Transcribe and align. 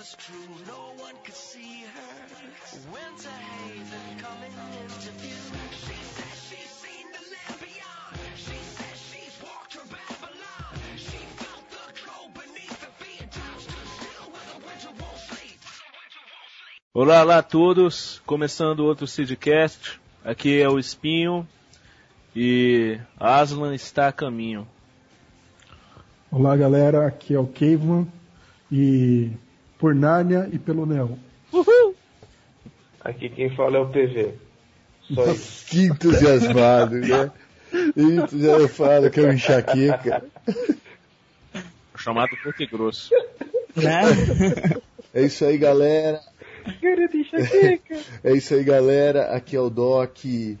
true, 0.00 0.48
no 0.66 1.02
one 1.04 1.14
could 1.24 1.34
see 1.34 1.84
her. 1.94 2.14
Winter 2.90 3.28
haven 3.28 4.18
coming 4.18 4.54
into 4.80 5.10
view. 5.20 5.42
She 5.84 5.98
says 6.16 6.36
she's 6.48 6.70
seen 6.70 7.06
the 7.12 7.24
land 7.28 7.60
beyond. 7.60 8.16
She 8.34 8.56
says 8.76 8.96
she's 9.10 9.36
walked 9.42 9.74
her 9.74 9.84
Babylon. 9.84 10.80
She 10.96 11.20
felt 11.36 11.64
the 11.68 11.84
cold 12.00 12.32
beneath 12.32 12.80
her 12.82 12.92
feet. 12.96 13.30
Time 13.30 13.60
stood 13.60 13.88
still 14.00 14.26
where 14.32 14.46
the 14.52 14.58
winter 14.66 15.04
won't 15.04 15.18
sleep. 15.18 15.60
Olá, 16.94 17.22
olá 17.22 17.38
a 17.38 17.42
todos. 17.42 18.22
Começando 18.24 18.80
outro 18.80 19.06
Seedcast. 19.06 20.00
Aqui 20.24 20.62
é 20.62 20.68
o 20.68 20.78
Espinho 20.78 21.46
e 22.34 22.98
Aslan 23.18 23.74
está 23.74 24.08
a 24.08 24.12
caminho. 24.12 24.66
Olá 26.30 26.56
galera, 26.56 27.06
aqui 27.06 27.34
é 27.34 27.38
o 27.38 27.46
Caveman 27.46 28.10
e 28.72 29.32
por 29.80 29.94
Nárnia 29.94 30.48
e 30.52 30.58
pelo 30.58 30.84
Neon. 30.84 31.16
Aqui 33.00 33.30
quem 33.30 33.48
fala 33.56 33.78
é 33.78 33.80
o 33.80 33.88
PV. 33.88 34.34
Só 35.14 35.32
isso. 35.32 35.66
Que 35.66 35.86
entusiasmado, 35.86 36.96
né? 36.96 37.32
Entusiasmado, 37.96 38.62
eu 38.62 38.68
falo 38.68 39.10
que 39.10 39.20
é 39.20 39.22
um 39.24 39.32
enxaqueca. 39.32 40.22
Chamado 41.96 42.36
Porto 42.42 42.66
Grosso. 42.70 43.10
né? 43.74 44.02
É 45.14 45.22
isso 45.22 45.44
aí, 45.44 45.56
galera. 45.56 46.20
É 48.22 48.32
isso 48.32 48.54
aí, 48.54 48.62
galera. 48.62 49.34
Aqui 49.34 49.56
é 49.56 49.60
o 49.60 49.70
Doc. 49.70 50.24
E 50.24 50.58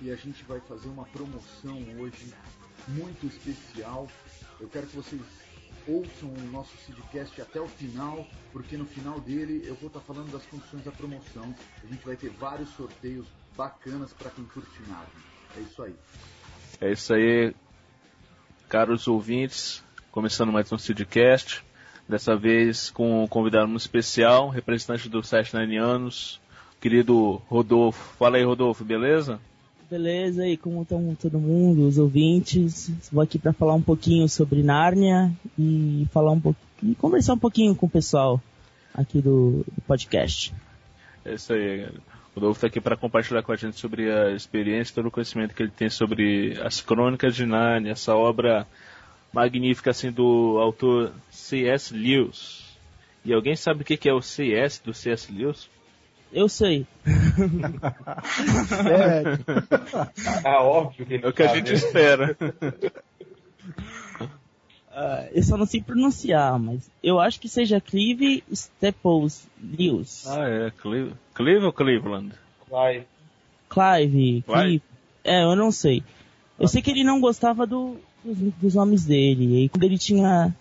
a 0.00 0.14
gente 0.14 0.44
vai 0.44 0.60
fazer 0.60 0.88
uma 0.88 1.04
promoção 1.06 1.76
hoje 1.98 2.32
muito 2.86 3.26
especial. 3.26 4.06
Eu 4.60 4.68
quero 4.68 4.86
que 4.86 4.96
vocês 4.96 5.20
ouçam 5.88 6.28
o 6.28 6.52
nosso 6.52 6.76
Seedcast 6.76 7.40
até 7.40 7.60
o 7.60 7.66
final, 7.66 8.26
porque 8.52 8.76
no 8.76 8.84
final 8.84 9.18
dele 9.20 9.62
eu 9.66 9.74
vou 9.74 9.88
estar 9.88 10.00
falando 10.00 10.30
das 10.30 10.44
condições 10.46 10.84
da 10.84 10.92
promoção. 10.92 11.54
A 11.82 11.86
gente 11.86 12.04
vai 12.04 12.14
ter 12.14 12.28
vários 12.30 12.68
sorteios 12.70 13.26
bacanas 13.56 14.12
para 14.12 14.30
quem 14.30 14.44
curte 14.44 14.80
Narnia. 14.86 15.06
É 15.56 15.60
isso 15.60 15.82
aí. 15.82 15.94
É 16.80 16.92
isso 16.92 17.14
aí, 17.14 17.54
caros 18.68 19.08
ouvintes. 19.08 19.82
Começando 20.12 20.52
mais 20.52 20.70
um 20.70 20.78
Seedcast. 20.78 21.64
Dessa 22.06 22.36
vez 22.36 22.90
com 22.90 23.24
um 23.24 23.26
convidado 23.26 23.68
muito 23.68 23.80
especial, 23.80 24.48
representante 24.48 25.08
do 25.08 25.22
Sete 25.22 25.54
Nanianos, 25.54 26.40
querido 26.80 27.42
Rodolfo. 27.48 28.16
Fala 28.16 28.36
aí, 28.36 28.44
Rodolfo, 28.44 28.84
beleza? 28.84 29.40
Beleza, 29.90 30.46
e 30.46 30.54
como 30.58 30.82
estão 30.82 31.14
todo 31.14 31.38
mundo, 31.38 31.88
os 31.88 31.96
ouvintes? 31.96 32.90
Vou 33.10 33.22
aqui 33.22 33.38
para 33.38 33.54
falar 33.54 33.72
um 33.72 33.80
pouquinho 33.80 34.28
sobre 34.28 34.62
Nárnia 34.62 35.32
e 35.58 36.06
falar 36.12 36.32
um 36.32 36.40
pouquinho, 36.40 36.94
conversar 36.96 37.32
um 37.32 37.38
pouquinho 37.38 37.74
com 37.74 37.86
o 37.86 37.90
pessoal 37.90 38.38
aqui 38.92 39.22
do, 39.22 39.64
do 39.64 39.80
podcast. 39.86 40.54
É 41.24 41.32
isso 41.32 41.54
aí. 41.54 41.86
O 41.86 42.34
Rodolfo 42.34 42.58
está 42.58 42.66
aqui 42.66 42.82
para 42.82 42.98
compartilhar 42.98 43.42
com 43.42 43.50
a 43.50 43.56
gente 43.56 43.78
sobre 43.78 44.12
a 44.12 44.32
experiência 44.32 44.94
todo 44.94 45.08
o 45.08 45.10
conhecimento 45.10 45.54
que 45.54 45.62
ele 45.62 45.72
tem 45.72 45.88
sobre 45.88 46.60
as 46.60 46.82
crônicas 46.82 47.34
de 47.34 47.46
Nárnia, 47.46 47.92
essa 47.92 48.14
obra 48.14 48.66
magnífica 49.32 49.90
assim 49.90 50.12
do 50.12 50.58
autor 50.58 51.14
C.S. 51.30 51.94
Lewis. 51.94 52.76
E 53.24 53.32
alguém 53.32 53.56
sabe 53.56 53.80
o 53.80 53.84
que 53.84 54.06
é 54.06 54.12
o 54.12 54.20
C.S. 54.20 54.84
do 54.84 54.92
C.S. 54.92 55.32
Lewis? 55.32 55.70
Eu 56.32 56.48
sei. 56.48 56.86
É, 58.90 59.38
Ah, 60.44 60.62
óbvio 60.62 61.06
que 61.06 61.14
ele 61.14 61.24
É 61.24 61.28
o 61.28 61.32
que 61.32 61.42
a 61.42 61.54
gente 61.54 61.72
espera. 61.72 62.36
Ah, 64.90 65.26
eu 65.32 65.42
só 65.42 65.56
não 65.56 65.66
sei 65.66 65.80
pronunciar, 65.82 66.58
mas 66.58 66.90
eu 67.02 67.20
acho 67.20 67.38
que 67.40 67.48
seja 67.48 67.80
Clive 67.80 68.42
Staples 68.50 69.46
Lewis. 69.62 70.26
ah, 70.26 70.48
é. 70.48 70.70
Cle- 70.70 71.12
Cleve 71.34 71.64
ou 71.66 71.72
Cleveland? 71.72 72.32
Vai. 72.68 73.06
Clive, 73.70 74.42
Clive? 74.42 74.42
Clive. 74.46 74.82
É, 75.24 75.44
eu 75.44 75.54
não 75.54 75.70
sei. 75.70 76.02
Eu 76.58 76.66
sei 76.66 76.82
que 76.82 76.90
ele 76.90 77.04
não 77.04 77.20
gostava 77.20 77.66
do- 77.66 77.96
dos, 78.24 78.36
dos 78.60 78.74
nomes 78.74 79.04
dele. 79.04 79.64
E 79.64 79.68
quando 79.68 79.84
ele 79.84 79.98
tinha. 79.98 80.54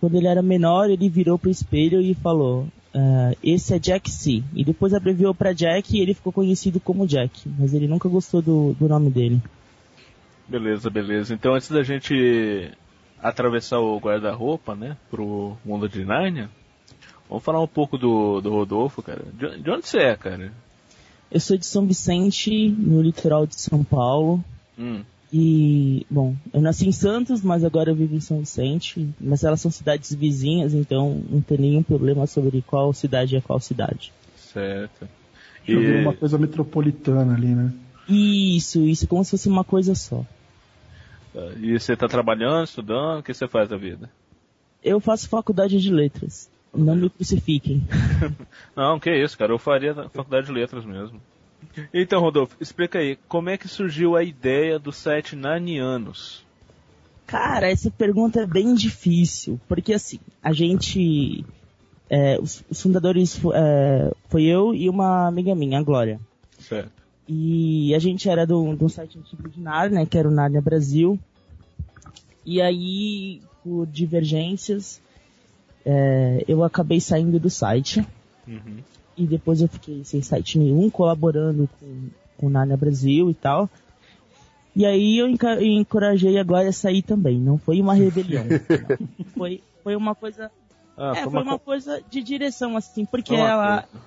Quando 0.00 0.16
ele 0.16 0.26
era 0.26 0.40
menor, 0.42 0.88
ele 0.88 1.08
virou 1.08 1.38
pro 1.38 1.50
espelho 1.50 2.00
e 2.00 2.14
falou: 2.14 2.66
ah, 2.94 3.32
Esse 3.42 3.74
é 3.74 3.78
Jack 3.78 4.10
C. 4.10 4.42
E 4.54 4.64
depois 4.64 4.94
abreviou 4.94 5.34
pra 5.34 5.52
Jack 5.52 5.96
e 5.96 6.00
ele 6.00 6.14
ficou 6.14 6.32
conhecido 6.32 6.80
como 6.80 7.06
Jack. 7.06 7.48
Mas 7.58 7.74
ele 7.74 7.88
nunca 7.88 8.08
gostou 8.08 8.42
do, 8.42 8.74
do 8.78 8.88
nome 8.88 9.10
dele. 9.10 9.40
Beleza, 10.46 10.90
beleza. 10.90 11.34
Então 11.34 11.54
antes 11.54 11.70
da 11.70 11.82
gente 11.82 12.70
atravessar 13.22 13.78
o 13.78 13.98
guarda-roupa, 13.98 14.74
né, 14.74 14.96
pro 15.10 15.56
mundo 15.64 15.88
de 15.88 16.04
Nárnia, 16.04 16.50
vamos 17.28 17.44
falar 17.44 17.60
um 17.62 17.68
pouco 17.68 17.96
do, 17.96 18.40
do 18.40 18.50
Rodolfo, 18.50 19.00
cara. 19.00 19.24
De, 19.32 19.62
de 19.62 19.70
onde 19.70 19.86
você 19.86 19.98
é, 19.98 20.16
cara? 20.16 20.52
Eu 21.30 21.40
sou 21.40 21.56
de 21.56 21.64
São 21.64 21.86
Vicente, 21.86 22.68
no 22.68 23.00
litoral 23.00 23.46
de 23.46 23.58
São 23.58 23.82
Paulo. 23.82 24.44
Hum, 24.78 25.02
E, 25.32 26.06
bom, 26.10 26.36
eu 26.52 26.60
nasci 26.60 26.86
em 26.86 26.92
Santos, 26.92 27.40
mas 27.42 27.64
agora 27.64 27.90
eu 27.90 27.94
vivo 27.94 28.14
em 28.14 28.20
São 28.20 28.40
Vicente. 28.40 29.08
Mas 29.18 29.42
elas 29.42 29.60
são 29.60 29.70
cidades 29.70 30.12
vizinhas, 30.12 30.74
então 30.74 31.22
não 31.30 31.40
tem 31.40 31.56
nenhum 31.56 31.82
problema 31.82 32.26
sobre 32.26 32.60
qual 32.60 32.92
cidade 32.92 33.34
é 33.34 33.40
qual 33.40 33.58
cidade. 33.58 34.12
certo. 34.36 35.08
E, 35.66 35.76
uma 35.76 36.12
coisa 36.12 36.36
metropolitana 36.36 37.34
ali, 37.34 37.54
né? 37.54 37.72
Isso, 38.08 38.80
isso, 38.80 39.06
como 39.06 39.24
se 39.24 39.30
fosse 39.30 39.48
uma 39.48 39.64
coisa 39.64 39.94
só. 39.94 40.24
e 41.56 41.78
você 41.78 41.96
tá 41.96 42.08
trabalhando, 42.08 42.64
estudando, 42.64 43.20
o 43.20 43.22
que 43.22 43.32
você 43.32 43.46
faz 43.46 43.68
da 43.68 43.76
vida? 43.76 44.10
Eu 44.82 45.00
faço 45.00 45.28
faculdade 45.28 45.80
de 45.80 45.90
letras. 45.90 46.50
Não 46.74 46.96
me 46.96 47.08
crucifiquem. 47.08 47.86
Não, 48.74 48.98
que 48.98 49.14
isso, 49.14 49.36
cara. 49.38 49.52
Eu 49.52 49.58
faria 49.58 49.94
faculdade 49.94 50.46
de 50.46 50.52
letras 50.52 50.84
mesmo. 50.84 51.20
Então, 51.92 52.20
Rodolfo, 52.20 52.56
explica 52.60 52.98
aí, 52.98 53.16
como 53.28 53.48
é 53.50 53.56
que 53.56 53.68
surgiu 53.68 54.16
a 54.16 54.22
ideia 54.22 54.78
do 54.78 54.92
site 54.92 55.36
Narnianos? 55.36 56.44
Cara, 57.26 57.70
essa 57.70 57.90
pergunta 57.90 58.40
é 58.40 58.46
bem 58.46 58.74
difícil, 58.74 59.58
porque 59.68 59.94
assim, 59.94 60.18
a 60.42 60.52
gente. 60.52 61.44
é, 62.10 62.38
os, 62.38 62.62
os 62.68 62.82
fundadores 62.82 63.40
é, 63.54 64.12
foi 64.28 64.42
eu 64.44 64.74
e 64.74 64.88
uma 64.88 65.26
amiga 65.28 65.54
minha, 65.54 65.78
a 65.78 65.82
Glória. 65.82 66.20
Certo. 66.58 66.92
E 67.26 67.94
a 67.94 67.98
gente 67.98 68.28
era 68.28 68.46
do- 68.46 68.74
de 68.74 68.84
um 68.84 68.88
site 68.88 69.18
antigo 69.18 69.48
de 69.48 69.60
Narnia, 69.60 70.00
né, 70.00 70.06
que 70.06 70.18
era 70.18 70.28
o 70.28 70.32
Narnia 70.32 70.60
Brasil. 70.60 71.18
E 72.44 72.60
aí, 72.60 73.40
por 73.62 73.86
divergências, 73.86 75.00
é, 75.86 76.44
eu 76.48 76.62
acabei 76.64 77.00
saindo 77.00 77.38
do 77.38 77.48
site. 77.48 78.04
Uhum. 78.46 78.78
E 79.16 79.26
depois 79.26 79.60
eu 79.60 79.68
fiquei 79.68 80.02
sem 80.04 80.22
site 80.22 80.58
nenhum, 80.58 80.88
colaborando 80.88 81.68
com, 81.78 82.08
com 82.36 82.46
o 82.46 82.50
Narnia 82.50 82.76
Brasil 82.76 83.30
e 83.30 83.34
tal. 83.34 83.68
E 84.74 84.86
aí 84.86 85.18
eu 85.18 85.28
encorajei 85.60 86.38
a 86.38 86.42
Glória 86.44 86.70
a 86.70 86.72
sair 86.72 87.02
também. 87.02 87.38
Não 87.38 87.58
foi 87.58 87.80
uma 87.80 87.92
rebelião. 87.94 88.44
Foi, 89.36 89.60
foi 89.82 89.96
uma 89.96 90.14
coisa. 90.14 90.50
Ah, 90.96 91.12
é, 91.16 91.22
foi 91.22 91.32
foi 91.32 91.42
uma 91.42 91.52
uma 91.52 91.58
co- 91.58 91.64
coisa 91.64 92.02
de 92.10 92.22
direção, 92.22 92.76
assim, 92.76 93.04
porque 93.04 93.34
uma 93.34 93.48
ela. 93.48 93.82
coisa. 93.82 94.02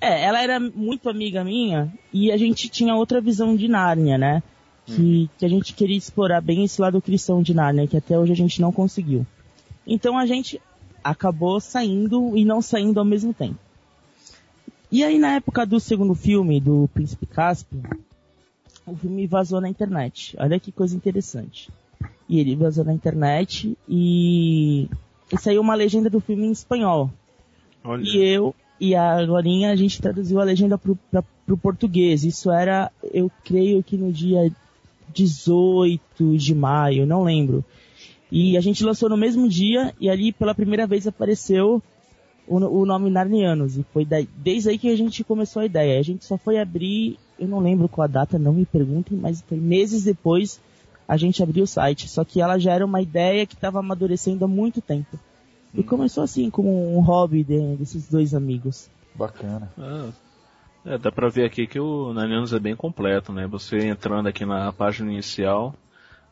É, 0.00 0.24
ela 0.24 0.42
era 0.42 0.60
muito 0.60 1.08
amiga 1.08 1.42
minha 1.44 1.90
e 2.12 2.30
a 2.30 2.36
gente 2.36 2.68
tinha 2.68 2.94
outra 2.94 3.20
visão 3.20 3.56
de 3.56 3.68
Nárnia, 3.68 4.18
né? 4.18 4.42
Que, 4.86 5.30
que 5.38 5.46
a 5.46 5.48
gente 5.48 5.72
queria 5.72 5.96
explorar 5.96 6.42
bem 6.42 6.64
esse 6.64 6.78
lado 6.80 7.00
cristão 7.00 7.42
de 7.42 7.54
Nárnia, 7.54 7.86
que 7.86 7.96
até 7.96 8.18
hoje 8.18 8.32
a 8.32 8.36
gente 8.36 8.60
não 8.60 8.70
conseguiu. 8.70 9.26
Então 9.86 10.18
a 10.18 10.26
gente 10.26 10.60
acabou 11.02 11.58
saindo 11.58 12.36
e 12.36 12.44
não 12.44 12.60
saindo 12.60 12.98
ao 12.98 13.04
mesmo 13.06 13.32
tempo. 13.32 13.58
E 14.94 15.02
aí 15.02 15.18
na 15.18 15.34
época 15.34 15.66
do 15.66 15.80
segundo 15.80 16.14
filme, 16.14 16.60
do 16.60 16.88
Príncipe 16.94 17.26
Caspian, 17.26 17.82
o 18.86 18.94
filme 18.94 19.26
vazou 19.26 19.60
na 19.60 19.68
internet. 19.68 20.36
Olha 20.38 20.60
que 20.60 20.70
coisa 20.70 20.94
interessante. 20.94 21.68
E 22.28 22.38
ele 22.38 22.54
vazou 22.54 22.84
na 22.84 22.92
internet 22.92 23.76
e, 23.88 24.88
e 25.32 25.36
saiu 25.36 25.62
uma 25.62 25.74
legenda 25.74 26.08
do 26.08 26.20
filme 26.20 26.46
em 26.46 26.52
espanhol. 26.52 27.10
Olha. 27.82 28.04
E 28.04 28.18
eu 28.18 28.54
e 28.78 28.94
a 28.94 29.26
Glorinha, 29.26 29.72
a 29.72 29.76
gente 29.76 30.00
traduziu 30.00 30.40
a 30.40 30.44
legenda 30.44 30.78
pro, 30.78 30.96
pra, 31.10 31.24
pro 31.44 31.56
português. 31.56 32.22
Isso 32.22 32.48
era, 32.52 32.88
eu 33.12 33.28
creio 33.42 33.82
que 33.82 33.96
no 33.96 34.12
dia 34.12 34.48
18 35.12 36.38
de 36.38 36.54
maio, 36.54 37.04
não 37.04 37.24
lembro. 37.24 37.64
E 38.30 38.56
a 38.56 38.60
gente 38.60 38.84
lançou 38.84 39.08
no 39.08 39.16
mesmo 39.16 39.48
dia 39.48 39.92
e 39.98 40.08
ali 40.08 40.32
pela 40.32 40.54
primeira 40.54 40.86
vez 40.86 41.04
apareceu 41.04 41.82
o, 42.46 42.56
o 42.56 42.86
nome 42.86 43.10
Narnianos. 43.10 43.76
E 43.76 43.84
foi 43.92 44.04
daí, 44.04 44.28
desde 44.36 44.70
aí 44.70 44.78
que 44.78 44.90
a 44.90 44.96
gente 44.96 45.24
começou 45.24 45.62
a 45.62 45.66
ideia. 45.66 45.98
A 45.98 46.02
gente 46.02 46.24
só 46.24 46.36
foi 46.36 46.58
abrir, 46.58 47.18
eu 47.38 47.48
não 47.48 47.60
lembro 47.60 47.88
qual 47.88 48.04
a 48.04 48.08
data, 48.08 48.38
não 48.38 48.52
me 48.52 48.64
perguntem, 48.66 49.16
mas 49.18 49.42
foi 49.42 49.58
meses 49.58 50.04
depois 50.04 50.60
a 51.06 51.16
gente 51.16 51.42
abriu 51.42 51.64
o 51.64 51.66
site. 51.66 52.08
Só 52.08 52.24
que 52.24 52.40
ela 52.40 52.58
já 52.58 52.72
era 52.72 52.84
uma 52.84 53.00
ideia 53.02 53.46
que 53.46 53.54
estava 53.54 53.80
amadurecendo 53.80 54.44
há 54.44 54.48
muito 54.48 54.80
tempo. 54.80 55.18
E 55.74 55.82
começou 55.82 56.22
assim, 56.22 56.50
como 56.50 56.96
um 56.96 57.00
hobby 57.00 57.42
de- 57.42 57.76
desses 57.76 58.08
dois 58.08 58.32
amigos. 58.32 58.88
Bacana. 59.14 59.72
Ah, 59.76 60.08
é, 60.86 60.98
dá 60.98 61.10
pra 61.10 61.28
ver 61.28 61.44
aqui 61.44 61.66
que 61.66 61.80
o 61.80 62.12
Nanianos 62.12 62.52
é 62.52 62.58
bem 62.60 62.76
completo, 62.76 63.32
né? 63.32 63.46
Você 63.48 63.78
entrando 63.78 64.28
aqui 64.28 64.44
na 64.44 64.72
página 64.72 65.10
inicial, 65.12 65.74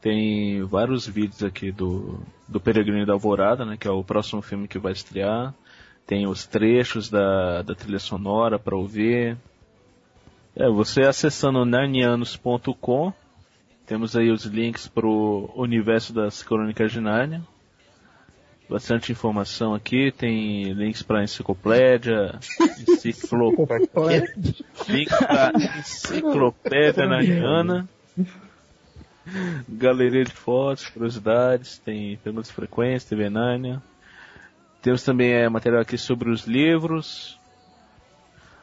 tem 0.01 0.63
vários 0.63 1.07
vídeos 1.07 1.43
aqui 1.43 1.73
do, 1.73 2.21
do 2.47 2.61
Peregrino 2.61 3.05
da 3.05 3.15
Alvorada, 3.15 3.65
né? 3.65 3.77
Que 3.77 3.89
é 3.89 3.91
o 3.91 4.05
próximo 4.05 4.43
filme 4.43 4.69
que 4.69 4.79
vai 4.79 4.93
estrear. 4.93 5.53
Tem 6.07 6.27
os 6.27 6.47
trechos 6.47 7.09
da, 7.09 7.63
da 7.63 7.75
trilha 7.75 7.99
sonora 7.99 8.59
para 8.59 8.77
ouvir. 8.77 9.37
É, 10.55 10.69
você 10.69 11.03
acessando 11.03 11.65
narnianos.com, 11.65 13.13
temos 13.87 14.17
aí 14.17 14.31
os 14.31 14.45
links 14.45 14.87
para 14.87 15.07
o 15.07 15.51
universo 15.57 16.13
das 16.13 16.43
Crônicas 16.43 16.93
de 16.93 17.01
Nárnia. 17.01 17.43
Bastante 18.69 19.13
informação 19.13 19.75
aqui, 19.75 20.11
tem 20.13 20.73
links 20.73 21.03
para 21.03 21.23
enciclopédia, 21.23 22.39
enciclopédia, 22.89 24.35
links 24.89 25.19
para 25.19 25.53
enciclopédia 25.79 27.07
narniana, 27.07 27.89
galeria 29.69 30.25
de 30.25 30.33
fotos, 30.33 30.89
curiosidades, 30.89 31.79
tem 31.79 32.17
perguntas 32.19 32.51
frequentes, 32.51 33.05
TV 33.05 33.29
Nárnia. 33.29 33.83
Temos 34.83 35.05
também 35.05 35.33
é, 35.33 35.49
material 35.49 35.81
aqui 35.81 35.97
sobre 35.97 36.29
os 36.31 36.45
livros, 36.45 37.39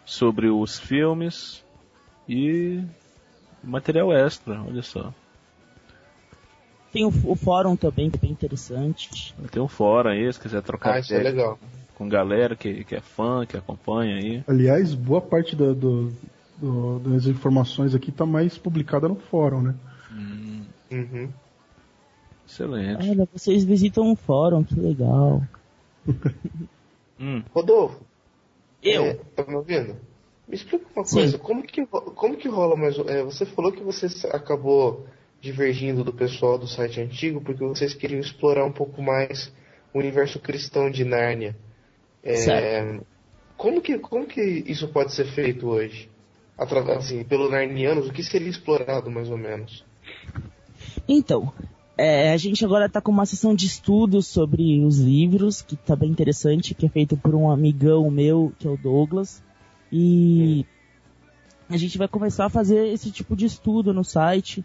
sobre 0.05 0.49
os 0.49 0.77
filmes 0.79 1.63
e 2.27 2.81
material 3.63 4.11
extra, 4.13 4.61
olha 4.61 4.81
só. 4.81 5.13
Tem 6.91 7.05
o, 7.05 7.09
o 7.25 7.35
fórum 7.35 7.75
também, 7.75 8.09
que 8.09 8.17
é 8.17 8.19
bem 8.19 8.31
interessante. 8.31 9.33
Tem 9.51 9.61
um 9.61 9.67
fórum 9.67 10.09
aí, 10.09 10.31
se 10.31 10.39
quiser 10.39 10.61
trocar 10.61 10.95
Ah, 10.95 10.99
isso 10.99 11.13
é 11.13 11.19
ideia 11.19 11.31
legal. 11.31 11.59
com 11.95 12.09
galera 12.09 12.55
que, 12.55 12.83
que 12.83 12.95
é 12.95 12.99
fã, 13.01 13.45
que 13.45 13.55
acompanha 13.57 14.15
aí. 14.17 14.43
Aliás, 14.47 14.93
boa 14.95 15.21
parte 15.21 15.55
da- 15.55 15.73
do- 15.73 16.11
do- 16.57 16.99
das 16.99 17.25
informações 17.27 17.93
aqui 17.95 18.11
tá 18.11 18.25
mais 18.25 18.57
publicada 18.57 19.07
no 19.07 19.15
fórum, 19.15 19.61
né? 19.61 19.75
Uhum. 20.91 21.29
Excelente. 22.47 23.07
Olha, 23.09 23.27
vocês 23.31 23.63
visitam 23.63 24.03
um 24.11 24.15
fórum, 24.15 24.63
que 24.63 24.75
legal. 24.79 25.41
Hum, 27.19 27.43
Rodolfo. 27.53 27.99
Eu? 28.81 29.03
é, 29.05 29.13
tá 29.35 29.45
me 29.45 29.55
ouvindo? 29.55 29.95
Me 30.47 30.55
explica 30.55 30.85
uma 30.95 31.03
Sim. 31.05 31.13
coisa, 31.13 31.37
como 31.37 31.63
que, 31.63 31.85
como 31.85 32.37
que 32.37 32.47
rola 32.47 32.75
mais. 32.75 32.97
é, 32.99 33.23
você 33.23 33.45
falou 33.45 33.71
que 33.71 33.83
você 33.83 34.07
acabou 34.27 35.05
divergindo 35.41 36.03
do 36.03 36.13
pessoal 36.13 36.57
do 36.57 36.67
site 36.67 36.99
antigo 36.99 37.41
porque 37.41 37.63
vocês 37.63 37.93
queriam 37.93 38.19
explorar 38.19 38.65
um 38.65 38.71
pouco 38.71 39.01
mais 39.01 39.51
o 39.93 39.99
universo 39.99 40.39
cristão 40.39 40.89
de 40.89 41.03
Nárnia. 41.05 41.55
É, 42.23 42.35
Certo. 42.45 43.05
como, 43.57 43.81
que, 43.81 43.99
como 43.99 44.25
que 44.27 44.41
isso 44.41 44.87
pode 44.89 45.13
ser 45.13 45.25
feito 45.25 45.67
hoje? 45.67 46.09
Atra- 46.57 46.97
assim, 46.97 47.23
pelo 47.23 47.49
Narnianos, 47.49 48.07
o 48.09 48.13
que 48.13 48.23
seria 48.23 48.49
explorado 48.49 49.09
mais 49.11 49.29
ou 49.29 49.37
menos? 49.37 49.85
Então, 51.07 51.51
é, 51.99 52.31
a 52.31 52.37
gente 52.37 52.63
agora 52.63 52.85
está 52.85 53.01
com 53.01 53.11
uma 53.11 53.25
sessão 53.25 53.53
de 53.53 53.65
estudos 53.65 54.25
sobre 54.25 54.81
os 54.85 54.99
livros, 54.99 55.61
que 55.61 55.75
tá 55.75 55.97
bem 55.97 56.09
interessante, 56.09 56.73
que 56.73 56.85
é 56.85 56.89
feito 56.89 57.17
por 57.17 57.35
um 57.35 57.51
amigão 57.51 58.09
meu, 58.09 58.53
que 58.57 58.65
é 58.65 58.69
o 58.69 58.77
Douglas. 58.77 59.43
E 59.91 60.65
a 61.67 61.75
gente 61.75 61.97
vai 61.97 62.07
começar 62.07 62.45
a 62.45 62.49
fazer 62.49 62.87
esse 62.87 63.11
tipo 63.11 63.35
de 63.35 63.45
estudo 63.45 63.93
no 63.93 64.05
site, 64.05 64.63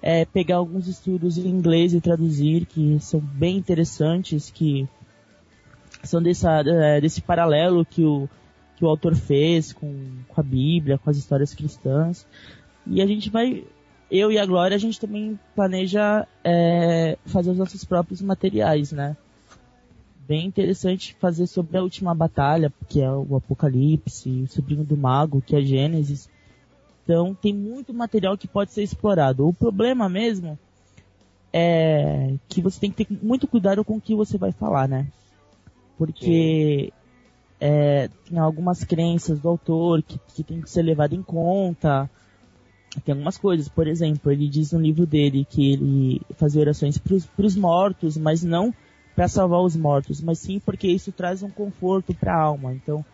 é, 0.00 0.24
pegar 0.24 0.58
alguns 0.58 0.86
estudos 0.86 1.36
em 1.36 1.48
inglês 1.48 1.94
e 1.94 2.00
traduzir, 2.00 2.64
que 2.64 2.96
são 3.00 3.18
bem 3.18 3.56
interessantes, 3.56 4.48
que 4.48 4.88
são 6.04 6.22
dessa, 6.22 6.60
é, 6.60 7.00
desse 7.00 7.20
paralelo 7.20 7.84
que 7.84 8.04
o, 8.04 8.28
que 8.76 8.84
o 8.84 8.88
autor 8.88 9.16
fez 9.16 9.72
com, 9.72 10.10
com 10.28 10.40
a 10.40 10.44
Bíblia, 10.44 10.96
com 10.96 11.10
as 11.10 11.16
histórias 11.16 11.52
cristãs. 11.52 12.24
E 12.86 13.02
a 13.02 13.06
gente 13.06 13.30
vai 13.30 13.64
eu 14.10 14.32
e 14.32 14.38
a 14.38 14.46
Glória, 14.46 14.74
a 14.74 14.78
gente 14.78 14.98
também 14.98 15.38
planeja 15.54 16.26
é, 16.42 17.18
fazer 17.26 17.50
os 17.50 17.58
nossos 17.58 17.84
próprios 17.84 18.22
materiais, 18.22 18.90
né? 18.90 19.16
Bem 20.26 20.46
interessante 20.46 21.14
fazer 21.20 21.46
sobre 21.46 21.76
a 21.76 21.82
última 21.82 22.14
batalha, 22.14 22.72
que 22.88 23.00
é 23.00 23.10
o 23.10 23.36
Apocalipse, 23.36 24.42
o 24.42 24.48
sobrinho 24.48 24.84
do 24.84 24.96
mago, 24.96 25.42
que 25.42 25.56
é 25.56 25.60
Gênesis. 25.60 26.28
Então 27.04 27.34
tem 27.34 27.54
muito 27.54 27.94
material 27.94 28.36
que 28.36 28.46
pode 28.46 28.72
ser 28.72 28.82
explorado. 28.82 29.46
O 29.46 29.54
problema 29.54 30.08
mesmo 30.08 30.58
é 31.52 32.34
que 32.48 32.60
você 32.60 32.80
tem 32.80 32.90
que 32.90 33.04
ter 33.04 33.18
muito 33.22 33.46
cuidado 33.46 33.84
com 33.84 33.96
o 33.96 34.00
que 34.00 34.14
você 34.14 34.36
vai 34.36 34.52
falar, 34.52 34.86
né? 34.86 35.06
Porque 35.96 36.92
é, 37.58 38.08
tem 38.28 38.38
algumas 38.38 38.84
crenças 38.84 39.40
do 39.40 39.48
autor 39.48 40.02
que, 40.02 40.18
que 40.34 40.42
tem 40.42 40.60
que 40.60 40.70
ser 40.70 40.82
levado 40.82 41.14
em 41.14 41.22
conta 41.22 42.08
tem 43.04 43.12
algumas 43.12 43.36
coisas, 43.36 43.68
por 43.68 43.86
exemplo, 43.86 44.32
ele 44.32 44.48
diz 44.48 44.72
no 44.72 44.80
livro 44.80 45.06
dele 45.06 45.46
que 45.48 45.72
ele 45.72 46.20
fazia 46.36 46.60
orações 46.60 46.98
para 46.98 47.46
os 47.46 47.56
mortos, 47.56 48.16
mas 48.16 48.42
não 48.42 48.74
para 49.14 49.28
salvar 49.28 49.60
os 49.60 49.76
mortos, 49.76 50.20
mas 50.20 50.38
sim 50.38 50.60
porque 50.60 50.86
isso 50.88 51.12
traz 51.12 51.42
um 51.42 51.50
conforto 51.50 52.14
para 52.14 52.34
a 52.34 52.40
alma. 52.40 52.72
Então, 52.72 53.04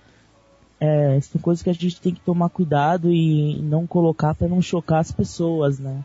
é, 0.79 1.19
são 1.23 1.41
coisas 1.41 1.63
que 1.63 1.71
a 1.71 1.73
gente 1.73 2.01
tem 2.01 2.13
que 2.13 2.21
tomar 2.21 2.51
cuidado 2.51 3.11
e 3.11 3.61
não 3.63 3.87
colocar 3.87 4.35
para 4.35 4.49
não 4.49 4.61
chocar 4.61 5.01
as 5.01 5.11
pessoas, 5.11 5.79
né? 5.79 6.05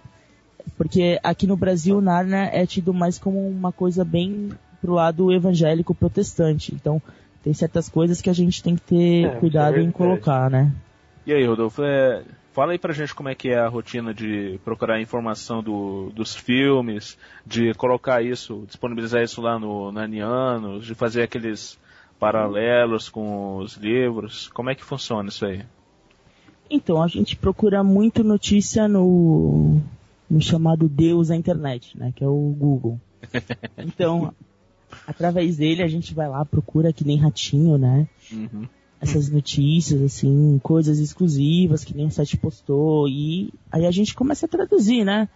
Porque 0.77 1.19
aqui 1.23 1.45
no 1.45 1.57
Brasil, 1.57 1.99
Narnia 1.99 2.49
é 2.51 2.65
tido 2.65 2.93
mais 2.93 3.19
como 3.19 3.45
uma 3.47 3.71
coisa 3.71 4.05
bem 4.05 4.49
pro 4.81 4.93
lado 4.93 5.31
evangélico 5.33 5.93
protestante. 5.93 6.73
Então, 6.73 7.01
tem 7.43 7.53
certas 7.53 7.89
coisas 7.89 8.21
que 8.21 8.29
a 8.29 8.33
gente 8.33 8.63
tem 8.63 8.75
que 8.75 8.81
ter 8.81 8.95
É, 8.95 9.19
isso 9.19 9.27
é 9.27 9.39
cuidado 9.39 9.79
em 9.79 9.91
colocar, 9.91 10.49
né? 10.49 10.71
E 11.25 11.33
aí, 11.33 11.45
Rodolfo, 11.45 11.83
é, 11.83 12.23
fala 12.59 12.73
aí 12.73 12.77
pra 12.77 12.91
gente 12.91 13.15
como 13.15 13.29
é 13.29 13.35
que 13.35 13.47
é 13.47 13.57
a 13.57 13.69
rotina 13.69 14.13
de 14.13 14.59
procurar 14.65 14.99
informação 14.99 15.63
do, 15.63 16.09
dos 16.09 16.35
filmes, 16.35 17.17
de 17.45 17.73
colocar 17.75 18.21
isso, 18.21 18.65
disponibilizar 18.67 19.23
isso 19.23 19.39
lá 19.39 19.57
no 19.57 19.93
Nanianos, 19.93 20.85
de 20.85 20.93
fazer 20.93 21.21
aqueles 21.23 21.79
paralelos 22.19 23.07
com 23.07 23.59
os 23.59 23.77
livros. 23.77 24.49
Como 24.49 24.69
é 24.69 24.75
que 24.75 24.83
funciona 24.83 25.29
isso 25.29 25.45
aí? 25.45 25.63
Então, 26.69 27.01
a 27.01 27.07
gente 27.07 27.37
procura 27.37 27.81
muito 27.81 28.25
notícia 28.25 28.89
no, 28.89 29.79
no 30.29 30.41
chamado 30.41 30.89
Deus 30.89 31.29
da 31.29 31.37
internet, 31.37 31.97
né? 31.97 32.11
Que 32.13 32.25
é 32.25 32.27
o 32.27 32.53
Google. 32.59 32.99
Então, 33.77 34.33
através 35.07 35.55
dele 35.55 35.81
a 35.81 35.87
gente 35.87 36.13
vai 36.13 36.27
lá, 36.27 36.43
procura 36.43 36.91
que 36.91 37.05
nem 37.05 37.17
ratinho, 37.17 37.77
né? 37.77 38.05
Uhum. 38.29 38.67
Essas 39.01 39.29
notícias, 39.29 40.01
assim, 40.01 40.59
coisas 40.61 40.99
exclusivas 40.99 41.85
que 41.85 41.95
nem 41.95 42.07
o 42.07 42.11
site 42.11 42.35
postou. 42.37 43.07
E 43.07 43.49
aí 43.71 43.85
a 43.85 43.91
gente 43.91 44.13
começa 44.13 44.45
a 44.45 44.49
traduzir, 44.49 45.05
né? 45.05 45.29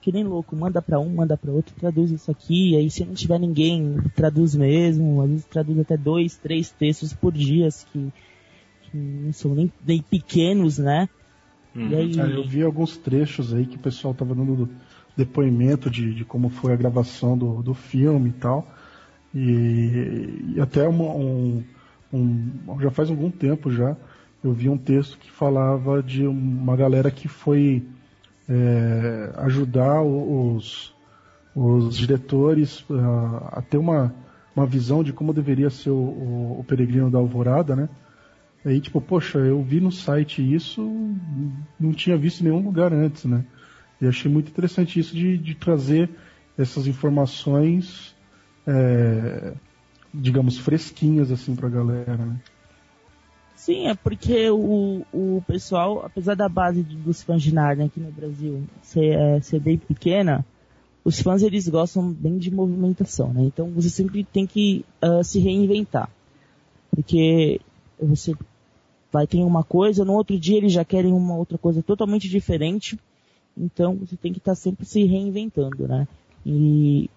Que 0.00 0.10
nem 0.12 0.24
louco, 0.24 0.56
manda 0.56 0.82
pra 0.82 0.98
um, 0.98 1.14
manda 1.14 1.36
pra 1.36 1.52
outro, 1.52 1.74
traduz 1.78 2.10
isso 2.10 2.30
aqui. 2.30 2.76
Aí 2.76 2.90
se 2.90 3.04
não 3.04 3.14
tiver 3.14 3.38
ninguém, 3.38 3.96
traduz 4.16 4.54
mesmo. 4.54 5.22
Às 5.22 5.30
vezes 5.30 5.44
traduz 5.46 5.78
até 5.78 5.96
dois, 5.96 6.36
três 6.36 6.70
textos 6.70 7.12
por 7.12 7.32
dia, 7.32 7.68
que, 7.92 8.12
que 8.82 8.96
não 8.96 9.32
são 9.32 9.54
nem, 9.54 9.72
nem 9.86 10.02
pequenos, 10.02 10.78
né? 10.78 11.08
Uhum. 11.74 11.88
E 11.90 11.94
aí, 11.94 12.20
Ah, 12.20 12.26
eu 12.26 12.44
vi 12.44 12.62
alguns 12.62 12.96
trechos 12.96 13.54
aí 13.54 13.64
que 13.64 13.76
o 13.76 13.80
pessoal 13.80 14.12
tava 14.12 14.34
dando 14.34 14.68
depoimento 15.16 15.88
de, 15.88 16.12
de 16.14 16.24
como 16.24 16.48
foi 16.48 16.72
a 16.72 16.76
gravação 16.76 17.38
do, 17.38 17.62
do 17.62 17.74
filme 17.74 18.30
e 18.30 18.32
tal. 18.32 18.68
E, 19.34 20.54
e 20.56 20.60
até 20.60 20.86
uma- 20.88 21.14
um, 21.14 21.62
um- 22.16 22.80
já 22.80 22.90
faz 22.90 23.10
algum 23.10 23.30
tempo 23.30 23.70
já, 23.70 23.96
eu 24.42 24.52
vi 24.52 24.68
um 24.68 24.78
texto 24.78 25.18
que 25.18 25.30
falava 25.30 26.02
de 26.02 26.26
uma 26.26 26.76
galera 26.76 27.10
que 27.10 27.28
foi 27.28 27.82
é, 28.48 29.32
ajudar 29.38 30.02
os, 30.02 30.94
os 31.54 31.96
diretores 31.96 32.84
ah, 32.90 33.58
a 33.58 33.62
ter 33.62 33.78
uma, 33.78 34.14
uma 34.54 34.66
visão 34.66 35.02
de 35.02 35.12
como 35.12 35.32
deveria 35.32 35.70
ser 35.70 35.90
o, 35.90 35.94
o, 35.96 36.60
o 36.60 36.64
Peregrino 36.64 37.10
da 37.10 37.18
Alvorada, 37.18 37.74
né? 37.74 37.88
Aí, 38.64 38.80
tipo, 38.80 39.00
poxa, 39.00 39.38
eu 39.38 39.62
vi 39.62 39.80
no 39.80 39.92
site 39.92 40.40
isso, 40.42 40.82
não 41.78 41.92
tinha 41.92 42.16
visto 42.16 42.40
em 42.40 42.44
nenhum 42.44 42.64
lugar 42.64 42.92
antes, 42.92 43.24
né? 43.24 43.44
E 44.00 44.06
achei 44.06 44.30
muito 44.30 44.50
interessante 44.50 44.98
isso 44.98 45.14
de, 45.14 45.36
de 45.36 45.54
trazer 45.54 46.08
essas 46.56 46.86
informações, 46.86 48.14
é, 48.66 49.52
digamos, 50.14 50.56
fresquinhas, 50.58 51.30
assim, 51.30 51.56
pra 51.56 51.68
galera, 51.68 52.16
né? 52.16 52.40
Sim, 53.56 53.88
é 53.88 53.94
porque 53.94 54.50
o, 54.50 55.04
o 55.12 55.42
pessoal, 55.46 56.04
apesar 56.04 56.34
da 56.34 56.48
base 56.48 56.82
dos 56.82 57.22
fãs 57.22 57.42
de 57.42 57.52
Narnia 57.52 57.86
aqui 57.86 57.98
no 57.98 58.12
Brasil 58.12 58.62
ser, 58.82 59.14
é, 59.14 59.40
ser 59.40 59.58
bem 59.58 59.78
pequena, 59.78 60.44
os 61.04 61.20
fãs 61.20 61.42
eles 61.42 61.68
gostam 61.68 62.12
bem 62.12 62.38
de 62.38 62.50
movimentação, 62.50 63.32
né? 63.32 63.42
Então 63.42 63.70
você 63.70 63.88
sempre 63.88 64.24
tem 64.24 64.46
que 64.46 64.84
ah, 65.00 65.22
se 65.22 65.38
reinventar. 65.38 66.10
Porque 66.90 67.60
você 67.98 68.34
vai 69.12 69.26
ter 69.26 69.38
uma 69.38 69.62
coisa, 69.62 70.04
no 70.04 70.12
outro 70.12 70.38
dia 70.38 70.58
eles 70.58 70.72
já 70.72 70.84
querem 70.84 71.12
uma 71.12 71.36
outra 71.36 71.58
coisa 71.58 71.82
totalmente 71.82 72.28
diferente. 72.28 72.98
Então 73.56 73.94
você 73.94 74.16
tem 74.16 74.32
que 74.32 74.38
estar 74.38 74.54
sempre 74.54 74.84
se 74.84 75.04
reinventando, 75.04 75.86
né? 75.86 76.08
E 76.44 77.08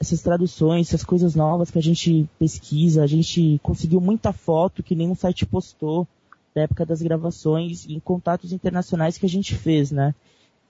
essas 0.00 0.22
traduções, 0.22 0.88
essas 0.88 1.04
coisas 1.04 1.34
novas 1.34 1.70
que 1.70 1.78
a 1.78 1.82
gente 1.82 2.26
pesquisa, 2.38 3.02
a 3.02 3.06
gente 3.06 3.60
conseguiu 3.62 4.00
muita 4.00 4.32
foto 4.32 4.82
que 4.82 4.94
nenhum 4.94 5.14
site 5.14 5.44
postou 5.44 6.08
da 6.54 6.62
época 6.62 6.86
das 6.86 7.02
gravações 7.02 7.84
e 7.84 7.94
em 7.94 8.00
contatos 8.00 8.50
internacionais 8.52 9.18
que 9.18 9.26
a 9.26 9.28
gente 9.28 9.54
fez, 9.54 9.90
né? 9.90 10.14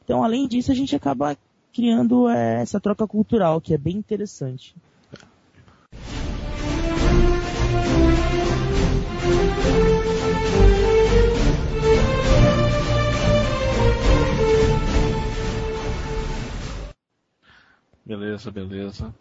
Então, 0.05 0.25
além 0.25 0.49
disso, 0.49 0.73
a 0.73 0.75
gente 0.75 0.97
acaba 0.97 1.37
criando 1.73 2.29
eh, 2.29 2.61
essa 2.61 2.81
troca 2.81 3.07
cultural, 3.07 3.61
que 3.61 3.73
é 3.73 3.79
bem 3.79 3.97
interessante. 3.97 4.75
Beleza, 18.11 18.50
beleza. 18.50 19.14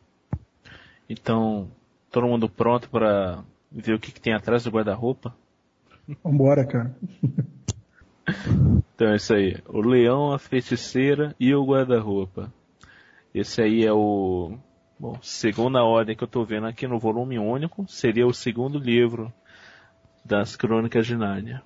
Então, 1.07 1.69
todo 2.09 2.25
mundo 2.25 2.49
pronto 2.49 2.89
para 2.89 3.43
ver 3.71 3.93
o 3.93 3.99
que, 3.99 4.11
que 4.11 4.19
tem 4.19 4.33
atrás 4.33 4.63
do 4.63 4.71
guarda-roupa? 4.71 5.35
Vambora, 6.23 6.65
cara. 6.65 6.97
Então 8.95 9.09
é 9.09 9.15
isso 9.15 9.31
aí. 9.31 9.57
O 9.67 9.81
leão, 9.81 10.33
a 10.33 10.39
feiticeira 10.39 11.35
e 11.39 11.53
o 11.53 11.63
guarda-roupa. 11.63 12.51
Esse 13.31 13.61
aí 13.61 13.85
é 13.85 13.93
o. 13.93 14.57
Bom, 14.99 15.19
segunda 15.21 15.83
ordem 15.83 16.15
que 16.15 16.23
eu 16.23 16.27
tô 16.27 16.43
vendo 16.43 16.65
aqui 16.65 16.87
no 16.87 16.97
volume 16.97 17.37
único. 17.37 17.87
Seria 17.87 18.25
o 18.25 18.33
segundo 18.33 18.79
livro 18.79 19.31
das 20.25 20.55
Crônicas 20.55 21.05
de 21.05 21.15
Nárnia. 21.15 21.61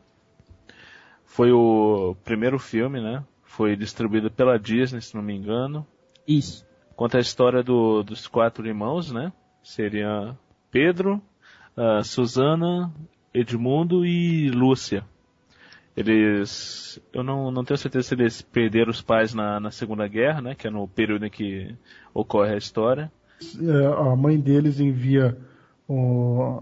Foi 1.24 1.54
o 1.54 2.18
primeiro 2.26 2.60
filme, 2.60 3.00
né? 3.00 3.24
Foi 3.44 3.78
distribuído 3.78 4.30
pela 4.30 4.60
Disney, 4.60 5.00
se 5.00 5.16
não 5.16 5.24
me 5.24 5.34
engano. 5.34 5.88
Isso. 6.28 6.66
Conta 6.96 7.18
a 7.18 7.22
história 7.22 7.64
do- 7.64 8.04
dos 8.04 8.28
quatro 8.28 8.68
irmãos, 8.68 9.12
né? 9.12 9.32
Seria 9.64 10.38
Pedro, 10.72 11.22
ah, 11.76 12.04
Susana, 12.04 12.92
Edmundo 13.34 14.06
e 14.06 14.50
Lúcia. 14.50 15.04
Eles, 15.96 17.00
eu 17.14 17.24
não, 17.24 17.52
não 17.52 17.64
tenho 17.64 17.78
certeza 17.78 18.08
se 18.08 18.14
eles 18.16 18.42
perderam 18.42 18.90
os 18.90 19.02
pais 19.02 19.34
na, 19.34 19.60
na 19.60 19.70
Segunda 19.70 20.08
Guerra, 20.08 20.42
né? 20.42 20.56
Que 20.56 20.68
é 20.68 20.72
no 20.72 20.88
período 20.88 21.26
em 21.26 21.30
que 21.30 21.76
ocorre 22.14 22.54
a 22.54 22.58
história. 22.58 23.12
É, 23.62 23.86
a 23.86 24.16
mãe 24.16 24.40
deles 24.40 24.80
envia 24.80 25.38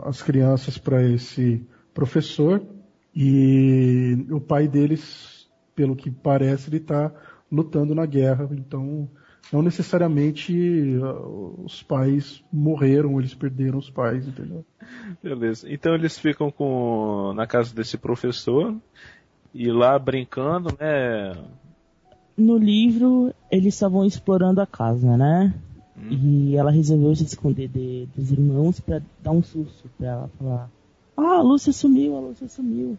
as 0.04 0.22
crianças 0.22 0.78
para 0.78 1.02
esse 1.04 1.66
professor 1.94 2.62
e 3.16 4.26
o 4.30 4.40
pai 4.42 4.68
deles, 4.68 5.50
pelo 5.76 5.96
que 5.96 6.10
parece, 6.12 6.70
ele 6.70 6.78
está 6.78 7.12
lutando 7.52 7.94
na 7.96 8.06
guerra. 8.06 8.50
Então, 8.52 9.10
não 9.51 9.62
necessariamente 9.62 10.98
ó, 11.01 11.63
os 11.65 11.81
pais 11.83 12.43
morreram, 12.51 13.19
eles 13.19 13.33
perderam 13.33 13.77
os 13.79 13.89
pais, 13.89 14.27
entendeu? 14.27 14.63
Beleza. 15.21 15.71
Então 15.71 15.93
eles 15.93 16.17
ficam 16.17 16.50
com 16.51 17.33
na 17.36 17.45
casa 17.48 17.74
desse 17.75 17.98
professor 17.98 18.75
e 19.53 19.71
lá 19.71 19.98
brincando, 20.00 20.69
né? 20.79 21.36
No 22.38 22.57
livro, 22.57 23.33
eles 23.51 23.74
estavam 23.74 24.05
explorando 24.05 24.62
a 24.62 24.65
casa, 24.65 25.17
né? 25.17 25.53
E 26.10 26.55
ela 26.55 26.71
resolveu 26.71 27.13
se 27.15 27.24
esconder 27.25 27.67
de- 27.67 28.07
dos 28.15 28.31
irmãos 28.31 28.79
pra 28.79 29.01
dar 29.21 29.31
um 29.31 29.43
susto 29.43 29.89
pra 29.98 30.07
ela 30.07 30.29
falar: 30.39 30.69
Ah, 31.15 31.38
a 31.38 31.41
Lúcia 31.41 31.71
sumiu, 31.74 32.15
a 32.15 32.19
Lúcia 32.21 32.48
sumiu. 32.48 32.98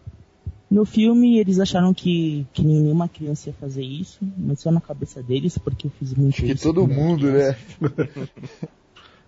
No 0.73 0.87
filme, 0.87 1.39
eles 1.39 1.61
acharam 1.61 1.93
que, 1.93 2.47
que 2.51 2.65
nenhuma 2.65 3.07
criança 3.07 3.51
ia 3.51 3.55
fazer 3.55 3.83
isso, 3.83 4.27
mas 4.39 4.61
só 4.61 4.73
na 4.73 4.81
cabeça 4.81 5.23
deles, 5.23 5.59
porque 5.59 5.87
eu 5.87 5.91
fiz 5.91 6.15
muito 6.15 6.37
Acho 6.37 6.47
que 6.47 6.53
isso. 6.53 6.63
todo 6.63 6.89
mundo, 6.89 7.31
né? 7.31 7.55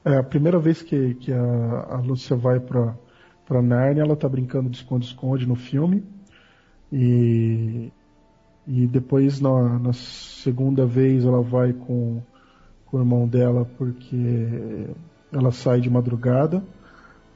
É, 0.07 0.19
a 0.19 0.23
primeira 0.23 0.59
vez 0.59 0.83
que, 0.83 1.15
que 1.15 1.33
a, 1.33 1.87
a 1.89 1.97
Lúcia 1.97 2.37
vai 2.37 2.61
pra, 2.61 2.95
pra 3.47 3.63
Nárnia, 3.63 4.03
ela 4.03 4.15
tá 4.15 4.29
brincando 4.29 4.69
de 4.69 4.77
esconde-esconde 4.77 5.47
no 5.47 5.55
filme. 5.55 6.05
E, 6.93 7.91
e 8.67 8.87
depois, 8.87 9.41
na, 9.41 9.79
na 9.79 9.95
segunda 9.95 10.85
vez, 10.85 11.25
ela 11.25 11.41
vai 11.41 11.73
com, 11.73 12.21
com 12.85 12.99
o 12.99 13.01
irmão 13.01 13.27
dela 13.27 13.65
porque 13.79 14.87
ela 15.33 15.51
sai 15.51 15.81
de 15.81 15.89
madrugada, 15.89 16.63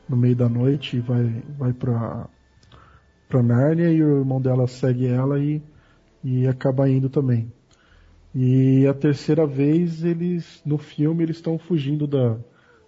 no 0.07 0.15
meio 0.15 0.37
da 0.37 0.47
noite, 0.47 0.99
e 0.99 1.01
vai, 1.01 1.43
vai 1.59 1.73
pra, 1.73 2.29
pra 3.29 3.43
Nárnia 3.43 3.91
e 3.91 4.03
o 4.03 4.19
irmão 4.19 4.41
dela 4.41 4.67
segue 4.67 5.07
ela 5.07 5.39
e, 5.39 5.63
e 6.25 6.47
acaba 6.47 6.89
indo 6.89 7.09
também. 7.09 7.53
E 8.35 8.87
a 8.87 8.95
terceira 8.95 9.47
vez, 9.47 10.05
eles 10.05 10.63
no 10.65 10.79
filme, 10.79 11.23
eles 11.23 11.37
estão 11.37 11.59
fugindo 11.59 12.07
da, 12.07 12.37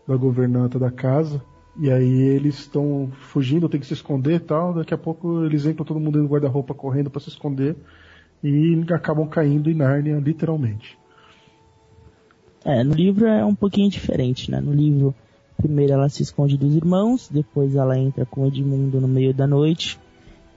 da 0.06 0.16
governanta 0.16 0.78
da 0.78 0.90
casa. 0.90 1.42
E 1.78 1.90
aí 1.90 2.22
eles 2.22 2.58
estão 2.58 3.10
fugindo, 3.12 3.68
tem 3.68 3.80
que 3.80 3.86
se 3.86 3.94
esconder 3.94 4.34
e 4.34 4.40
tal. 4.40 4.74
Daqui 4.74 4.92
a 4.92 4.98
pouco 4.98 5.44
eles 5.44 5.64
entram 5.64 5.84
todo 5.84 6.00
mundo 6.00 6.20
do 6.20 6.28
guarda-roupa 6.28 6.74
correndo 6.74 7.10
para 7.10 7.20
se 7.20 7.28
esconder. 7.28 7.76
E 8.42 8.80
acabam 8.90 9.28
caindo 9.28 9.70
em 9.70 9.74
Nárnia, 9.74 10.18
literalmente. 10.18 10.98
É, 12.64 12.84
no 12.84 12.94
livro 12.94 13.26
é 13.26 13.44
um 13.44 13.54
pouquinho 13.54 13.90
diferente, 13.90 14.50
né? 14.50 14.60
No 14.60 14.72
livro, 14.72 15.14
primeiro 15.56 15.92
ela 15.92 16.08
se 16.08 16.22
esconde 16.22 16.58
dos 16.58 16.74
irmãos, 16.74 17.28
depois 17.30 17.74
ela 17.74 17.98
entra 17.98 18.26
com 18.26 18.46
Edmundo 18.46 19.00
no 19.00 19.08
meio 19.08 19.32
da 19.32 19.46
noite, 19.46 19.98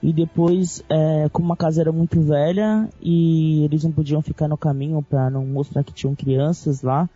e 0.03 0.12
depois, 0.12 0.83
é, 0.89 1.29
como 1.29 1.53
a 1.53 1.57
casa 1.57 1.79
era 1.79 1.91
muito 1.91 2.22
velha 2.22 2.89
e 3.01 3.63
eles 3.63 3.86
não 3.86 3.91
podiam 3.93 4.22
ficar 4.22 4.50
no 4.50 4.57
caminho 4.57 5.01
para 5.01 5.29
não 5.29 5.45
mostrar 5.45 5.81
que 5.81 5.93
tinham 5.93 6.13
crianças 6.13 6.81
lá, 6.81 7.10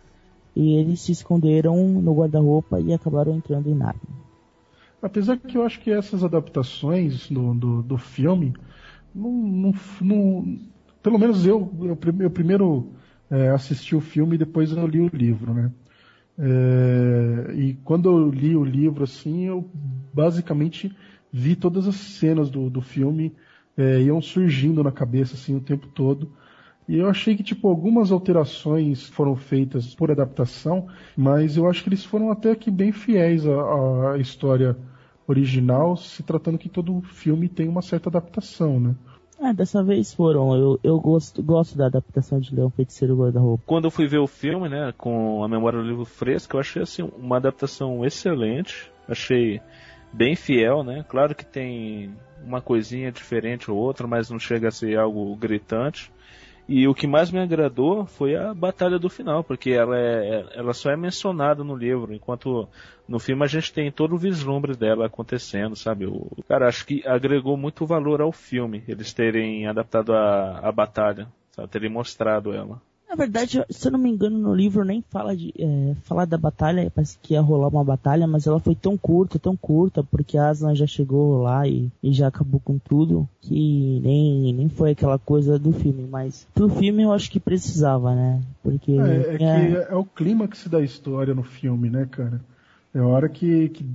e 0.56 0.74
eles 0.80 1.02
se 1.02 1.12
esconderam 1.12 1.76
no 1.76 2.14
guarda-roupa 2.14 2.80
e 2.80 2.94
acabaram 2.94 3.36
entrando 3.36 3.68
em 3.68 3.74
Nárnia. 3.74 4.16
Apesar 5.02 5.36
que 5.36 5.58
eu 5.58 5.64
acho 5.64 5.80
que 5.80 5.90
essas 5.90 6.24
adaptações 6.24 7.30
do, 7.30 7.54
do, 7.54 7.82
do 7.82 7.98
filme, 7.98 8.54
não, 9.14 9.30
não, 9.30 9.72
não- 10.00 10.58
pelo 11.02 11.18
menos 11.18 11.46
eu, 11.46 11.70
eu, 11.82 11.98
eu 12.20 12.30
primeiro 12.30 12.92
é, 13.30 13.50
assisti 13.50 13.94
o 13.94 14.00
filme 14.00 14.34
e 14.34 14.38
depois 14.38 14.72
eu 14.72 14.86
li 14.86 15.00
o 15.00 15.10
livro, 15.12 15.52
né? 15.52 15.70
É, 16.38 17.52
e 17.54 17.74
quando 17.84 18.08
eu 18.08 18.30
li 18.30 18.56
o 18.56 18.64
livro, 18.64 19.04
assim, 19.04 19.44
eu 19.46 19.68
basicamente 20.14 20.90
vi 21.32 21.56
todas 21.56 21.86
as 21.86 21.96
cenas 21.96 22.50
do, 22.50 22.68
do 22.70 22.80
filme 22.80 23.34
é, 23.76 24.00
iam 24.02 24.20
surgindo 24.20 24.82
na 24.82 24.90
cabeça, 24.90 25.34
assim, 25.34 25.56
o 25.56 25.60
tempo 25.60 25.86
todo. 25.86 26.32
E 26.88 26.98
eu 26.98 27.08
achei 27.08 27.36
que, 27.36 27.42
tipo, 27.42 27.68
algumas 27.68 28.10
alterações 28.10 29.06
foram 29.08 29.36
feitas 29.36 29.94
por 29.94 30.10
adaptação, 30.10 30.88
mas 31.16 31.56
eu 31.56 31.68
acho 31.68 31.82
que 31.82 31.88
eles 31.90 32.04
foram 32.04 32.30
até 32.30 32.54
que 32.54 32.70
bem 32.70 32.92
fiéis 32.92 33.46
à, 33.46 34.12
à 34.12 34.18
história 34.18 34.76
original, 35.26 35.96
se 35.96 36.22
tratando 36.22 36.56
que 36.56 36.68
todo 36.68 37.02
filme 37.02 37.48
tem 37.48 37.68
uma 37.68 37.82
certa 37.82 38.08
adaptação, 38.08 38.80
né? 38.80 38.94
É, 39.40 39.52
dessa 39.52 39.84
vez 39.84 40.12
foram. 40.12 40.56
Eu, 40.56 40.80
eu 40.82 40.98
gosto, 40.98 41.42
gosto 41.42 41.76
da 41.76 41.86
adaptação 41.86 42.40
de 42.40 42.52
Leão 42.52 42.70
Feiticeiro 42.70 43.14
e 43.14 43.16
Guarda-Roupa. 43.18 43.62
Quando 43.66 43.84
eu 43.84 43.90
fui 43.90 44.06
ver 44.06 44.18
o 44.18 44.26
filme, 44.26 44.68
né, 44.68 44.92
com 44.96 45.44
a 45.44 45.48
memória 45.48 45.78
do 45.78 45.86
livro 45.86 46.04
fresca, 46.04 46.56
eu 46.56 46.60
achei 46.60 46.82
assim 46.82 47.08
uma 47.16 47.36
adaptação 47.36 48.04
excelente. 48.04 48.90
Achei 49.06 49.60
bem 50.12 50.34
fiel, 50.34 50.82
né? 50.82 51.04
Claro 51.08 51.34
que 51.34 51.44
tem 51.44 52.14
uma 52.42 52.60
coisinha 52.60 53.12
diferente 53.12 53.70
ou 53.70 53.76
outra, 53.76 54.06
mas 54.06 54.30
não 54.30 54.38
chega 54.38 54.68
a 54.68 54.72
ser 54.72 54.98
algo 54.98 55.34
gritante. 55.36 56.10
E 56.68 56.86
o 56.86 56.94
que 56.94 57.06
mais 57.06 57.30
me 57.30 57.40
agradou 57.40 58.04
foi 58.04 58.36
a 58.36 58.52
batalha 58.52 58.98
do 58.98 59.08
final, 59.08 59.42
porque 59.42 59.70
ela, 59.70 59.96
é, 59.98 60.44
ela 60.54 60.74
só 60.74 60.90
é 60.90 60.96
mencionada 60.96 61.64
no 61.64 61.74
livro, 61.74 62.12
enquanto 62.12 62.68
no 63.08 63.18
filme 63.18 63.42
a 63.42 63.46
gente 63.46 63.72
tem 63.72 63.90
todo 63.90 64.14
o 64.14 64.18
vislumbre 64.18 64.76
dela 64.76 65.06
acontecendo, 65.06 65.74
sabe? 65.74 66.04
O, 66.04 66.30
cara, 66.46 66.68
acho 66.68 66.84
que 66.84 67.02
agregou 67.08 67.56
muito 67.56 67.86
valor 67.86 68.20
ao 68.20 68.32
filme, 68.32 68.84
eles 68.86 69.14
terem 69.14 69.66
adaptado 69.66 70.12
a, 70.12 70.58
a 70.58 70.70
batalha, 70.70 71.26
sabe? 71.52 71.68
terem 71.68 71.90
mostrado 71.90 72.52
ela. 72.52 72.82
Na 73.08 73.14
verdade, 73.14 73.64
se 73.70 73.88
eu 73.88 73.92
não 73.92 73.98
me 73.98 74.10
engano, 74.10 74.38
no 74.38 74.54
livro 74.54 74.84
nem 74.84 75.02
fala 75.08 75.34
de 75.34 75.54
é, 75.58 75.94
fala 76.04 76.26
da 76.26 76.36
batalha, 76.36 76.92
parece 76.94 77.18
que 77.22 77.32
ia 77.32 77.40
rolar 77.40 77.68
uma 77.68 77.82
batalha, 77.82 78.26
mas 78.26 78.46
ela 78.46 78.60
foi 78.60 78.74
tão 78.74 78.98
curta, 78.98 79.38
tão 79.38 79.56
curta, 79.56 80.04
porque 80.04 80.36
a 80.36 80.50
Aslan 80.50 80.74
já 80.74 80.86
chegou 80.86 81.40
lá 81.40 81.66
e, 81.66 81.90
e 82.02 82.12
já 82.12 82.28
acabou 82.28 82.60
com 82.60 82.78
tudo, 82.78 83.26
que 83.40 83.98
nem, 84.00 84.52
nem 84.52 84.68
foi 84.68 84.90
aquela 84.90 85.18
coisa 85.18 85.58
do 85.58 85.72
filme, 85.72 86.06
mas 86.06 86.46
pro 86.54 86.68
filme 86.68 87.02
eu 87.02 87.12
acho 87.12 87.30
que 87.30 87.40
precisava, 87.40 88.14
né? 88.14 88.42
Porque 88.62 88.92
É, 88.92 89.34
é 89.34 89.38
que 89.38 89.44
é, 89.44 89.88
é 89.90 89.94
o 89.94 90.04
clímax 90.04 90.66
da 90.68 90.82
história 90.82 91.34
no 91.34 91.42
filme, 91.42 91.88
né, 91.88 92.06
cara? 92.10 92.40
É 92.94 92.98
a 92.98 93.06
hora 93.06 93.28
que, 93.28 93.70
que, 93.70 93.86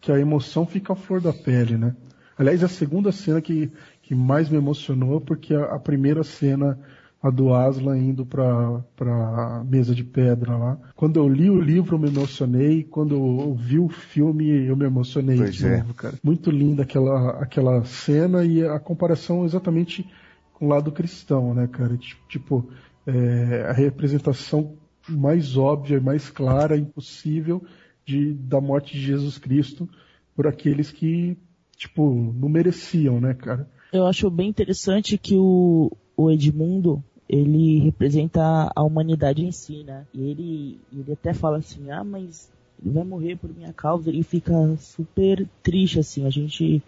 que 0.00 0.10
a 0.10 0.18
emoção 0.18 0.64
fica 0.64 0.94
à 0.94 0.96
flor 0.96 1.20
da 1.20 1.32
pele, 1.34 1.76
né? 1.76 1.94
Aliás, 2.36 2.64
a 2.64 2.68
segunda 2.68 3.12
cena 3.12 3.40
que, 3.40 3.70
que 4.02 4.14
mais 4.14 4.48
me 4.48 4.56
emocionou, 4.56 5.20
porque 5.20 5.54
a, 5.54 5.66
a 5.66 5.78
primeira 5.78 6.24
cena, 6.24 6.78
a 7.24 7.30
do 7.30 7.54
Aslan 7.54 7.96
indo 7.96 8.26
pra, 8.26 8.84
pra 8.94 9.64
mesa 9.66 9.94
de 9.94 10.04
pedra 10.04 10.58
lá. 10.58 10.78
Quando 10.94 11.18
eu 11.18 11.26
li 11.26 11.48
o 11.48 11.58
livro, 11.58 11.96
eu 11.96 11.98
me 11.98 12.08
emocionei. 12.08 12.84
Quando 12.84 13.14
eu 13.14 13.54
vi 13.54 13.78
o 13.78 13.88
filme, 13.88 14.66
eu 14.66 14.76
me 14.76 14.84
emocionei 14.84 15.38
Pois 15.38 15.54
de 15.54 15.66
é. 15.66 15.78
novo, 15.78 15.94
cara. 15.94 16.18
Muito 16.22 16.50
linda 16.50 16.82
aquela, 16.82 17.30
aquela 17.40 17.82
cena 17.86 18.44
e 18.44 18.62
a 18.62 18.78
comparação 18.78 19.46
exatamente 19.46 20.06
com 20.52 20.66
o 20.66 20.68
lado 20.68 20.92
cristão, 20.92 21.54
né, 21.54 21.66
cara? 21.66 21.96
Tipo, 22.28 22.68
é, 23.06 23.66
a 23.70 23.72
representação 23.72 24.76
mais 25.08 25.56
óbvia 25.56 25.98
mais 26.02 26.28
clara 26.28 26.76
impossível 26.76 27.64
de, 28.04 28.34
da 28.34 28.60
morte 28.60 28.92
de 28.92 29.00
Jesus 29.00 29.38
Cristo 29.38 29.88
por 30.36 30.46
aqueles 30.46 30.90
que, 30.90 31.38
tipo, 31.74 32.34
não 32.38 32.50
mereciam, 32.50 33.18
né, 33.18 33.32
cara? 33.32 33.66
eu 33.94 34.06
acho 34.06 34.28
bem 34.28 34.48
interessante 34.48 35.16
que 35.16 35.36
o, 35.36 35.90
o 36.16 36.30
Edmundo 36.30 37.02
ele 37.34 37.80
representa 37.80 38.70
a 38.74 38.82
humanidade 38.82 39.44
em 39.44 39.50
si, 39.50 39.82
né? 39.82 40.06
E 40.14 40.22
ele, 40.22 40.78
ele 40.92 41.12
até 41.12 41.34
fala 41.34 41.58
assim, 41.58 41.90
ah, 41.90 42.04
mas 42.04 42.48
ele 42.80 42.94
vai 42.94 43.02
morrer 43.02 43.36
por 43.36 43.52
minha 43.52 43.72
causa. 43.72 44.08
Ele 44.08 44.22
fica 44.22 44.52
super 44.78 45.44
triste, 45.60 45.98
assim. 45.98 46.24
A 46.26 46.30
gente 46.30 46.80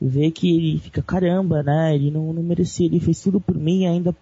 vê 0.00 0.32
que 0.32 0.50
ele 0.50 0.78
fica, 0.80 1.00
caramba, 1.00 1.62
né? 1.62 1.94
Ele 1.94 2.10
não, 2.10 2.32
não 2.32 2.42
merecia, 2.42 2.86
ele 2.86 2.98
fez 2.98 3.22
tudo 3.22 3.40
por 3.40 3.56
mim, 3.56 3.86
ainda 3.86 4.14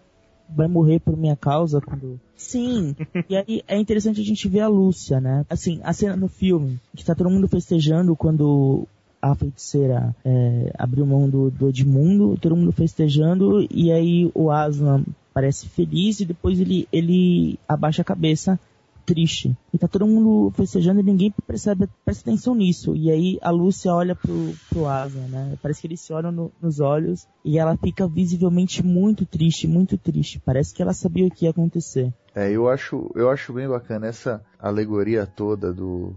vai 0.46 0.68
morrer 0.68 1.00
por 1.00 1.16
minha 1.16 1.36
causa 1.36 1.80
quando. 1.80 2.20
Sim. 2.36 2.94
e 3.28 3.34
aí 3.34 3.62
é 3.66 3.78
interessante 3.78 4.20
a 4.20 4.24
gente 4.24 4.46
ver 4.48 4.60
a 4.60 4.68
Lúcia, 4.68 5.20
né? 5.20 5.46
Assim, 5.48 5.80
a 5.82 5.94
cena 5.94 6.16
no 6.16 6.28
filme, 6.28 6.78
que 6.94 7.02
tá 7.02 7.14
todo 7.14 7.30
mundo 7.30 7.48
festejando 7.48 8.14
quando 8.14 8.86
a 9.22 9.34
feiticeira 9.34 10.14
é, 10.22 10.70
abriu 10.78 11.06
mão 11.06 11.30
do, 11.30 11.50
do 11.50 11.70
Edmundo, 11.70 12.36
todo 12.38 12.54
mundo 12.54 12.72
festejando, 12.72 13.66
e 13.70 13.90
aí 13.90 14.30
o 14.34 14.50
Aslan 14.50 15.02
parece 15.36 15.68
feliz 15.68 16.18
e 16.18 16.24
depois 16.24 16.58
ele, 16.58 16.88
ele 16.90 17.58
abaixa 17.68 18.00
a 18.00 18.04
cabeça 18.04 18.58
triste. 19.04 19.54
E 19.70 19.76
tá 19.76 19.86
todo 19.86 20.06
mundo 20.06 20.50
festejando 20.56 21.00
e 21.00 21.02
ninguém 21.02 21.30
percebe, 21.46 21.86
presta 22.02 22.30
atenção 22.30 22.54
nisso. 22.54 22.96
E 22.96 23.10
aí 23.10 23.38
a 23.42 23.50
Lúcia 23.50 23.92
olha 23.92 24.14
pro, 24.14 24.54
pro 24.70 24.86
Aslan, 24.86 25.28
né? 25.28 25.58
Parece 25.60 25.82
que 25.82 25.88
eles 25.88 26.00
se 26.00 26.10
olham 26.10 26.32
no, 26.32 26.50
nos 26.58 26.80
olhos 26.80 27.28
e 27.44 27.58
ela 27.58 27.76
fica 27.76 28.08
visivelmente 28.08 28.82
muito 28.82 29.26
triste, 29.26 29.68
muito 29.68 29.98
triste. 29.98 30.40
Parece 30.40 30.72
que 30.72 30.80
ela 30.80 30.94
sabia 30.94 31.26
o 31.26 31.30
que 31.30 31.44
ia 31.44 31.50
acontecer. 31.50 32.10
É, 32.34 32.50
eu 32.50 32.66
acho, 32.66 33.12
eu 33.14 33.28
acho 33.28 33.52
bem 33.52 33.68
bacana 33.68 34.06
essa 34.06 34.42
alegoria 34.58 35.26
toda 35.26 35.70
do, 35.70 36.16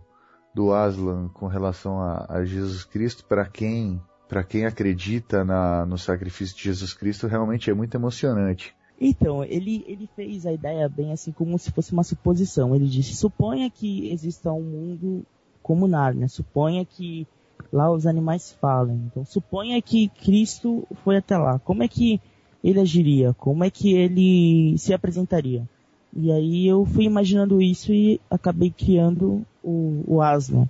do 0.55 0.71
Aslan 0.71 1.27
com 1.33 1.47
relação 1.47 1.99
a, 1.99 2.25
a 2.29 2.45
Jesus 2.45 2.85
Cristo 2.85 3.25
para 3.25 3.45
quem 3.45 4.01
para 4.29 4.43
quem 4.43 4.65
acredita 4.65 5.43
na, 5.43 5.85
no 5.87 5.97
sacrifício 5.97 6.55
de 6.55 6.63
Jesus 6.63 6.93
Cristo 6.93 7.25
realmente 7.25 7.71
é 7.71 7.73
muito 7.73 7.95
emocionante. 7.95 8.75
Então, 8.99 9.43
ele, 9.43 9.85
ele 9.87 10.09
fez 10.15 10.45
a 10.45 10.51
ideia 10.51 10.89
bem 10.89 11.13
assim 11.13 11.31
como 11.31 11.57
se 11.57 11.71
fosse 11.71 11.93
uma 11.93 12.03
suposição. 12.03 12.75
Ele 12.75 12.87
disse, 12.87 13.15
suponha 13.15 13.69
que 13.69 14.09
exista 14.09 14.51
um 14.51 14.61
mundo 14.61 15.25
como 15.63 15.87
Nárnia, 15.87 16.27
suponha 16.27 16.83
que 16.83 17.25
lá 17.71 17.89
os 17.91 18.05
animais 18.05 18.51
falem. 18.59 19.03
Então, 19.05 19.23
suponha 19.23 19.81
que 19.81 20.09
Cristo 20.09 20.85
foi 21.03 21.17
até 21.17 21.37
lá. 21.37 21.59
Como 21.59 21.83
é 21.83 21.87
que 21.87 22.19
ele 22.63 22.79
agiria? 22.79 23.33
Como 23.33 23.63
é 23.63 23.69
que 23.69 23.93
ele 23.93 24.77
se 24.77 24.93
apresentaria? 24.93 25.67
E 26.13 26.31
aí 26.31 26.67
eu 26.67 26.85
fui 26.85 27.05
imaginando 27.05 27.61
isso 27.61 27.93
e 27.93 28.19
acabei 28.29 28.71
criando 28.71 29.45
o, 29.63 30.03
o 30.07 30.21
Aslan. 30.21 30.67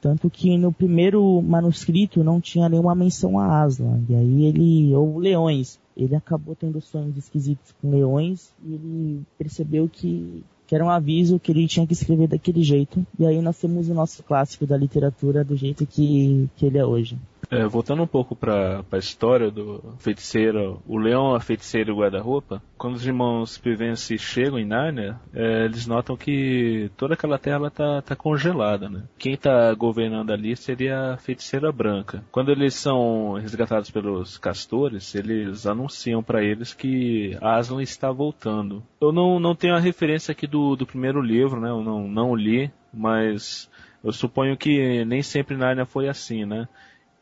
Tanto 0.00 0.30
que 0.30 0.56
no 0.56 0.72
primeiro 0.72 1.42
manuscrito 1.42 2.22
não 2.22 2.40
tinha 2.40 2.68
nenhuma 2.68 2.94
menção 2.94 3.38
a 3.38 3.62
Aslan. 3.62 4.00
E 4.08 4.14
aí 4.14 4.44
ele, 4.44 4.94
ou 4.94 5.18
leões 5.18 5.78
ele 5.98 6.14
acabou 6.14 6.54
tendo 6.54 6.80
sonhos 6.80 7.16
esquisitos 7.16 7.74
com 7.82 7.90
leões 7.90 8.52
e 8.64 8.74
ele 8.74 9.22
percebeu 9.36 9.88
que, 9.88 10.44
que 10.64 10.74
era 10.74 10.84
um 10.84 10.90
aviso 10.90 11.40
que 11.40 11.50
ele 11.50 11.66
tinha 11.66 11.86
que 11.86 11.92
escrever 11.92 12.28
daquele 12.28 12.62
jeito. 12.62 13.04
E 13.18 13.26
aí 13.26 13.42
nós 13.42 13.58
temos 13.58 13.88
o 13.88 13.94
nosso 13.94 14.22
clássico 14.22 14.64
da 14.64 14.76
literatura 14.76 15.42
do 15.42 15.56
jeito 15.56 15.84
que, 15.84 16.48
que 16.56 16.66
ele 16.66 16.78
é 16.78 16.86
hoje. 16.86 17.18
É, 17.50 17.64
voltando 17.66 18.02
um 18.02 18.06
pouco 18.06 18.36
para 18.36 18.84
a 18.90 18.98
história 18.98 19.50
do 19.50 19.94
feiticeiro, 19.98 20.82
o 20.86 20.98
leão, 20.98 21.34
a 21.34 21.40
feiticeira 21.40 21.90
e 21.90 21.92
o 21.92 21.96
guarda-roupa, 21.96 22.62
quando 22.76 22.94
os 22.94 23.06
irmãos 23.06 23.56
Pivence 23.56 24.18
chegam 24.18 24.58
em 24.58 24.66
Nárnia, 24.66 25.18
é, 25.32 25.64
eles 25.64 25.86
notam 25.86 26.16
que 26.16 26.90
toda 26.96 27.14
aquela 27.14 27.38
terra 27.38 27.66
está 27.68 28.02
tá 28.02 28.14
congelada, 28.14 28.90
né? 28.90 29.04
Quem 29.18 29.32
está 29.32 29.72
governando 29.74 30.30
ali 30.30 30.54
seria 30.56 31.12
a 31.12 31.16
feiticeira 31.16 31.72
branca. 31.72 32.22
Quando 32.30 32.50
eles 32.50 32.74
são 32.74 33.34
resgatados 33.34 33.90
pelos 33.90 34.36
castores, 34.36 35.14
eles 35.14 35.66
anunciam 35.66 36.22
para 36.22 36.42
eles 36.42 36.74
que 36.74 37.36
Aslan 37.40 37.82
está 37.82 38.10
voltando. 38.10 38.82
Eu 39.00 39.10
não, 39.10 39.40
não 39.40 39.54
tenho 39.54 39.74
a 39.74 39.80
referência 39.80 40.32
aqui 40.32 40.46
do, 40.46 40.76
do 40.76 40.86
primeiro 40.86 41.22
livro, 41.22 41.60
né? 41.60 41.70
Eu 41.70 41.82
não, 41.82 42.06
não 42.06 42.36
li, 42.36 42.70
mas 42.92 43.70
eu 44.02 44.12
suponho 44.12 44.56
que 44.56 45.04
nem 45.04 45.22
sempre 45.22 45.56
Nárnia 45.56 45.84
foi 45.84 46.08
assim, 46.08 46.44
né? 46.44 46.68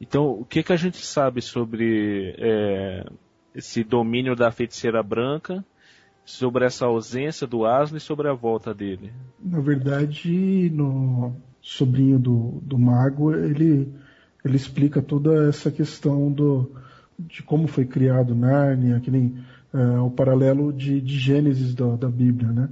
Então, 0.01 0.31
o 0.31 0.45
que, 0.45 0.63
que 0.63 0.73
a 0.73 0.77
gente 0.77 1.05
sabe 1.05 1.41
sobre 1.41 2.35
é, 2.39 3.05
esse 3.55 3.83
domínio 3.83 4.37
da 4.37 4.51
feiticeira 4.51 5.03
branca, 5.03 5.65
sobre 6.25 6.65
essa 6.65 6.87
ausência 6.87 7.47
do 7.47 7.65
Aslan 7.65 7.97
e 7.97 8.01
sobre 8.01 8.29
a 8.29 8.35
volta 8.35 8.75
dele? 8.75 9.13
Na 9.43 9.61
verdade, 9.61 10.71
no 10.71 11.35
sobrinho 11.63 12.19
do, 12.19 12.61
do 12.63 12.79
mago, 12.79 13.35
ele, 13.35 13.93
ele 14.45 14.57
explica 14.57 15.01
toda 15.01 15.49
essa 15.49 15.71
questão 15.71 16.31
do, 16.31 16.71
de 17.19 17.43
como 17.43 17.67
foi 17.67 17.87
criado 17.87 18.35
Nárnia, 18.35 19.01
que 19.01 19.11
nem 19.11 19.39
é, 19.73 19.99
o 20.01 20.11
paralelo 20.11 20.73
de, 20.73 21.01
de 21.01 21.19
Gênesis 21.19 21.75
da, 21.75 21.97
da 21.97 22.09
Bíblia, 22.09 22.53
né? 22.53 22.69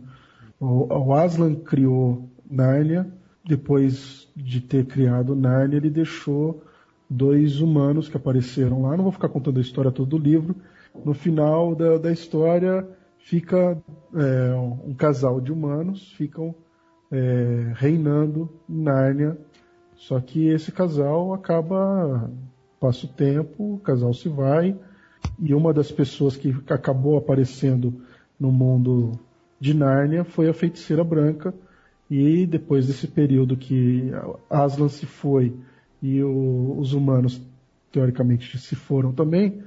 O, 0.60 0.86
o 0.92 1.14
Aslan 1.14 1.54
criou 1.54 2.28
Nárnia, 2.48 3.06
depois 3.44 4.28
de 4.34 4.60
ter 4.60 4.86
criado 4.86 5.34
Nárnia, 5.34 5.76
ele 5.76 5.90
deixou 5.90 6.62
dois 7.14 7.60
humanos 7.60 8.08
que 8.08 8.16
apareceram 8.16 8.82
lá. 8.82 8.96
Não 8.96 9.04
vou 9.04 9.12
ficar 9.12 9.28
contando 9.28 9.58
a 9.58 9.62
história 9.62 9.90
toda 9.90 10.10
do 10.10 10.18
livro. 10.18 10.56
No 11.04 11.14
final 11.14 11.74
da, 11.74 11.98
da 11.98 12.12
história 12.12 12.86
fica 13.18 13.78
é, 14.14 14.54
um 14.54 14.94
casal 14.94 15.40
de 15.40 15.52
humanos 15.52 16.12
ficam 16.12 16.54
é, 17.10 17.72
reinando 17.74 18.50
em 18.68 18.82
Nárnia. 18.82 19.38
Só 19.96 20.20
que 20.20 20.48
esse 20.48 20.72
casal 20.72 21.32
acaba 21.32 22.30
passa 22.80 23.06
o 23.06 23.08
tempo, 23.08 23.74
o 23.74 23.78
casal 23.78 24.12
se 24.12 24.28
vai 24.28 24.76
e 25.38 25.54
uma 25.54 25.72
das 25.72 25.90
pessoas 25.90 26.36
que 26.36 26.54
acabou 26.68 27.16
aparecendo 27.16 28.02
no 28.38 28.52
mundo 28.52 29.12
de 29.58 29.72
Nárnia 29.72 30.24
foi 30.24 30.48
a 30.48 30.54
feiticeira 30.54 31.02
branca. 31.02 31.54
E 32.10 32.44
depois 32.46 32.86
desse 32.86 33.08
período 33.08 33.56
que 33.56 34.10
Aslan 34.50 34.88
se 34.88 35.06
foi 35.06 35.56
e 36.04 36.22
o, 36.22 36.76
os 36.78 36.92
humanos, 36.92 37.40
teoricamente, 37.90 38.58
se 38.58 38.76
foram 38.76 39.10
também, 39.10 39.62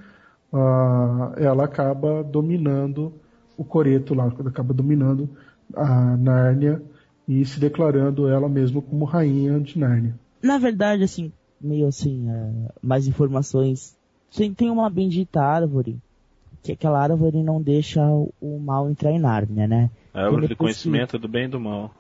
ela 1.36 1.66
acaba 1.66 2.24
dominando 2.24 3.12
o 3.58 3.64
Coreto 3.64 4.14
lá, 4.14 4.28
acaba 4.28 4.72
dominando 4.72 5.28
a 5.74 6.16
Nárnia 6.16 6.80
e 7.28 7.44
se 7.44 7.60
declarando 7.60 8.30
ela 8.30 8.48
mesma 8.48 8.84
como 8.84 9.04
rainha 9.04 9.60
de 9.60 9.80
Nárnia. 9.80 10.14
Na 10.40 10.60
verdade, 10.60 11.02
assim, 11.02 11.32
meio 11.60 11.88
assim, 11.88 12.30
é, 12.30 12.72
mais 12.84 13.08
informações. 13.08 13.98
Tem, 14.32 14.54
tem 14.54 14.70
uma 14.70 14.92
bendita 14.92 15.42
árvore, 15.42 15.98
que 16.62 16.72
aquela 16.72 17.02
árvore 17.02 17.42
não 17.42 17.60
deixa 17.60 18.08
o, 18.40 18.60
mal 18.60 18.88
entrar 18.88 19.12
em 19.12 19.20
Nárnia, 19.20 19.68
né? 19.68 19.90
A 20.14 20.26
árvore 20.26 20.48
de 20.48 20.56
conhecimento 20.56 21.14
que... 21.14 21.18
do 21.18 21.28
bem 21.28 21.46
e 21.46 21.48
do 21.48 21.60
mal. 21.60 21.92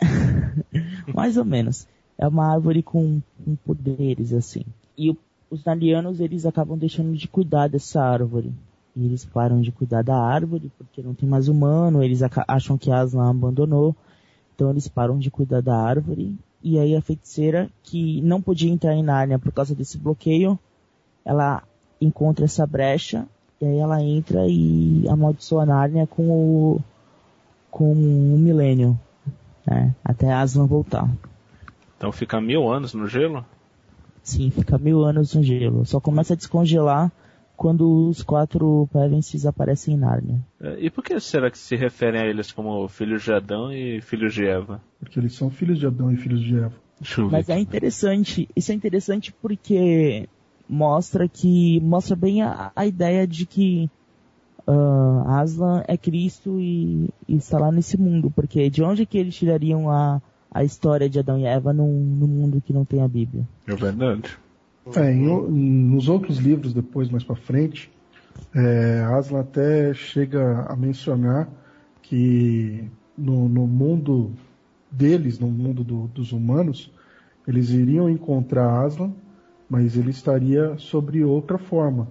mais 1.14 1.36
ou 1.36 1.44
menos 1.44 1.86
é 2.18 2.26
uma 2.26 2.52
árvore 2.52 2.82
com, 2.82 3.20
com 3.44 3.56
poderes, 3.56 4.32
assim. 4.32 4.64
E 4.96 5.10
o, 5.10 5.16
os 5.50 5.64
nalianos, 5.64 6.20
eles 6.20 6.46
acabam 6.46 6.78
deixando 6.78 7.16
de 7.16 7.28
cuidar 7.28 7.68
dessa 7.68 8.02
árvore. 8.02 8.52
E 8.96 9.04
eles 9.04 9.24
param 9.24 9.60
de 9.60 9.72
cuidar 9.72 10.02
da 10.02 10.16
árvore, 10.16 10.70
porque 10.78 11.02
não 11.02 11.14
tem 11.14 11.28
mais 11.28 11.48
humano, 11.48 12.02
eles 12.02 12.20
acham 12.46 12.78
que 12.78 12.92
Aslan 12.92 13.30
abandonou. 13.30 13.94
Então 14.54 14.70
eles 14.70 14.86
param 14.86 15.18
de 15.18 15.30
cuidar 15.30 15.60
da 15.60 15.76
árvore. 15.76 16.36
E 16.62 16.78
aí 16.78 16.94
a 16.94 17.02
feiticeira, 17.02 17.68
que 17.82 18.22
não 18.22 18.40
podia 18.40 18.70
entrar 18.70 18.94
em 18.94 19.02
Nárnia 19.02 19.38
por 19.38 19.52
causa 19.52 19.74
desse 19.74 19.98
bloqueio, 19.98 20.58
ela 21.24 21.62
encontra 22.00 22.44
essa 22.44 22.66
brecha, 22.66 23.26
e 23.60 23.66
aí 23.66 23.78
ela 23.78 24.02
entra 24.02 24.46
e 24.46 25.06
amaldiçoa 25.08 25.66
Nárnia 25.66 26.06
com 26.06 26.30
o, 26.30 26.80
com 27.70 27.92
o 27.92 28.38
milênio, 28.38 28.98
né? 29.66 29.94
Até 30.04 30.32
Aslan 30.32 30.66
voltar. 30.66 31.10
Então 32.04 32.12
fica 32.12 32.38
mil 32.38 32.70
anos 32.70 32.92
no 32.92 33.08
gelo? 33.08 33.46
Sim, 34.22 34.50
fica 34.50 34.76
mil 34.76 35.04
anos 35.04 35.34
no 35.34 35.42
gelo. 35.42 35.86
Só 35.86 35.98
começa 35.98 36.34
a 36.34 36.36
descongelar 36.36 37.10
quando 37.56 38.10
os 38.10 38.22
quatro 38.22 38.86
Pevenses 38.92 39.46
aparecem 39.46 39.94
em 39.94 39.96
Nárnia. 39.96 40.38
É, 40.60 40.76
e 40.80 40.90
por 40.90 41.02
que 41.02 41.18
será 41.18 41.50
que 41.50 41.56
se 41.56 41.74
referem 41.76 42.20
a 42.20 42.26
eles 42.26 42.52
como 42.52 42.86
filhos 42.88 43.22
de 43.22 43.32
Adão 43.32 43.72
e 43.72 44.02
filhos 44.02 44.34
de 44.34 44.46
Eva? 44.46 44.82
Porque 45.00 45.18
eles 45.18 45.34
são 45.34 45.48
filhos 45.48 45.78
de 45.78 45.86
Adão 45.86 46.12
e 46.12 46.16
filhos 46.18 46.42
de 46.42 46.58
Eva. 46.58 46.74
Mas 47.30 47.48
é 47.48 47.58
interessante, 47.58 48.50
isso 48.54 48.70
é 48.70 48.74
interessante 48.74 49.32
porque 49.40 50.28
mostra 50.68 51.26
que 51.26 51.80
mostra 51.80 52.14
bem 52.14 52.42
a, 52.42 52.70
a 52.76 52.86
ideia 52.86 53.26
de 53.26 53.46
que 53.46 53.88
uh, 54.66 55.26
Aslan 55.26 55.82
é 55.88 55.96
Cristo 55.96 56.60
e, 56.60 57.08
e 57.26 57.36
está 57.36 57.58
lá 57.58 57.72
nesse 57.72 57.98
mundo, 57.98 58.30
porque 58.30 58.68
de 58.68 58.82
onde 58.82 59.06
que 59.06 59.16
eles 59.16 59.34
tirariam 59.34 59.90
a 59.90 60.20
a 60.54 60.62
história 60.62 61.10
de 61.10 61.18
Adão 61.18 61.36
e 61.36 61.44
Eva 61.44 61.72
num, 61.72 61.92
num 61.92 62.28
mundo 62.28 62.62
que 62.64 62.72
não 62.72 62.84
tem 62.84 63.02
a 63.02 63.08
Bíblia. 63.08 63.46
É 63.66 63.74
verdade. 63.74 64.38
É, 64.94 65.12
em, 65.12 65.26
nos 65.26 66.08
outros 66.08 66.38
livros, 66.38 66.72
depois, 66.72 67.10
mais 67.10 67.24
para 67.24 67.34
frente, 67.34 67.90
é, 68.54 69.04
Aslan 69.12 69.40
até 69.40 69.92
chega 69.92 70.64
a 70.68 70.76
mencionar 70.76 71.48
que 72.02 72.88
no, 73.18 73.48
no 73.48 73.66
mundo 73.66 74.32
deles, 74.90 75.40
no 75.40 75.48
mundo 75.48 75.82
do, 75.82 76.06
dos 76.08 76.30
humanos, 76.30 76.92
eles 77.48 77.70
iriam 77.70 78.08
encontrar 78.08 78.84
Aslan, 78.84 79.12
mas 79.68 79.96
ele 79.96 80.10
estaria 80.10 80.76
sobre 80.78 81.24
outra 81.24 81.58
forma. 81.58 82.08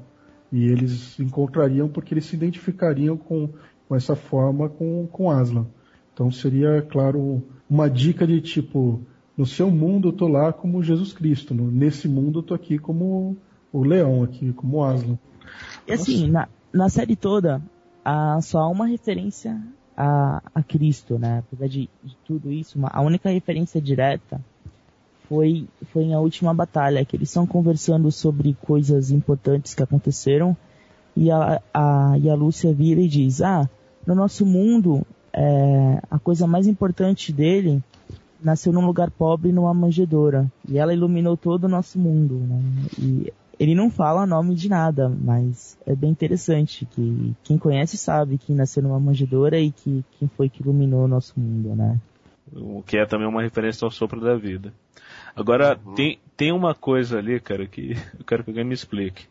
E 0.51 0.65
eles 0.65 1.17
encontrariam 1.19 1.87
porque 1.87 2.13
eles 2.13 2.25
se 2.25 2.35
identificariam 2.35 3.15
com, 3.15 3.49
com 3.87 3.95
essa 3.95 4.15
forma 4.15 4.67
com, 4.67 5.07
com 5.07 5.31
Aslan. 5.31 5.65
Então 6.13 6.29
seria, 6.31 6.81
claro, 6.81 7.43
uma 7.73 7.89
dica 7.89 8.27
de 8.27 8.39
tipo, 8.39 9.01
no 9.35 9.47
seu 9.47 9.71
mundo 9.71 10.09
eu 10.09 10.13
tô 10.13 10.27
lá 10.27 10.53
como 10.53 10.83
Jesus 10.83 11.11
Cristo, 11.11 11.55
no, 11.55 11.71
nesse 11.71 12.07
mundo 12.07 12.39
eu 12.39 12.43
tô 12.43 12.53
aqui 12.53 12.77
como 12.77 13.35
o 13.71 13.83
leão, 13.83 14.21
aqui 14.21 14.53
como 14.53 14.83
Aslan. 14.83 15.17
E 15.87 15.93
assim, 15.93 16.29
na, 16.29 16.47
na 16.71 16.87
série 16.87 17.15
toda, 17.15 17.59
há 18.05 18.39
só 18.41 18.59
há 18.59 18.69
uma 18.69 18.85
referência 18.85 19.59
a, 19.97 20.39
a 20.53 20.61
Cristo, 20.61 21.17
né? 21.17 21.39
Apesar 21.39 21.67
de, 21.67 21.89
de 22.03 22.15
tudo 22.23 22.51
isso, 22.51 22.77
uma, 22.77 22.89
a 22.93 23.01
única 23.01 23.31
referência 23.31 23.81
direta 23.81 24.39
foi, 25.27 25.67
foi 25.91 26.05
na 26.05 26.19
última 26.19 26.53
batalha, 26.53 27.03
que 27.03 27.15
eles 27.15 27.29
estão 27.29 27.47
conversando 27.47 28.11
sobre 28.11 28.55
coisas 28.61 29.09
importantes 29.09 29.73
que 29.73 29.81
aconteceram 29.81 30.55
e 31.17 31.31
a, 31.31 31.59
a, 31.73 32.17
e 32.21 32.29
a 32.29 32.35
Lúcia 32.35 32.71
vira 32.71 33.01
e 33.01 33.07
diz, 33.07 33.41
ah, 33.41 33.67
no 34.05 34.13
nosso 34.13 34.45
mundo, 34.45 35.03
é, 35.33 35.99
a 36.09 36.19
coisa 36.19 36.45
mais 36.47 36.67
importante 36.67 37.31
dele 37.33 37.81
nasceu 38.41 38.73
num 38.73 38.85
lugar 38.85 39.09
pobre 39.09 39.51
numa 39.51 39.73
manjedoura. 39.73 40.51
E 40.67 40.77
ela 40.77 40.93
iluminou 40.93 41.37
todo 41.37 41.63
o 41.63 41.69
nosso 41.69 41.97
mundo, 41.97 42.35
né? 42.35 42.61
E 42.99 43.33
ele 43.59 43.73
não 43.75 43.89
fala 43.89 44.25
nome 44.25 44.55
de 44.55 44.67
nada, 44.67 45.07
mas 45.09 45.77
é 45.85 45.95
bem 45.95 46.09
interessante 46.11 46.85
que 46.85 47.33
quem 47.43 47.57
conhece 47.57 47.97
sabe 47.97 48.37
que 48.37 48.51
nasceu 48.53 48.83
numa 48.83 48.99
manjedoura 48.99 49.59
e 49.59 49.71
que 49.71 50.03
quem 50.19 50.27
foi 50.27 50.49
que 50.49 50.61
iluminou 50.61 51.05
o 51.05 51.07
nosso 51.07 51.39
mundo, 51.39 51.75
né? 51.75 51.97
O 52.55 52.83
que 52.83 52.97
é 52.97 53.05
também 53.05 53.27
uma 53.27 53.41
referência 53.41 53.85
ao 53.85 53.91
sopro 53.91 54.19
da 54.19 54.35
vida. 54.35 54.73
Agora, 55.35 55.79
Uhum. 55.85 55.95
tem, 55.95 56.19
tem 56.35 56.51
uma 56.51 56.75
coisa 56.75 57.17
ali, 57.17 57.39
cara, 57.39 57.65
que 57.65 57.91
eu 58.19 58.25
quero 58.25 58.43
que 58.43 58.49
alguém 58.49 58.65
me 58.65 58.73
explique. 58.73 59.25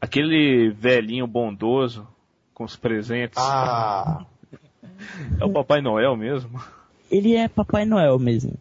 Aquele 0.00 0.70
velhinho 0.70 1.26
bondoso, 1.26 2.06
com 2.54 2.64
os 2.64 2.76
presentes, 2.76 3.38
Ah, 3.42 4.24
é 5.40 5.44
o 5.44 5.50
Papai 5.50 5.80
Noel 5.80 6.16
mesmo? 6.16 6.60
Ele 7.10 7.34
é 7.34 7.48
Papai 7.48 7.84
Noel 7.84 8.18
mesmo. 8.18 8.52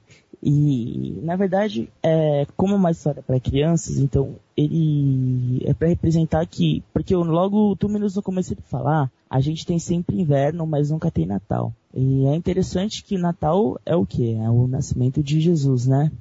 E, 0.45 1.19
na 1.23 1.37
verdade, 1.37 1.89
é 2.03 2.45
como 2.57 2.75
uma 2.75 2.91
história 2.91 3.23
para 3.23 3.39
crianças, 3.39 3.97
então 3.97 4.35
ele 4.57 5.61
é 5.65 5.73
para 5.73 5.87
representar 5.87 6.45
que, 6.45 6.83
porque 6.91 7.15
logo 7.15 7.71
o 7.71 7.75
Túminos 7.77 8.15
no 8.17 8.21
começo 8.21 8.53
de 8.53 8.61
falar, 8.63 9.09
a 9.29 9.39
gente 9.39 9.65
tem 9.65 9.79
sempre 9.79 10.19
inverno, 10.19 10.67
mas 10.67 10.91
nunca 10.91 11.09
tem 11.09 11.25
Natal. 11.25 11.73
E 11.93 12.25
é 12.25 12.35
interessante 12.35 13.03
que 13.05 13.15
o 13.15 13.19
Natal 13.19 13.79
é 13.85 13.95
o 13.95 14.05
quê? 14.05 14.37
É 14.37 14.49
o 14.49 14.67
nascimento 14.67 15.23
de 15.23 15.39
Jesus, 15.39 15.87
né? 15.87 16.11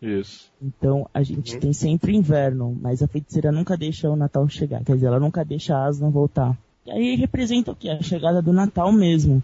Isso. 0.00 0.48
Então 0.62 1.08
a 1.12 1.22
gente 1.24 1.54
Uhum. 1.54 1.60
tem 1.60 1.72
sempre 1.72 2.14
inverno, 2.14 2.76
mas 2.80 3.02
a 3.02 3.08
feiticeira 3.08 3.50
nunca 3.50 3.76
deixa 3.76 4.08
o 4.08 4.16
Natal 4.16 4.48
chegar. 4.48 4.84
Quer 4.84 4.94
dizer, 4.94 5.06
ela 5.06 5.18
nunca 5.20 5.44
deixa 5.44 5.76
a 5.76 5.86
Aslan 5.86 6.10
voltar. 6.10 6.56
E 6.86 6.90
aí 6.90 7.16
representa 7.16 7.70
o 7.70 7.76
que? 7.76 7.88
A 7.88 8.02
chegada 8.02 8.42
do 8.42 8.52
Natal 8.52 8.92
mesmo. 8.92 9.42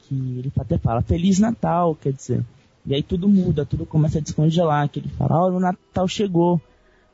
Que 0.00 0.14
ele 0.14 0.52
até 0.56 0.78
fala, 0.78 1.02
Feliz 1.02 1.38
Natal, 1.38 1.94
quer 1.94 2.12
dizer. 2.12 2.44
E 2.84 2.94
aí 2.94 3.02
tudo 3.02 3.28
muda, 3.28 3.66
tudo 3.66 3.84
começa 3.84 4.18
a 4.18 4.20
descongelar. 4.20 4.88
Que 4.88 5.00
ele 5.00 5.08
fala, 5.08 5.42
ó, 5.42 5.50
o 5.50 5.60
Natal 5.60 6.06
chegou. 6.06 6.60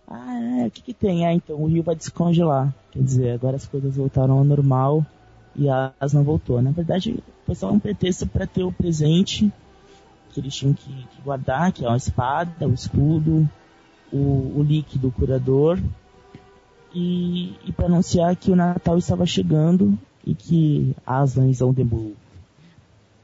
Ah, 0.07 0.39
é, 0.63 0.67
o 0.67 0.71
que 0.71 0.83
que 0.83 0.95
tem? 0.95 1.27
Ah, 1.27 1.33
então 1.33 1.57
o 1.57 1.67
rio 1.67 1.83
vai 1.83 1.97
descongelar. 1.97 2.75
Quer 2.91 3.03
dizer, 3.03 3.31
agora 3.31 3.57
as 3.57 3.67
coisas 3.67 3.97
voltaram 3.97 4.39
ao 4.39 4.45
normal 4.45 5.07
e 5.57 5.69
a 5.69 5.93
Aslan 5.99 6.23
voltou. 6.23 6.61
Na 6.61 6.71
verdade, 6.71 7.23
foi 7.47 7.55
só 7.55 7.71
um 7.71 7.79
pretexto 7.79 8.27
para 8.27 8.47
ter 8.47 8.63
o 8.63 8.73
presente 8.73 9.51
que 10.33 10.41
eles 10.41 10.55
tinham 10.55 10.75
que, 10.75 10.91
que 10.91 11.23
guardar, 11.23 11.73
que 11.73 11.85
é 11.85 11.89
a 11.89 11.97
espada, 11.97 12.67
o 12.67 12.73
escudo, 12.73 13.49
o, 14.13 14.59
o 14.59 14.63
líquido 14.63 15.11
curador, 15.11 15.79
e, 16.95 17.55
e 17.67 17.73
para 17.73 17.87
anunciar 17.87 18.35
que 18.37 18.51
o 18.51 18.57
Natal 18.57 18.99
estava 18.99 19.25
chegando 19.27 19.97
e 20.27 20.35
que 20.35 20.95
Aslan 21.07 21.49
e 21.49 21.55
Zondenburg. 21.55 22.15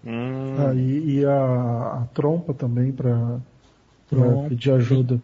Hum, 0.05 0.55
Ah, 0.59 0.75
e, 0.75 1.19
e 1.21 1.25
a, 1.25 2.03
a 2.03 2.07
trompa 2.15 2.55
também 2.55 2.93
para 2.93 3.41
Trompa. 4.09 4.49
pedir 4.49 4.73
ajuda, 4.73 5.21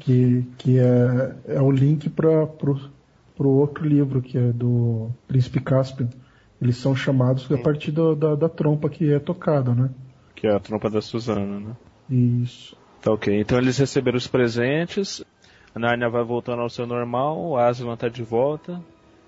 que, 0.00 0.44
que 0.58 0.78
é, 0.78 1.36
é 1.56 1.60
o 1.62 1.70
link 1.70 2.08
para 2.10 2.46
pro 2.46 3.48
outro 3.48 3.86
livro, 3.86 4.22
que 4.22 4.38
é 4.38 4.52
do 4.52 5.08
Príncipe 5.26 5.60
Caspian. 5.60 6.08
Eles 6.60 6.76
são 6.76 6.94
chamados 6.94 7.50
a 7.50 7.58
partir 7.58 7.90
do- 7.90 8.14
da, 8.14 8.34
da 8.34 8.48
trompa 8.48 8.88
que 8.88 9.12
é 9.12 9.18
tocada, 9.18 9.74
né? 9.74 9.90
que 10.36 10.46
é 10.46 10.54
a 10.54 10.60
trompa 10.60 10.88
da 10.90 11.00
Suzana, 11.00 11.58
né? 11.60 11.76
Isso. 12.10 12.76
Tá 13.02 13.12
ok. 13.12 13.38
Então 13.40 13.58
eles 13.58 13.76
receberam 13.78 14.16
os 14.18 14.26
presentes, 14.26 15.22
a 15.74 15.78
Narnia 15.78 16.08
vai 16.08 16.22
voltando 16.22 16.62
ao 16.62 16.70
seu 16.70 16.86
normal, 16.86 17.38
o 17.38 17.56
Aslan 17.56 17.96
tá 17.96 18.08
de 18.08 18.22
volta, 18.22 18.80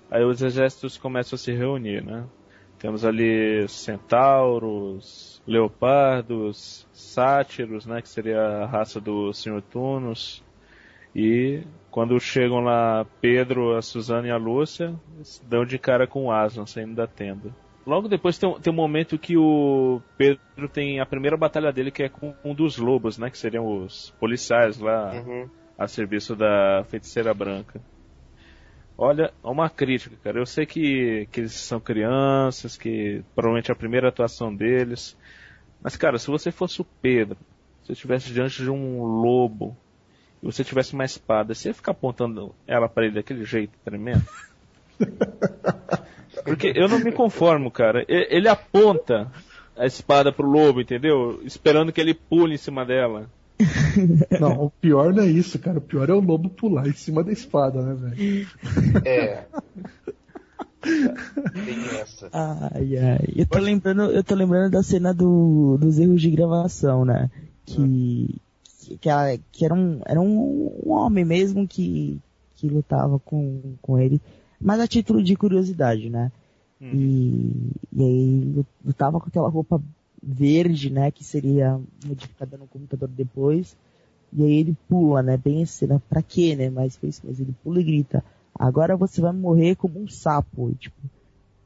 aí 0.09 0.23
os 0.23 0.41
exércitos 0.41 0.97
começam 0.97 1.35
a 1.35 1.39
se 1.39 1.51
reunir, 1.51 2.03
né? 2.03 2.23
Temos 2.79 3.03
ali 3.03 3.67
centauros, 3.67 5.41
leopardos, 5.47 6.87
sátiros, 6.93 7.85
né? 7.85 8.01
Que 8.01 8.09
seria 8.09 8.39
a 8.39 8.65
raça 8.65 8.99
do 9.01 9.33
Sr. 9.33 9.61
Tunos. 9.61 10.43
E 11.15 11.63
quando 11.89 12.19
chegam 12.19 12.59
lá 12.59 13.05
Pedro, 13.19 13.75
a 13.75 13.81
Suzana 13.81 14.27
e 14.27 14.31
a 14.31 14.37
Lúcia, 14.37 14.93
dão 15.49 15.65
de 15.65 15.79
cara 15.79 16.05
com 16.05 16.25
o 16.25 16.31
Aslan 16.31 16.65
saindo 16.67 16.93
da 16.93 17.07
tenda. 17.07 17.49
Logo 17.85 18.07
depois 18.07 18.37
tem, 18.37 18.47
um- 18.49 18.59
tem 18.59 18.71
um 18.71 18.75
momento 18.75 19.17
que 19.17 19.35
o 19.37 20.01
Pedro 20.17 20.67
tem 20.71 20.99
a 20.99 21.05
primeira 21.05 21.37
batalha 21.37 21.71
dele 21.71 21.89
que 21.89 22.03
é 22.03 22.09
com 22.09 22.35
um 22.43 22.53
dos 22.53 22.77
lobos, 22.77 23.17
né? 23.17 23.29
Que 23.31 23.37
seriam 23.37 23.65
os 23.65 24.13
policiais 24.19 24.77
lá 24.77 25.13
uhum. 25.13 25.49
A 25.77 25.87
serviço 25.87 26.35
da 26.35 26.83
feiticeira 26.89 27.33
branca. 27.33 27.79
Olha, 28.97 29.31
uma 29.43 29.69
crítica, 29.69 30.15
cara. 30.23 30.39
Eu 30.39 30.45
sei 30.45 30.65
que, 30.65 31.27
que 31.31 31.41
eles 31.41 31.53
são 31.53 31.79
crianças, 31.79 32.75
que 32.75 33.23
provavelmente 33.35 33.69
é 33.69 33.73
a 33.73 33.77
primeira 33.77 34.09
atuação 34.09 34.53
deles. 34.53 35.15
Mas, 35.81 35.95
cara, 35.95 36.17
se 36.17 36.27
você 36.27 36.51
fosse 36.51 36.81
o 36.81 36.87
Pedro, 36.99 37.37
se 37.81 37.87
você 37.87 37.93
estivesse 37.93 38.33
diante 38.33 38.63
de 38.63 38.71
um 38.71 39.03
lobo, 39.03 39.77
e 40.41 40.45
você 40.47 40.63
tivesse 40.63 40.93
uma 40.93 41.05
espada, 41.05 41.53
você 41.53 41.69
ia 41.69 41.73
ficar 41.73 41.91
apontando 41.91 42.55
ela 42.65 42.89
para 42.89 43.05
ele 43.05 43.15
daquele 43.15 43.45
jeito 43.45 43.77
tremendo? 43.85 44.25
Porque 46.43 46.71
eu 46.75 46.87
não 46.87 46.99
me 46.99 47.11
conformo, 47.11 47.69
cara. 47.69 48.03
Ele 48.07 48.47
aponta 48.47 49.31
a 49.75 49.85
espada 49.85 50.31
pro 50.31 50.49
lobo, 50.49 50.81
entendeu? 50.81 51.39
Esperando 51.43 51.91
que 51.91 52.01
ele 52.01 52.13
pule 52.13 52.55
em 52.55 52.57
cima 52.57 52.83
dela. 52.83 53.29
Não, 54.39 54.65
o 54.65 54.69
pior 54.69 55.13
não 55.13 55.23
é 55.23 55.27
isso, 55.27 55.57
cara. 55.59 55.79
O 55.79 55.81
pior 55.81 56.09
é 56.09 56.13
o 56.13 56.19
lobo 56.19 56.49
pular 56.49 56.87
em 56.87 56.93
cima 56.93 57.23
da 57.23 57.31
espada, 57.31 57.81
né, 57.81 57.93
velho? 57.95 58.47
É. 59.05 59.45
Tem 60.81 61.99
essa. 61.99 62.29
Ai, 62.31 62.97
ai. 62.97 63.27
Eu 63.35 63.45
tô 63.45 63.57
lembrando, 63.59 64.03
eu 64.03 64.23
tô 64.23 64.35
lembrando 64.35 64.71
da 64.71 64.83
cena 64.83 65.13
do, 65.13 65.77
dos 65.79 65.97
erros 65.99 66.21
de 66.21 66.29
gravação, 66.29 67.03
né? 67.03 67.29
Que, 67.65 68.39
que, 68.79 68.97
que, 68.97 69.09
a- 69.09 69.37
que 69.51 69.65
era, 69.65 69.73
um, 69.73 70.01
era 70.05 70.21
um, 70.21 70.71
um 70.85 70.91
homem 70.91 71.25
mesmo 71.25 71.67
que, 71.67 72.19
que 72.55 72.69
lutava 72.69 73.19
com, 73.19 73.73
com 73.81 73.99
ele, 73.99 74.21
mas 74.61 74.79
a 74.79 74.87
título 74.87 75.21
de 75.23 75.35
curiosidade, 75.35 76.09
né? 76.09 76.31
E, 76.95 77.71
e 77.91 78.03
aí 78.03 78.65
lutava 78.85 79.19
com 79.19 79.27
aquela 79.27 79.49
roupa 79.49 79.81
verde, 80.21 80.89
né? 80.89 81.11
Que 81.11 81.23
seria 81.23 81.79
modificada 82.05 82.57
no 82.57 82.67
computador 82.67 83.09
depois. 83.09 83.75
E 84.33 84.43
aí 84.43 84.53
ele 84.53 84.77
pula, 84.87 85.21
né? 85.21 85.37
Bem 85.37 85.63
a 85.63 85.65
cena, 85.65 86.01
pra 86.09 86.21
quê, 86.21 86.55
né? 86.55 86.69
Mas 86.69 86.97
foi 86.97 87.09
isso 87.09 87.25
mesmo, 87.25 87.45
ele 87.45 87.55
pula 87.63 87.79
e 87.79 87.83
grita, 87.83 88.23
agora 88.53 88.97
você 88.97 89.21
vai 89.21 89.31
morrer 89.31 89.75
como 89.75 89.99
um 89.99 90.07
sapo. 90.07 90.69
E, 90.69 90.75
tipo, 90.75 90.97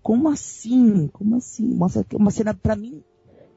como 0.03 0.29
assim? 0.29 1.07
Como 1.07 1.35
assim? 1.35 1.73
Uma, 1.73 1.87
uma 2.13 2.31
cena, 2.31 2.53
pra 2.53 2.75
mim, 2.75 3.03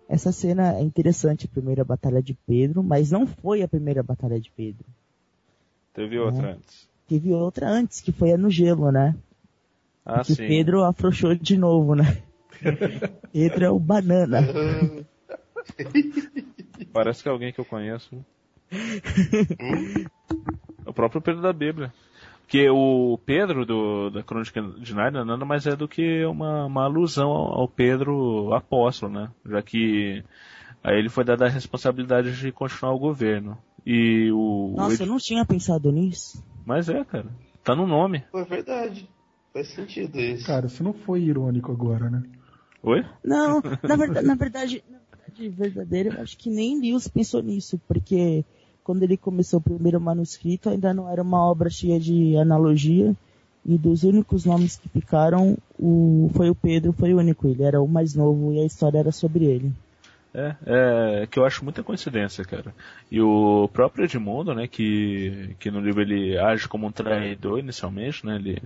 essa 0.08 0.32
cena 0.32 0.74
é 0.74 0.82
interessante, 0.82 1.46
a 1.46 1.48
primeira 1.48 1.84
batalha 1.84 2.22
de 2.22 2.34
Pedro, 2.46 2.82
mas 2.82 3.10
não 3.10 3.26
foi 3.26 3.62
a 3.62 3.68
primeira 3.68 4.02
batalha 4.02 4.40
de 4.40 4.50
Pedro. 4.50 4.84
Teve 5.92 6.18
outra 6.18 6.54
antes. 6.54 6.88
Teve 7.06 7.32
outra 7.32 7.68
antes, 7.68 8.00
que 8.00 8.10
foi 8.10 8.32
a 8.32 8.38
no 8.38 8.50
gelo, 8.50 8.90
né? 8.90 9.14
Ah, 10.04 10.22
que 10.22 10.34
sim. 10.34 10.46
Pedro 10.46 10.82
afrouxou 10.82 11.34
de 11.34 11.56
novo, 11.56 11.94
né? 11.94 12.22
Pedro 13.32 13.64
é 13.64 13.70
o 13.70 13.78
banana. 13.78 14.40
Parece 16.92 17.22
que 17.22 17.28
é 17.28 17.32
alguém 17.32 17.52
que 17.52 17.60
eu 17.60 17.64
conheço. 17.64 18.14
né? 18.14 18.24
o 20.86 20.92
próprio 20.92 21.20
Pedro 21.20 21.42
da 21.42 21.52
Bíblia. 21.52 21.92
Porque 22.42 22.68
o 22.68 23.18
Pedro 23.24 23.64
do, 23.64 24.10
da 24.10 24.22
Crônica 24.22 24.60
de 24.62 24.94
Nárnia 24.94 25.24
nada 25.24 25.44
mais 25.44 25.66
é 25.66 25.74
do 25.74 25.88
que 25.88 26.24
uma, 26.26 26.66
uma 26.66 26.84
alusão 26.84 27.30
ao, 27.30 27.60
ao 27.60 27.68
Pedro 27.68 28.52
apóstolo, 28.52 29.12
né? 29.12 29.30
Já 29.46 29.62
que 29.62 30.22
a 30.82 30.92
ele 30.92 31.08
foi 31.08 31.24
dada 31.24 31.46
a 31.46 31.48
responsabilidade 31.48 32.36
de 32.36 32.52
continuar 32.52 32.92
o 32.92 32.98
governo. 32.98 33.56
E 33.86 34.30
o. 34.30 34.74
Nossa, 34.76 35.02
o 35.02 35.06
eu 35.06 35.10
não 35.10 35.16
tinha 35.16 35.44
pensado 35.44 35.90
nisso. 35.90 36.44
Mas 36.66 36.88
é, 36.88 37.02
cara. 37.04 37.28
Tá 37.62 37.74
no 37.74 37.86
nome. 37.86 38.22
É 38.34 38.44
verdade. 38.44 39.08
Faz 39.52 39.68
sentido 39.68 40.20
isso. 40.20 40.46
Cara, 40.46 40.68
você 40.68 40.82
não 40.82 40.92
foi 40.92 41.22
irônico 41.22 41.72
agora, 41.72 42.10
né? 42.10 42.22
Oi? 42.84 43.04
Não, 43.24 43.62
na 43.82 43.96
verdade, 43.96 44.26
na 44.26 44.34
verdade, 44.34 44.84
na 44.88 44.98
verdade 45.10 45.48
verdadeira, 45.48 46.14
eu 46.14 46.22
acho 46.22 46.36
que 46.36 46.50
nem 46.50 46.80
Lewis 46.80 47.08
pensou 47.08 47.42
nisso, 47.42 47.80
porque 47.88 48.44
quando 48.84 49.02
ele 49.02 49.16
começou 49.16 49.58
o 49.58 49.62
primeiro 49.62 50.00
manuscrito 50.00 50.68
ainda 50.68 50.92
não 50.92 51.10
era 51.10 51.22
uma 51.22 51.44
obra 51.44 51.70
cheia 51.70 51.98
de 51.98 52.36
analogia, 52.36 53.16
e 53.66 53.78
dos 53.78 54.04
únicos 54.04 54.44
nomes 54.44 54.76
que 54.76 54.88
ficaram, 54.88 55.56
o, 55.78 56.30
foi 56.34 56.50
o 56.50 56.54
Pedro, 56.54 56.92
foi 56.92 57.14
o 57.14 57.18
único, 57.18 57.48
ele 57.48 57.62
era 57.62 57.80
o 57.80 57.88
mais 57.88 58.14
novo 58.14 58.52
e 58.52 58.60
a 58.60 58.66
história 58.66 58.98
era 58.98 59.10
sobre 59.10 59.46
ele. 59.46 59.72
É, 60.34 60.56
é 60.66 61.26
que 61.26 61.38
eu 61.38 61.46
acho 61.46 61.64
muita 61.64 61.82
coincidência, 61.82 62.44
cara. 62.44 62.74
E 63.10 63.20
o 63.22 63.68
próprio 63.72 64.04
Edmundo, 64.04 64.54
né, 64.54 64.66
que, 64.66 65.56
que 65.58 65.70
no 65.70 65.80
livro 65.80 66.02
ele 66.02 66.36
age 66.36 66.68
como 66.68 66.86
um 66.86 66.92
traidor 66.92 67.58
inicialmente, 67.58 68.26
né, 68.26 68.36
ele, 68.36 68.62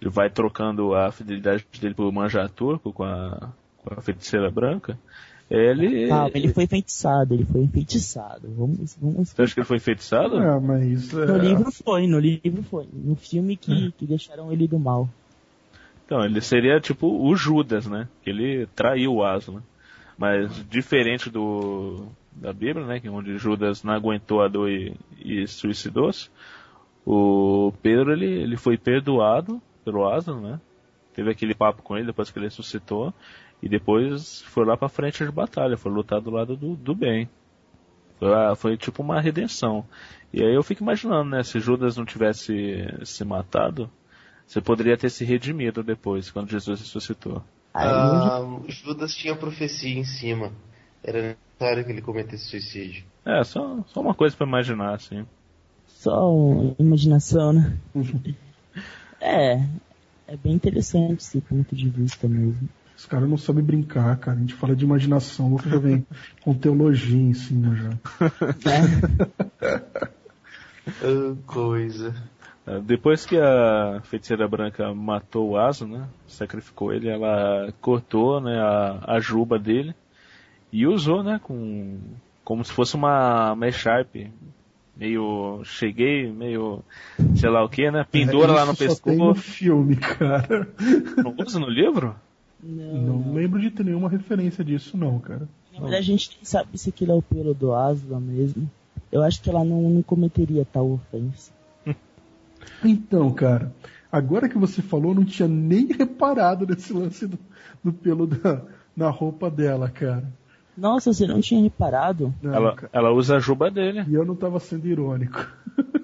ele 0.00 0.10
vai 0.10 0.30
trocando 0.30 0.94
a 0.94 1.12
fidelidade 1.12 1.66
dele 1.78 1.94
por 1.94 2.10
manjar 2.10 2.48
turco 2.48 2.92
com 2.92 3.04
a, 3.04 3.52
a 3.96 4.00
feiticeira 4.00 4.50
branca. 4.50 4.98
Ele. 5.50 6.08
Calma, 6.08 6.30
ele 6.34 6.52
foi 6.52 6.64
enfeitiçado, 6.64 7.34
ele 7.34 7.44
foi 7.44 7.62
enfeitiçado. 7.62 8.48
Vamos, 8.50 8.96
vamos. 9.00 9.30
Você 9.30 9.42
acha 9.42 9.54
que 9.54 9.60
ele 9.60 9.66
foi 9.66 9.78
enfeitiçado? 9.78 10.38
É, 10.38 10.60
mas. 10.60 11.10
No 11.12 11.36
É, 11.36 11.38
livro 11.38 11.72
foi, 11.72 12.06
no 12.06 12.18
livro 12.18 12.62
foi. 12.64 12.86
No 12.92 13.16
filme 13.16 13.56
que, 13.56 13.92
que 13.92 14.04
deixaram 14.06 14.52
ele 14.52 14.68
do 14.68 14.78
mal. 14.78 15.08
Então, 16.04 16.22
ele 16.22 16.40
seria 16.40 16.78
tipo 16.80 17.06
o 17.06 17.34
Judas, 17.34 17.86
né? 17.86 18.08
Que 18.22 18.30
ele 18.30 18.66
traiu 18.74 19.14
o 19.14 19.24
Aslan. 19.24 19.62
Mas 20.18 20.50
diferente 20.68 21.30
do 21.30 22.06
da 22.32 22.52
Bíblia, 22.52 22.84
né? 22.86 23.00
Que 23.00 23.08
onde 23.08 23.38
Judas 23.38 23.82
não 23.82 23.94
aguentou 23.94 24.42
a 24.42 24.48
dor 24.48 24.68
e, 24.68 24.94
e 25.18 25.46
suicidou-se. 25.46 26.28
O 27.06 27.72
Pedro 27.82 28.12
ele, 28.12 28.26
ele 28.26 28.56
foi 28.56 28.76
perdoado 28.76 29.62
pelo 29.82 30.06
Aslan, 30.06 30.40
né? 30.40 30.60
Teve 31.14 31.30
aquele 31.30 31.54
papo 31.54 31.82
com 31.82 31.96
ele 31.96 32.06
depois 32.06 32.30
que 32.30 32.38
ele 32.38 32.46
ressuscitou 32.46 33.14
e 33.62 33.68
depois 33.68 34.42
foi 34.42 34.64
lá 34.64 34.76
pra 34.76 34.88
frente 34.88 35.24
de 35.24 35.30
batalha, 35.32 35.76
foi 35.76 35.92
lutar 35.92 36.20
do 36.20 36.30
lado 36.30 36.56
do, 36.56 36.76
do 36.76 36.94
bem. 36.94 37.28
Foi, 38.18 38.28
lá- 38.28 38.54
foi 38.56 38.76
tipo 38.76 39.02
uma 39.02 39.20
redenção. 39.20 39.84
E 40.32 40.42
aí 40.42 40.54
eu 40.54 40.62
fico 40.62 40.82
imaginando, 40.82 41.30
né? 41.30 41.42
Se 41.42 41.60
Judas 41.60 41.96
não 41.96 42.04
tivesse 42.04 42.52
se 43.04 43.24
matado, 43.24 43.90
você 44.46 44.60
poderia 44.60 44.96
ter 44.96 45.10
se 45.10 45.24
redimido 45.24 45.82
depois, 45.82 46.30
quando 46.30 46.50
Jesus 46.50 46.80
ressuscitou. 46.80 47.42
Ah, 47.74 48.40
Judas 48.68 49.14
tinha 49.14 49.36
profecia 49.36 49.98
em 49.98 50.04
cima. 50.04 50.52
Era 51.04 51.36
necessário 51.58 51.84
que 51.84 51.92
ele 51.92 52.02
cometesse 52.02 52.44
suicídio. 52.46 53.04
É, 53.24 53.44
só, 53.44 53.82
só 53.88 54.00
uma 54.00 54.14
coisa 54.14 54.36
pra 54.36 54.46
imaginar, 54.46 54.94
assim. 54.94 55.24
Só 55.86 56.30
imaginação, 56.78 57.52
né? 57.52 57.76
é, 59.20 59.54
é 60.26 60.36
bem 60.36 60.54
interessante 60.54 61.20
esse 61.20 61.40
ponto 61.40 61.74
de 61.74 61.88
vista 61.88 62.28
mesmo. 62.28 62.68
Os 62.98 63.06
caras 63.06 63.28
não 63.30 63.38
sabem 63.38 63.62
brincar, 63.62 64.16
cara. 64.18 64.36
A 64.36 64.40
gente 64.40 64.54
fala 64.54 64.74
de 64.74 64.84
imaginação, 64.84 65.46
o 65.48 65.52
outro 65.52 65.70
já 65.70 65.78
vem 65.78 66.04
com 66.42 66.52
teologia 66.52 67.16
em 67.16 67.32
cima 67.32 67.74
já. 67.76 67.90
É, 68.66 70.08
Ah, 71.00 71.36
coisa. 71.46 72.12
É, 72.66 72.80
Depois 72.80 73.24
que 73.24 73.36
a 73.38 74.00
feiticeira 74.04 74.48
branca 74.48 74.92
matou 74.92 75.50
o 75.50 75.56
Aslan, 75.56 75.88
né? 75.98 76.08
Sacrificou 76.26 76.92
ele, 76.92 77.08
ela 77.08 77.72
cortou, 77.80 78.40
né, 78.40 78.58
a, 78.60 79.14
a 79.16 79.20
juba 79.20 79.58
dele 79.58 79.94
e 80.72 80.86
usou, 80.86 81.22
né, 81.22 81.40
com 81.42 81.98
como 82.44 82.64
se 82.64 82.72
fosse 82.72 82.94
uma 82.96 83.54
Mesharp. 83.54 84.14
Meio 84.96 85.62
cheguei, 85.64 86.32
meio 86.32 86.82
sei 87.36 87.48
lá 87.48 87.62
o 87.62 87.68
que, 87.68 87.88
né? 87.90 88.04
Pendura 88.10 88.52
É, 88.52 88.56
lá 88.56 88.66
no 88.66 88.74
só 88.74 88.94
tem 88.96 89.16
no 89.18 89.34
pescoço. 89.34 89.40
filme, 89.40 89.94
cara. 89.96 90.68
Não 91.22 91.34
usa 91.38 91.60
no 91.60 91.68
livro? 91.68 92.16
Não, 92.62 92.94
Não 93.02 93.18
não. 93.18 93.34
lembro 93.34 93.60
de 93.60 93.70
ter 93.70 93.84
nenhuma 93.84 94.08
referência 94.08 94.64
disso, 94.64 94.96
não, 94.96 95.18
cara. 95.18 95.48
Verdade, 95.72 95.96
a 95.96 96.00
gente 96.00 96.30
nem 96.34 96.44
sabe 96.44 96.76
se 96.76 96.88
aquilo 96.90 97.12
é 97.12 97.14
o 97.14 97.22
pelo 97.22 97.54
do 97.54 97.72
Aslan 97.72 98.20
mesmo. 98.20 98.68
Eu 99.12 99.22
acho 99.22 99.40
que 99.40 99.48
ela 99.48 99.64
não, 99.64 99.82
não 99.88 100.02
cometeria 100.02 100.64
tal 100.64 100.90
ofensa. 100.92 101.52
Então, 102.84 103.32
cara, 103.32 103.72
agora 104.12 104.48
que 104.48 104.58
você 104.58 104.82
falou, 104.82 105.12
eu 105.12 105.14
não 105.16 105.24
tinha 105.24 105.48
nem 105.48 105.86
reparado 105.96 106.66
nesse 106.66 106.92
lance 106.92 107.26
do, 107.26 107.38
do 107.82 107.92
pelo 107.92 108.26
da, 108.26 108.62
na 108.96 109.08
roupa 109.10 109.50
dela, 109.50 109.88
cara. 109.88 110.24
Nossa, 110.76 111.12
você 111.12 111.26
não 111.26 111.40
tinha 111.40 111.62
reparado? 111.62 112.32
Não, 112.42 112.54
Ela, 112.54 112.74
cara. 112.74 112.90
ela 112.92 113.10
usa 113.10 113.36
a 113.36 113.40
juba 113.40 113.70
dele. 113.70 114.04
E 114.08 114.14
eu 114.14 114.24
não 114.24 114.36
tava 114.36 114.60
sendo 114.60 114.86
irônico. 114.86 115.44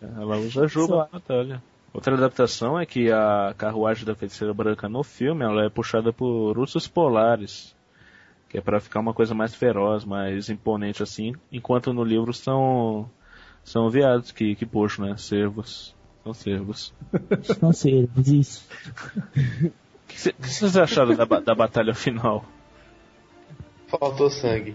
Ela 0.00 0.36
usa 0.38 0.64
a 0.64 0.66
juba 0.66 1.08
Só. 1.12 1.60
Outra 1.92 2.14
adaptação 2.14 2.78
é 2.80 2.86
que 2.86 3.10
a 3.12 3.54
carruagem 3.56 4.04
da 4.06 4.14
feiticeira 4.14 4.54
branca 4.54 4.88
no 4.88 5.02
filme 5.02 5.44
ela 5.44 5.64
é 5.64 5.68
puxada 5.68 6.12
por 6.12 6.58
ursos 6.58 6.88
polares, 6.88 7.74
que 8.48 8.56
é 8.56 8.60
para 8.62 8.80
ficar 8.80 9.00
uma 9.00 9.12
coisa 9.12 9.34
mais 9.34 9.54
feroz, 9.54 10.04
mais 10.04 10.48
imponente 10.48 11.02
assim, 11.02 11.34
enquanto 11.50 11.92
no 11.92 12.02
livro 12.02 12.32
são 12.32 13.08
são 13.62 13.90
viados 13.90 14.32
que, 14.32 14.54
que 14.54 14.64
puxam, 14.66 15.06
né? 15.06 15.16
Cervos. 15.18 15.94
São 16.24 16.32
cervos. 16.32 16.94
Não 17.60 17.72
sei, 17.74 18.08
isso. 18.26 18.66
O 19.36 19.70
que, 20.08 20.18
cê- 20.20 20.32
que 20.32 20.48
vocês 20.48 20.76
acharam 20.76 21.14
da, 21.14 21.24
da 21.24 21.54
batalha 21.54 21.94
final? 21.94 22.44
Faltou 23.86 24.30
sangue. 24.30 24.74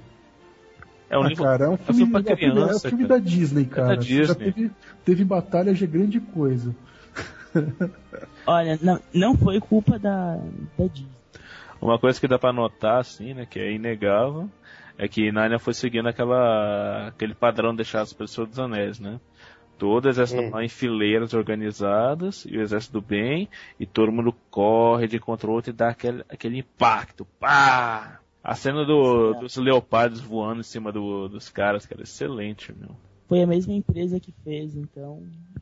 É 1.10 1.17
um 1.17 1.23
ah, 1.23 1.27
livro, 1.30 1.43
cara, 1.43 1.65
é 1.65 1.69
um 1.69 1.77
filme, 1.77 2.01
é 2.01 2.06
um 2.06 2.08
filme- 2.08 2.30
é 2.30 2.34
um 2.34 2.36
criança, 2.36 2.89
filme 2.89 3.06
da 3.08 3.17
Disney, 3.17 3.65
cara. 3.65 3.95
da 3.95 4.01
Já 4.01 4.01
Disney. 4.01 4.36
teve, 4.51 4.71
teve 5.06 5.23
batalha 5.25 5.73
de 5.73 5.88
grande 5.88 6.19
coisa. 6.19 6.75
Olha, 8.45 8.79
não, 8.81 8.99
não 9.13 9.36
foi 9.38 9.60
culpa 9.60 9.97
da, 9.99 10.36
da 10.77 10.88
Disney. 10.88 11.12
Uma 11.81 11.99
coisa 11.99 12.19
que 12.19 12.27
dá 12.27 12.39
pra 12.39 12.51
notar, 12.53 12.99
assim, 13.01 13.33
né, 13.33 13.45
que 13.45 13.60
é 13.60 13.71
inegável, 13.71 14.49
é 14.97 15.07
que 15.07 15.31
Narnia 15.31 15.60
foi 15.60 15.73
seguindo 15.73 16.07
aquela, 16.07 17.07
aquele 17.10 17.36
padrão 17.36 17.75
deixado 17.75 18.03
as 18.03 18.13
pessoas 18.13 18.49
dos 18.49 18.60
anéis, 18.60 18.99
né? 18.99 19.19
Todo 19.77 20.05
o 20.05 20.10
exército 20.10 20.41
Hum. 20.41 20.60
em 20.60 20.67
fileiras 20.67 21.36
organizadas, 21.36 22.45
e 22.49 22.57
o 22.57 22.62
exército 22.62 22.93
do 22.93 23.01
bem, 23.01 23.47
e 23.79 23.86
todo 23.86 24.12
mundo 24.12 24.33
corre 24.49 25.07
de 25.07 25.19
contra 25.19 25.47
o 25.47 25.53
outro 25.53 25.69
e 25.69 25.73
dá 25.73 25.89
aquele, 25.89 26.23
aquele 26.29 26.57
impacto. 26.57 27.27
Pá! 27.39 28.19
A 28.43 28.55
cena 28.55 28.83
do- 28.83 29.33
Sim. 29.36 29.39
dos 29.41 29.57
leopardos 29.57 30.19
voando 30.19 30.62
em 30.62 30.63
cima 30.63 30.91
do- 30.91 31.27
dos 31.27 31.49
caras, 31.49 31.86
cara, 31.86 32.01
excelente, 32.01 32.73
meu. 32.73 32.89
Foi 33.27 33.41
a 33.41 33.47
mesma 33.47 33.73
empresa 33.73 34.19
que 34.19 34.31
fez, 34.43 34.75
então 34.75 35.21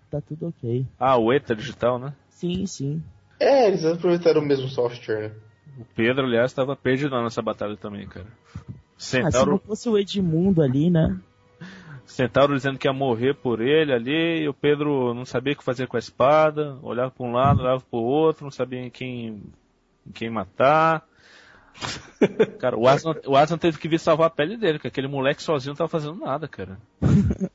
tá 0.10 0.22
tudo 0.22 0.48
ok. 0.50 0.86
Ah, 1.00 1.18
o 1.18 1.34
ETA 1.34 1.56
digital, 1.56 1.98
né? 1.98 2.14
Sim, 2.30 2.66
sim. 2.66 3.04
É, 3.40 3.68
eles 3.68 3.84
aproveitaram 3.84 4.42
o 4.42 4.46
mesmo 4.46 4.68
software, 4.68 5.30
né? 5.30 5.36
O 5.80 5.86
Pedro, 5.96 6.26
aliás, 6.26 6.52
estava 6.52 6.76
perdido 6.76 7.20
nessa 7.22 7.42
batalha 7.42 7.76
também, 7.76 8.08
cara. 8.08 8.28
Ah, 8.56 8.72
se 8.98 9.08
Centauro, 9.08 9.52
não 9.52 9.58
fosse 9.58 9.90
o 9.90 9.98
Edmundo 9.98 10.62
ali, 10.62 10.90
né? 10.90 11.20
Centauro 12.06 12.56
dizendo 12.56 12.78
que 12.78 12.88
ia 12.88 12.94
morrer 12.94 13.34
por 13.34 13.60
ele 13.60 13.92
ali, 13.92 14.44
e 14.44 14.48
o 14.48 14.54
Pedro 14.54 15.14
não 15.14 15.26
sabia 15.26 15.54
o 15.54 15.58
que 15.58 15.64
fazer 15.64 15.88
com 15.88 15.98
a 15.98 16.00
espada, 16.00 16.78
olhava 16.84 17.12
para 17.12 17.26
um 17.26 17.32
lado, 17.32 17.62
olhava 17.62 17.82
para 17.82 18.00
o 18.00 18.04
outro, 18.04 18.44
não 18.44 18.52
sabia 18.52 18.80
em 18.80 18.92
quem, 18.92 19.42
em 20.08 20.12
quem 20.14 20.30
matar. 20.30 21.04
Cara, 22.60 22.78
o 22.78 22.88
Aslan, 22.88 23.16
o 23.26 23.36
Aslan 23.36 23.58
teve 23.58 23.78
que 23.78 23.88
vir 23.88 24.00
salvar 24.00 24.28
a 24.28 24.30
pele 24.30 24.58
dele, 24.58 24.74
porque 24.74 24.88
aquele 24.88 25.08
moleque 25.08 25.44
sozinho 25.44 25.72
não 25.72 25.78
tava 25.78 25.90
fazendo 25.90 26.20
nada, 26.20 26.48
cara. 26.48 26.78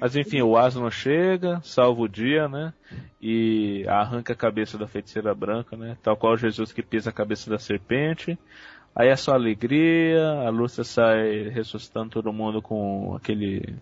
Mas 0.00 0.16
enfim, 0.16 0.42
o 0.42 0.56
Aslan 0.56 0.90
chega, 0.90 1.60
salva 1.62 2.02
o 2.02 2.08
dia, 2.08 2.48
né? 2.48 2.74
E 3.20 3.86
arranca 3.86 4.32
a 4.32 4.36
cabeça 4.36 4.76
da 4.76 4.88
feiticeira 4.88 5.32
branca, 5.32 5.76
né? 5.76 5.96
Tal 6.02 6.16
qual 6.16 6.36
Jesus 6.36 6.72
que 6.72 6.82
pisa 6.82 7.10
a 7.10 7.12
cabeça 7.12 7.48
da 7.48 7.56
serpente. 7.56 8.36
Aí 8.94 9.08
é 9.08 9.16
só 9.16 9.32
alegria, 9.32 10.20
a 10.44 10.50
Lúcia 10.50 10.82
sai 10.82 11.48
ressuscitando 11.50 12.10
todo 12.10 12.32
mundo 12.32 12.60
com 12.60 13.14
aquele 13.14 13.76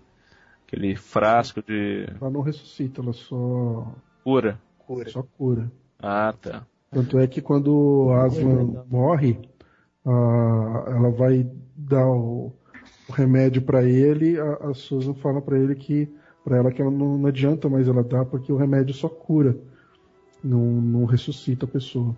aquele 0.66 0.94
frasco 0.94 1.62
de 1.62 2.06
Ela 2.20 2.30
não 2.30 2.42
ressuscita, 2.42 3.00
ela 3.00 3.12
só, 3.12 3.92
cura. 4.22 4.60
Cura. 4.78 5.08
só 5.08 5.22
cura. 5.22 5.72
Ah, 5.98 6.32
tá. 6.40 6.66
Tanto 6.90 7.18
é 7.18 7.26
que 7.26 7.40
quando 7.40 8.10
Aslan 8.12 8.84
morre, 8.88 9.38
ah, 10.04 10.84
ela 10.88 11.10
vai 11.10 11.48
dar 11.76 12.06
o, 12.06 12.52
o 13.08 13.12
remédio 13.12 13.62
pra 13.62 13.84
ele, 13.84 14.38
a, 14.40 14.70
a 14.70 14.74
Susan 14.74 15.14
fala 15.14 15.40
pra 15.40 15.58
ele 15.58 15.74
que 15.74 16.08
para 16.44 16.56
ela 16.56 16.72
que 16.72 16.80
ela 16.80 16.90
não, 16.90 17.18
não 17.18 17.28
adianta 17.28 17.68
mais 17.68 17.86
ela 17.86 18.02
dar 18.02 18.24
porque 18.24 18.52
o 18.52 18.56
remédio 18.56 18.94
só 18.94 19.08
cura, 19.08 19.56
não, 20.42 20.58
não 20.58 21.04
ressuscita 21.04 21.64
a 21.66 21.68
pessoa. 21.68 22.16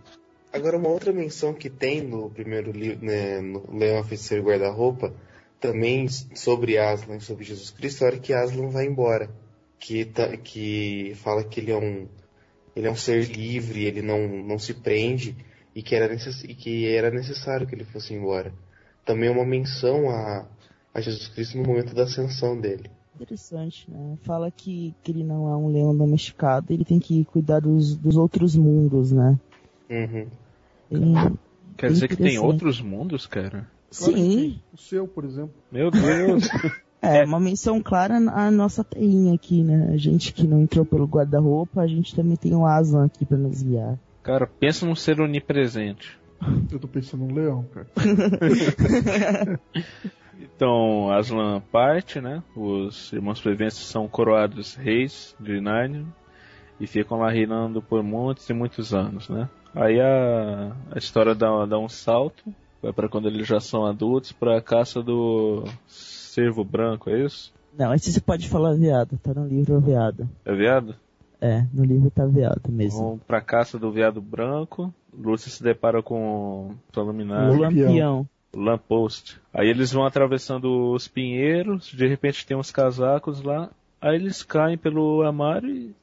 Agora, 0.52 0.76
uma 0.76 0.88
outra 0.88 1.12
menção 1.12 1.54
que 1.54 1.68
tem 1.70 2.02
no 2.02 2.30
primeiro 2.30 2.70
livro, 2.72 3.04
né, 3.04 3.40
no 3.40 3.62
Leão 3.76 4.04
e 4.10 4.40
Guarda-Roupa, 4.40 5.12
também 5.58 6.08
sobre 6.08 6.76
Aslan 6.76 7.20
sobre 7.20 7.44
Jesus 7.44 7.70
Cristo, 7.70 8.02
é 8.02 8.04
a 8.04 8.10
hora 8.10 8.18
que 8.18 8.32
Aslan 8.32 8.68
vai 8.68 8.86
embora. 8.86 9.30
Que, 9.78 10.04
tá- 10.04 10.36
que 10.36 11.12
fala 11.16 11.42
que 11.42 11.58
ele 11.58 11.72
é 11.72 11.76
um 11.76 12.06
ele 12.74 12.86
é 12.86 12.90
um 12.90 12.96
ser 12.96 13.24
livre, 13.28 13.84
ele 13.84 14.02
não, 14.02 14.26
não 14.44 14.58
se 14.58 14.74
prende 14.74 15.36
e 15.74 15.82
que, 15.82 15.94
era 15.94 16.08
necess, 16.08 16.42
e 16.44 16.54
que 16.54 16.86
era 16.86 17.10
necessário 17.10 17.66
que 17.66 17.74
ele 17.74 17.84
fosse 17.84 18.14
embora. 18.14 18.52
Também 19.04 19.28
é 19.28 19.32
uma 19.32 19.44
menção 19.44 20.08
a, 20.10 20.46
a 20.94 21.00
Jesus 21.00 21.28
Cristo 21.28 21.58
no 21.58 21.64
momento 21.66 21.94
da 21.94 22.04
ascensão 22.04 22.58
dele. 22.60 22.90
Interessante, 23.14 23.90
né? 23.90 24.16
Fala 24.22 24.50
que, 24.50 24.94
que 25.02 25.12
ele 25.12 25.22
não 25.22 25.52
é 25.52 25.56
um 25.56 25.68
leão 25.68 25.96
domesticado, 25.96 26.72
ele 26.72 26.84
tem 26.84 26.98
que 26.98 27.24
cuidar 27.26 27.60
dos, 27.60 27.96
dos 27.96 28.16
outros 28.16 28.56
mundos, 28.56 29.12
né? 29.12 29.38
Uhum. 29.90 30.26
Ele- 30.90 31.38
Quer 31.76 31.90
dizer 31.90 32.08
que 32.08 32.16
tem 32.16 32.38
outros 32.38 32.80
mundos, 32.80 33.26
cara? 33.26 33.68
Claro 33.96 34.14
que 34.14 34.20
Sim, 34.20 34.36
tem. 34.36 34.62
O 34.72 34.78
seu, 34.78 35.06
por 35.06 35.24
exemplo. 35.24 35.54
Meu 35.70 35.90
Deus. 35.90 36.48
é 37.02 37.24
uma 37.24 37.40
menção 37.40 37.82
clara 37.82 38.16
à 38.16 38.50
nossa 38.50 38.84
terrinha 38.84 39.34
aqui, 39.34 39.62
né? 39.62 39.90
A 39.92 39.96
gente 39.96 40.32
que 40.32 40.46
não 40.46 40.60
entrou 40.60 40.84
pelo 40.84 41.06
guarda-roupa, 41.06 41.80
a 41.82 41.86
gente 41.86 42.14
também 42.14 42.36
tem 42.36 42.54
o 42.54 42.64
Aslan 42.64 43.06
aqui 43.06 43.24
pra 43.26 43.36
nos 43.36 43.62
guiar. 43.62 43.98
cara, 44.22 44.46
pensa 44.46 44.86
num 44.86 44.94
ser 44.94 45.20
onipresente. 45.20 46.16
Eu 46.70 46.78
tô 46.78 46.88
pensando 46.88 47.24
no 47.24 47.34
leão, 47.34 47.64
cara. 47.72 47.86
Então, 50.40 51.10
Aslan 51.12 51.60
parte, 51.70 52.20
né? 52.20 52.42
Os 52.56 53.12
irmãos 53.12 53.40
Prevences 53.40 53.84
são 53.84 54.08
coroados 54.08 54.74
reis 54.74 55.36
de 55.38 55.60
Narnia. 55.60 56.04
e 56.80 56.86
ficam 56.86 57.18
lá 57.18 57.30
reinando 57.30 57.80
por 57.80 58.02
muitos 58.02 58.48
e 58.50 58.52
muitos 58.52 58.92
anos, 58.92 59.28
né? 59.28 59.48
Aí 59.74 60.00
a, 60.00 60.72
a 60.90 60.98
história 60.98 61.34
dá, 61.34 61.64
dá 61.64 61.78
um 61.78 61.88
salto, 61.88 62.42
vai 62.82 62.92
para 62.92 63.08
quando 63.08 63.28
eles 63.28 63.46
já 63.46 63.60
são 63.60 63.86
adultos, 63.86 64.32
para 64.32 64.58
a 64.58 64.60
caça 64.60 65.00
do 65.00 65.64
cervo 66.32 66.64
branco, 66.64 67.10
é 67.10 67.24
isso? 67.24 67.52
Não, 67.76 67.92
esse 67.94 68.12
você 68.12 68.20
pode 68.20 68.48
falar 68.48 68.74
veado, 68.74 69.18
tá 69.22 69.32
no 69.34 69.46
livro 69.46 69.80
veado. 69.80 70.28
É 70.44 70.54
veado? 70.54 70.94
É, 71.40 71.66
no 71.72 71.84
livro 71.84 72.10
tá 72.10 72.24
veado 72.26 72.70
mesmo. 72.70 73.00
Vão 73.00 73.18
pra 73.18 73.40
caça 73.40 73.78
do 73.78 73.90
veado 73.90 74.20
branco, 74.20 74.92
Lúcia 75.12 75.50
se 75.50 75.62
depara 75.62 76.02
com 76.02 76.70
o 76.96 77.00
luminário. 77.00 77.54
O 77.54 77.60
lampião. 77.60 78.28
Lamppost. 78.54 79.40
Aí 79.52 79.68
eles 79.68 79.90
vão 79.92 80.04
atravessando 80.04 80.92
os 80.92 81.08
pinheiros, 81.08 81.86
de 81.86 82.06
repente 82.06 82.46
tem 82.46 82.56
uns 82.56 82.70
casacos 82.70 83.42
lá, 83.42 83.70
aí 84.00 84.14
eles 84.16 84.42
caem 84.42 84.76
pelo 84.76 85.22
armário 85.22 85.70
e 85.70 85.94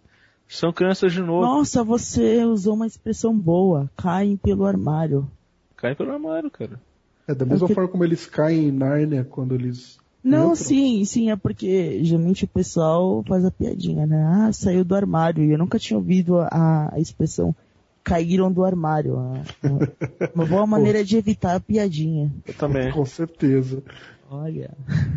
são 0.48 0.74
crianças 0.74 1.14
de 1.14 1.22
novo. 1.22 1.42
Nossa, 1.46 1.84
você 1.84 2.44
usou 2.44 2.74
uma 2.74 2.88
expressão 2.88 3.38
boa. 3.38 3.90
Caem 3.96 4.36
pelo 4.36 4.66
armário. 4.66 5.30
Caem 5.78 5.96
pelo 5.96 6.12
armário, 6.12 6.50
cara. 6.50 6.80
É 7.28 7.36
da 7.36 7.46
mesma 7.46 7.60
Porque- 7.68 7.76
forma 7.76 7.90
como 7.90 8.04
eles 8.04 8.26
caem 8.26 8.68
em 8.70 8.72
Nárnia 8.72 9.24
quando 9.24 9.54
eles. 9.54 9.99
Não, 10.24 10.52
entram. 10.52 10.56
sim, 10.56 11.06
sim, 11.06 11.32
é 11.32 11.36
porque 11.36 12.04
geralmente 12.04 12.44
o 12.44 12.48
pessoal 12.48 13.24
faz 13.28 13.46
a 13.46 13.52
piadinha, 13.52 14.06
né? 14.06 14.24
Ah, 14.26 14.52
saiu 14.52 14.84
do 14.84 14.96
armário. 14.96 15.44
E 15.44 15.52
eu 15.52 15.58
nunca 15.58 15.80
tinha 15.80 15.98
ouvido 15.98 16.40
a, 16.40 16.90
a 16.94 17.00
expressão 17.00 17.56
caíram 18.04 18.52
do 18.52 18.64
armário. 18.64 19.18
Ah, 19.18 19.44
ah. 19.64 20.30
Uma 20.36 20.46
boa 20.46 20.66
maneira 20.68 21.04
de 21.04 21.18
evitar 21.18 21.56
a 21.56 21.60
piadinha. 21.60 22.32
Eu 22.46 22.54
também. 22.54 22.92
Com 22.92 23.06
certeza. 23.06 23.84
Olha. 24.30 24.72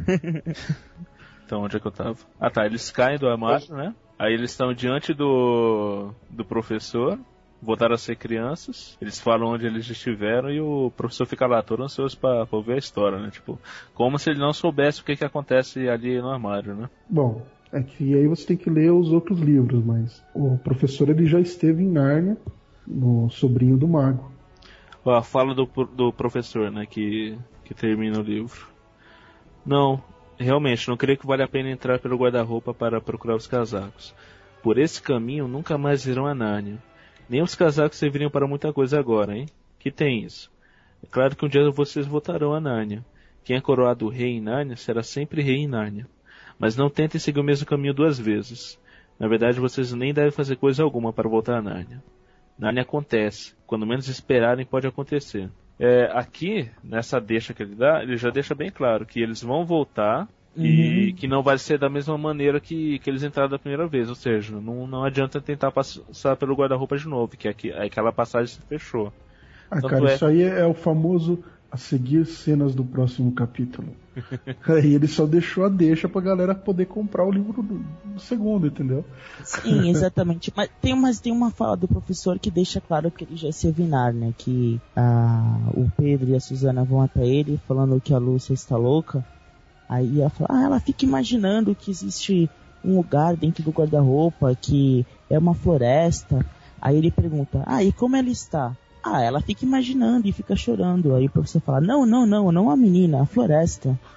Então, 1.44 1.64
onde 1.64 1.76
é 1.76 1.80
que 1.80 1.86
eu 1.86 1.92
tava? 1.92 2.16
Ah 2.40 2.50
tá, 2.50 2.64
eles 2.64 2.90
caem 2.90 3.18
do 3.18 3.28
armário, 3.28 3.74
né? 3.74 3.94
Aí 4.18 4.32
eles 4.32 4.52
estão 4.52 4.72
diante 4.72 5.12
do, 5.12 6.14
do 6.30 6.46
professor, 6.46 7.18
voltaram 7.62 7.94
a 7.94 7.98
ser 7.98 8.16
crianças, 8.16 8.98
eles 9.00 9.20
falam 9.20 9.48
onde 9.48 9.64
eles 9.64 9.88
estiveram 9.88 10.50
e 10.50 10.60
o 10.60 10.90
professor 10.96 11.24
fica 11.24 11.46
lá 11.46 11.62
todo 11.62 11.84
ansioso 11.84 12.18
pra, 12.18 12.44
pra 12.44 12.58
ouvir 12.58 12.72
a 12.72 12.78
história, 12.78 13.18
né? 13.18 13.30
Tipo, 13.30 13.58
como 13.94 14.18
se 14.18 14.30
ele 14.30 14.40
não 14.40 14.52
soubesse 14.52 15.00
o 15.00 15.04
que 15.04 15.16
que 15.16 15.24
acontece 15.24 15.88
ali 15.88 16.20
no 16.20 16.30
armário, 16.30 16.74
né? 16.74 16.90
Bom, 17.08 17.46
é 17.72 17.80
que 17.80 18.14
aí 18.14 18.26
você 18.26 18.48
tem 18.48 18.56
que 18.56 18.68
ler 18.68 18.92
os 18.92 19.12
outros 19.12 19.38
livros, 19.38 19.82
mas 19.84 20.22
o 20.34 20.58
professor 20.58 21.08
ele 21.08 21.24
já 21.24 21.38
esteve 21.38 21.84
em 21.84 21.88
Nárnia, 21.88 22.36
no 22.86 23.30
Sobrinho 23.30 23.76
do 23.76 23.86
Mago. 23.86 24.30
A 25.06 25.22
fala 25.22 25.54
do, 25.54 25.66
do 25.94 26.12
professor, 26.12 26.70
né, 26.70 26.84
que, 26.84 27.38
que 27.64 27.74
termina 27.74 28.18
o 28.18 28.22
livro. 28.22 28.68
Não, 29.64 30.02
realmente, 30.36 30.88
não 30.88 30.96
creio 30.96 31.18
que 31.18 31.26
vale 31.26 31.42
a 31.42 31.48
pena 31.48 31.70
entrar 31.70 31.98
pelo 32.00 32.16
guarda-roupa 32.16 32.74
para 32.74 33.00
procurar 33.00 33.36
os 33.36 33.46
casacos. 33.46 34.14
Por 34.62 34.78
esse 34.78 35.00
caminho 35.00 35.48
nunca 35.48 35.78
mais 35.78 36.06
irão 36.06 36.26
a 36.26 36.34
Nárnia. 36.34 36.78
Nem 37.28 37.42
os 37.42 37.54
casacos 37.54 37.98
serviriam 37.98 38.30
para 38.30 38.46
muita 38.46 38.72
coisa 38.72 38.98
agora, 38.98 39.36
hein? 39.36 39.46
Que 39.78 39.90
tem 39.90 40.24
isso? 40.24 40.50
É 41.02 41.06
claro 41.06 41.34
que 41.34 41.44
um 41.44 41.48
dia 41.48 41.70
vocês 41.70 42.06
voltarão 42.06 42.54
a 42.54 42.60
Nárnia. 42.60 43.04
Quem 43.44 43.56
é 43.56 43.60
coroado 43.60 44.08
rei 44.08 44.36
em 44.36 44.40
Nárnia 44.40 44.76
será 44.76 45.02
sempre 45.02 45.42
rei 45.42 45.56
em 45.56 45.66
Nárnia. 45.66 46.06
Mas 46.58 46.76
não 46.76 46.88
tentem 46.88 47.20
seguir 47.20 47.40
o 47.40 47.44
mesmo 47.44 47.66
caminho 47.66 47.94
duas 47.94 48.18
vezes. 48.18 48.78
Na 49.18 49.26
verdade, 49.26 49.58
vocês 49.58 49.92
nem 49.92 50.14
devem 50.14 50.30
fazer 50.30 50.56
coisa 50.56 50.82
alguma 50.82 51.12
para 51.12 51.28
voltar 51.28 51.58
a 51.58 51.62
Nárnia. 51.62 52.02
Nárnia 52.58 52.82
acontece. 52.82 53.54
Quando 53.66 53.86
menos 53.86 54.08
esperarem, 54.08 54.64
pode 54.64 54.86
acontecer. 54.86 55.50
É, 55.78 56.04
aqui, 56.12 56.70
nessa 56.82 57.20
deixa 57.20 57.52
que 57.52 57.62
ele 57.62 57.74
dá, 57.74 58.02
ele 58.02 58.16
já 58.16 58.30
deixa 58.30 58.54
bem 58.54 58.70
claro 58.70 59.04
que 59.04 59.20
eles 59.20 59.42
vão 59.42 59.64
voltar 59.64 60.28
e 60.56 61.14
que 61.14 61.26
não 61.26 61.42
vai 61.42 61.58
ser 61.58 61.78
da 61.78 61.88
mesma 61.88 62.16
maneira 62.18 62.60
que, 62.60 62.98
que 62.98 63.08
eles 63.08 63.22
entraram 63.22 63.50
da 63.50 63.58
primeira 63.58 63.86
vez. 63.86 64.08
Ou 64.08 64.14
seja, 64.14 64.60
não, 64.60 64.86
não 64.86 65.04
adianta 65.04 65.40
tentar 65.40 65.70
passar 65.70 66.36
pelo 66.36 66.54
guarda-roupa 66.54 66.96
de 66.96 67.08
novo, 67.08 67.36
que 67.36 67.48
aqui, 67.48 67.72
aquela 67.72 68.12
passagem 68.12 68.54
se 68.54 68.60
fechou. 68.68 69.12
Ah, 69.70 69.76
Tanto 69.76 69.88
cara, 69.88 70.10
é- 70.10 70.14
isso 70.14 70.26
aí 70.26 70.42
é 70.42 70.66
o 70.66 70.74
famoso 70.74 71.42
a 71.70 71.76
seguir 71.78 72.26
cenas 72.26 72.74
do 72.74 72.84
próximo 72.84 73.32
capítulo. 73.32 73.96
aí 74.68 74.94
ele 74.94 75.08
só 75.08 75.24
deixou 75.24 75.64
a 75.64 75.70
deixa 75.70 76.06
pra 76.06 76.20
galera 76.20 76.54
poder 76.54 76.84
comprar 76.84 77.24
o 77.24 77.30
livro 77.30 77.62
do, 77.62 77.78
do 78.12 78.20
segundo, 78.20 78.66
entendeu? 78.66 79.02
Sim, 79.42 79.88
exatamente. 79.88 80.52
Mas 80.54 80.68
tem, 80.82 80.94
mas 80.94 81.18
tem 81.18 81.32
uma 81.32 81.50
fala 81.50 81.74
do 81.74 81.88
professor 81.88 82.38
que 82.38 82.50
deixa 82.50 82.78
claro 82.78 83.10
que 83.10 83.24
ele 83.24 83.36
já 83.36 83.50
se 83.50 83.68
avinar, 83.68 84.12
né? 84.12 84.34
Que 84.36 84.78
ah, 84.94 85.56
o 85.72 85.90
Pedro 85.96 86.28
e 86.28 86.34
a 86.34 86.40
Suzana 86.40 86.84
vão 86.84 87.00
até 87.00 87.26
ele 87.26 87.58
falando 87.66 87.98
que 88.02 88.12
a 88.12 88.18
Lúcia 88.18 88.52
está 88.52 88.76
louca. 88.76 89.24
Aí 89.88 90.20
ela 90.20 90.30
fala, 90.30 90.48
ah, 90.50 90.64
ela 90.64 90.80
fica 90.80 91.04
imaginando 91.04 91.74
que 91.74 91.90
existe 91.90 92.50
um 92.84 92.96
lugar 92.96 93.36
dentro 93.36 93.62
do 93.62 93.70
guarda-roupa, 93.70 94.54
que 94.54 95.06
é 95.28 95.38
uma 95.38 95.54
floresta. 95.54 96.44
Aí 96.80 96.96
ele 96.96 97.10
pergunta, 97.10 97.62
ah, 97.66 97.82
e 97.82 97.92
como 97.92 98.16
ela 98.16 98.28
está? 98.28 98.76
Ah, 99.04 99.20
ela 99.20 99.40
fica 99.40 99.64
imaginando 99.64 100.28
e 100.28 100.32
fica 100.32 100.54
chorando. 100.54 101.14
Aí 101.14 101.26
o 101.26 101.30
professor 101.30 101.60
fala, 101.60 101.80
não, 101.80 102.06
não, 102.06 102.24
não, 102.24 102.52
não 102.52 102.70
a 102.70 102.76
menina, 102.76 103.22
a 103.22 103.26
floresta. 103.26 103.98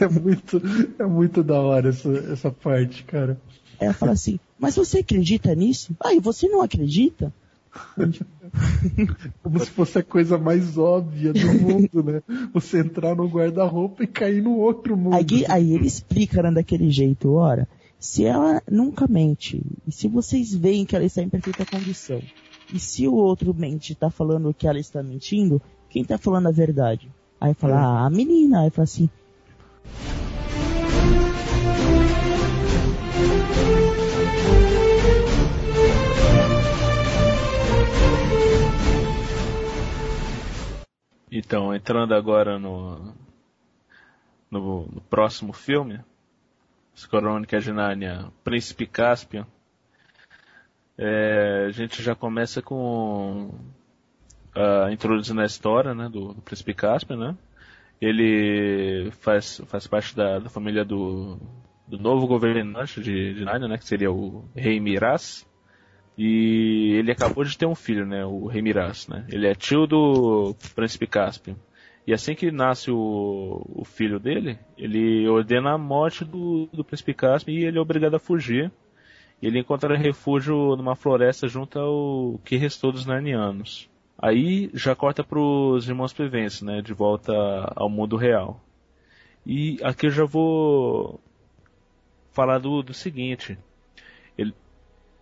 É 0.00 0.08
muito, 0.08 0.62
é 0.98 1.06
muito 1.06 1.42
da 1.42 1.60
hora 1.60 1.90
essa, 1.90 2.08
essa 2.32 2.50
parte, 2.50 3.04
cara. 3.04 3.40
Aí 3.80 3.86
ela 3.86 3.94
fala 3.94 4.12
assim, 4.12 4.38
mas 4.58 4.76
você 4.76 4.98
acredita 4.98 5.54
nisso? 5.54 5.94
Ah, 6.00 6.12
e 6.12 6.20
você 6.20 6.48
não 6.48 6.62
acredita? 6.62 7.32
Como 9.42 9.58
se 9.58 9.70
fosse 9.70 9.98
a 9.98 10.02
coisa 10.02 10.36
mais 10.36 10.76
óbvia 10.76 11.32
do 11.32 11.46
mundo, 11.46 12.02
né? 12.02 12.22
Você 12.52 12.80
entrar 12.80 13.14
no 13.14 13.26
guarda-roupa 13.26 14.04
e 14.04 14.06
cair 14.06 14.42
no 14.42 14.58
outro 14.58 14.96
mundo. 14.96 15.14
Aí, 15.14 15.44
aí 15.48 15.74
ele 15.74 15.86
explica 15.86 16.42
né, 16.42 16.50
daquele 16.50 16.90
jeito, 16.90 17.32
ora, 17.32 17.66
se 17.98 18.24
ela 18.24 18.62
nunca 18.70 19.06
mente, 19.06 19.62
e 19.86 19.92
se 19.92 20.08
vocês 20.08 20.54
veem 20.54 20.84
que 20.84 20.94
ela 20.94 21.04
está 21.04 21.22
em 21.22 21.28
perfeita 21.28 21.64
condição, 21.64 22.20
e 22.72 22.78
se 22.78 23.06
o 23.06 23.14
outro 23.14 23.54
mente 23.54 23.92
está 23.92 24.10
falando 24.10 24.52
que 24.52 24.66
ela 24.66 24.78
está 24.78 25.02
mentindo, 25.02 25.60
quem 25.88 26.02
está 26.02 26.18
falando 26.18 26.48
a 26.48 26.52
verdade? 26.52 27.10
Aí 27.40 27.54
fala, 27.54 27.76
ah, 27.76 28.06
a 28.06 28.10
menina, 28.10 28.62
aí 28.62 28.70
fala 28.70 28.84
assim, 28.84 29.08
Então, 41.34 41.74
entrando 41.74 42.14
agora 42.14 42.58
no, 42.58 43.14
no, 44.50 44.86
no 44.86 45.00
próximo 45.00 45.54
filme, 45.54 45.98
As 46.94 47.06
Crônicas 47.06 47.64
de 47.64 47.72
Nárnia, 47.72 48.30
Príncipe 48.44 48.86
Caspian, 48.86 49.46
é, 50.98 51.64
a 51.68 51.70
gente 51.70 52.02
já 52.02 52.14
começa 52.14 52.60
com 52.60 53.50
a 54.54 54.92
introduzindo 54.92 55.40
a 55.40 55.46
história 55.46 55.94
né, 55.94 56.06
do, 56.06 56.34
do 56.34 56.42
Príncipe 56.42 56.74
Caspian, 56.74 57.16
né? 57.16 57.38
Ele 57.98 59.10
faz, 59.12 59.62
faz 59.68 59.86
parte 59.86 60.14
da, 60.14 60.38
da 60.38 60.50
família 60.50 60.84
do, 60.84 61.38
do 61.88 61.98
novo 61.98 62.26
governante 62.26 63.00
de, 63.00 63.32
de 63.32 63.44
né, 63.46 63.78
que 63.78 63.86
seria 63.86 64.12
o 64.12 64.44
Rei 64.54 64.78
Miraz. 64.78 65.48
E 66.16 66.94
ele 66.98 67.10
acabou 67.10 67.42
de 67.44 67.56
ter 67.56 67.66
um 67.66 67.74
filho, 67.74 68.06
né? 68.06 68.24
O 68.24 68.46
Rei 68.46 68.60
Miraz, 68.60 69.08
né? 69.08 69.26
Ele 69.30 69.46
é 69.46 69.54
tio 69.54 69.86
do 69.86 70.54
Príncipe 70.74 71.06
Caspian. 71.06 71.56
E 72.06 72.12
assim 72.12 72.34
que 72.34 72.50
nasce 72.50 72.90
o, 72.90 73.62
o 73.68 73.84
filho 73.84 74.18
dele, 74.18 74.58
ele 74.76 75.26
ordena 75.28 75.72
a 75.72 75.78
morte 75.78 76.24
do, 76.24 76.68
do 76.72 76.84
Príncipe 76.84 77.14
Caspian 77.14 77.54
e 77.54 77.64
ele 77.64 77.78
é 77.78 77.80
obrigado 77.80 78.14
a 78.14 78.18
fugir. 78.18 78.70
Ele 79.40 79.58
encontra 79.58 79.96
refúgio 79.96 80.76
numa 80.76 80.94
floresta 80.94 81.48
junto 81.48 81.78
ao 81.78 82.40
que 82.44 82.56
restou 82.56 82.92
dos 82.92 83.06
Narnianos. 83.06 83.88
Aí 84.18 84.70
já 84.74 84.94
corta 84.94 85.24
para 85.24 85.40
os 85.40 85.88
irmãos 85.88 86.12
Prevence, 86.12 86.64
né? 86.64 86.80
De 86.80 86.92
volta 86.92 87.32
ao 87.74 87.88
mundo 87.88 88.16
real. 88.16 88.60
E 89.44 89.78
aqui 89.82 90.06
eu 90.06 90.10
já 90.10 90.24
vou 90.24 91.20
falar 92.30 92.58
do, 92.58 92.82
do 92.82 92.94
seguinte. 92.94 93.58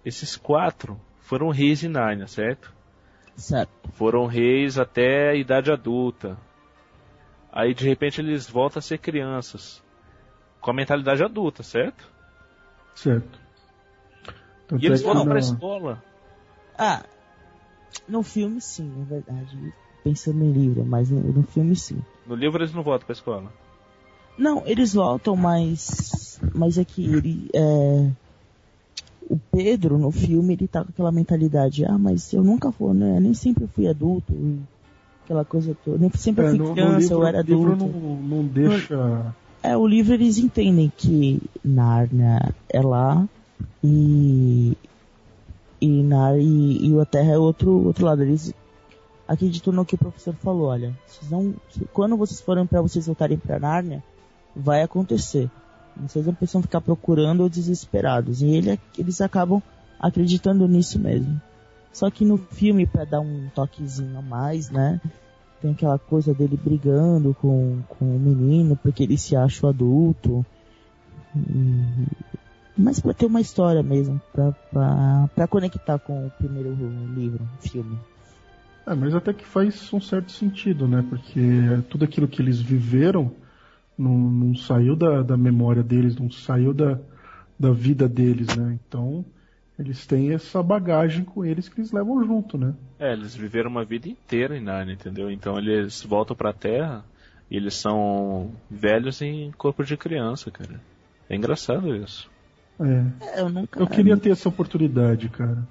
Esses 0.05 0.37
quatro 0.37 0.99
foram 1.21 1.51
reis 1.51 1.83
em 1.85 1.89
Nárnia, 1.89 2.27
certo? 2.27 2.73
certo, 3.37 3.71
Foram 3.93 4.27
reis 4.27 4.79
até 4.79 5.31
a 5.31 5.35
idade 5.35 5.71
adulta. 5.71 6.37
Aí 7.53 7.75
de 7.75 7.87
repente 7.87 8.21
eles 8.21 8.49
voltam 8.49 8.79
a 8.79 8.83
ser 8.83 8.99
crianças. 8.99 9.83
Com 10.61 10.71
a 10.71 10.75
mentalidade 10.75 11.23
adulta, 11.23 11.63
certo? 11.63 12.09
Certo. 12.95 13.39
Tanto 14.69 14.83
E 14.83 14.87
eles 14.87 15.03
voltam 15.03 15.25
na- 15.25 15.31
pra 15.31 15.39
escola. 15.41 16.03
ah, 16.79 17.05
no 18.09 18.23
filme 18.23 18.61
sim, 18.61 18.93
é 19.03 19.05
verdade, 19.05 19.73
pensando 20.05 20.39
no 20.39 20.53
livro, 20.53 20.85
mas 20.85 21.11
no, 21.11 21.21
no 21.21 21.43
filme 21.43 21.75
sim. 21.77 22.01
No 22.27 22.35
livro 22.35 22.63
eles 22.63 22.73
não 22.73 22.83
voltam 22.83 23.07
pra 23.07 23.13
escola. 23.13 23.53
Não, 24.39 24.63
eles 24.67 24.95
voltam, 24.95 25.37
mas. 25.37 26.41
Mas 26.55 26.79
é 26.79 26.85
que 26.85 27.05
ele. 27.05 27.51
É... 27.53 28.11
O 29.31 29.39
Pedro, 29.39 29.97
no 29.97 30.11
filme, 30.11 30.55
ele 30.55 30.67
tá 30.67 30.83
com 30.85 30.91
aquela 30.91 31.13
mentalidade, 31.13 31.85
ah, 31.85 31.97
mas 31.97 32.33
eu 32.35 32.43
nunca 32.43 32.73
fui, 32.73 32.93
né? 32.93 33.21
Nem 33.21 33.33
sempre 33.33 33.67
fui 33.69 33.87
adulto. 33.87 34.35
Aquela 35.25 35.45
coisa 35.45 35.77
toda. 35.85 35.99
Nem 35.99 36.11
sempre 36.11 36.47
É, 36.47 36.49
fui 36.51 36.59
no, 36.59 36.75
no 36.75 36.75
criança, 36.75 36.99
livro, 36.99 37.15
eu 37.15 37.27
era 37.27 37.39
o 37.39 37.43
livro 37.43 37.73
adulto. 37.73 37.87
não, 37.87 38.17
não 38.17 38.45
deixa. 38.45 39.35
É, 39.63 39.77
o 39.77 39.87
livro 39.87 40.15
eles 40.15 40.39
entendem 40.39 40.91
que 40.97 41.41
Nárnia 41.65 42.53
é 42.69 42.81
lá 42.81 43.29
E 43.85 44.77
e 45.81 46.03
na 46.03 46.37
e, 46.37 46.89
e 46.91 47.01
a 47.01 47.05
Terra 47.05 47.33
é 47.33 47.39
outro 47.39 47.87
outro 47.87 48.05
lado. 48.07 48.23
Eles 48.23 48.53
acreditam 49.29 49.73
no 49.73 49.85
que 49.85 49.95
o 49.95 49.99
professor 49.99 50.35
falou. 50.35 50.69
Olha, 50.69 50.93
vocês 51.07 51.31
não, 51.31 51.55
quando 51.93 52.17
vocês 52.17 52.41
forem 52.41 52.67
para 52.67 52.83
vocês 52.83 53.07
voltarem 53.07 53.39
para 53.39 53.59
Nárnia, 53.61 54.03
vai 54.57 54.83
acontecer. 54.83 55.49
Não 55.97 56.35
precisam 56.35 56.63
ficar 56.63 56.81
procurando 56.81 57.41
ou 57.43 57.49
desesperados. 57.49 58.43
E 58.43 58.47
ele, 58.47 58.79
eles 58.99 59.21
acabam 59.21 59.63
acreditando 59.99 60.67
nisso 60.67 60.99
mesmo. 60.99 61.41
Só 61.93 62.11
que 62.11 62.25
no 62.25 62.39
filme, 62.39 62.87
para 62.87 63.05
dar 63.05 63.21
um 63.21 63.49
toquezinho 63.55 64.17
a 64.19 64.23
mais, 64.23 64.71
né? 64.71 65.01
Tem 65.61 65.73
aquela 65.73 65.99
coisa 65.99 66.33
dele 66.33 66.59
brigando 66.63 67.35
com, 67.35 67.83
com 67.89 68.17
o 68.17 68.19
menino 68.19 68.77
porque 68.77 69.03
ele 69.03 69.19
se 69.19 69.37
acha 69.37 69.67
o 69.67 69.69
adulto. 69.69 70.45
Mas 72.77 72.99
para 72.99 73.13
ter 73.13 73.27
uma 73.27 73.41
história 73.41 73.83
mesmo, 73.83 74.21
para 74.33 75.47
conectar 75.49 75.99
com 75.99 76.27
o 76.27 76.31
primeiro 76.31 76.75
livro, 77.15 77.47
filme. 77.61 77.99
É, 78.87 78.95
mas 78.95 79.15
até 79.15 79.33
que 79.35 79.45
faz 79.45 79.93
um 79.93 80.01
certo 80.01 80.33
sentido, 80.33 80.89
né? 80.89 81.05
Porque 81.09 81.41
tudo 81.91 82.05
aquilo 82.05 82.27
que 82.27 82.41
eles 82.41 82.61
viveram 82.61 83.33
não, 84.01 84.17
não 84.17 84.55
saiu 84.57 84.97
da, 84.97 85.23
da 85.23 85.37
memória 85.37 85.83
deles, 85.83 86.17
não 86.17 86.31
saiu 86.31 86.73
da, 86.73 86.99
da 87.59 87.71
vida 87.71 88.09
deles, 88.09 88.57
né? 88.57 88.79
Então, 88.87 89.25
eles 89.79 90.07
têm 90.07 90.33
essa 90.33 90.63
bagagem 90.63 91.25
com 91.25 91.45
eles 91.45 91.69
que 91.69 91.81
eles 91.81 91.93
levam 91.93 92.25
junto, 92.25 92.57
né? 92.57 92.75
É, 92.99 93.13
eles 93.13 93.35
viveram 93.35 93.71
uma 93.71 93.85
vida 93.85 94.09
inteira 94.09 94.57
em 94.57 94.63
Narnia, 94.63 94.95
entendeu? 94.95 95.31
Então 95.31 95.59
eles 95.59 96.03
voltam 96.03 96.35
pra 96.35 96.53
Terra 96.53 97.05
e 97.51 97.57
eles 97.57 97.75
são 97.75 98.53
velhos 98.71 99.21
em 99.21 99.51
corpo 99.53 99.85
de 99.85 99.97
criança, 99.97 100.51
cara. 100.51 100.81
É 101.29 101.37
engraçado 101.37 101.95
isso. 101.95 102.31
É. 102.81 103.37
é 103.37 103.41
eu, 103.41 103.49
nunca, 103.49 103.81
eu 103.81 103.87
queria 103.87 104.17
ter 104.17 104.31
essa 104.31 104.49
oportunidade, 104.49 105.29
cara. 105.29 105.67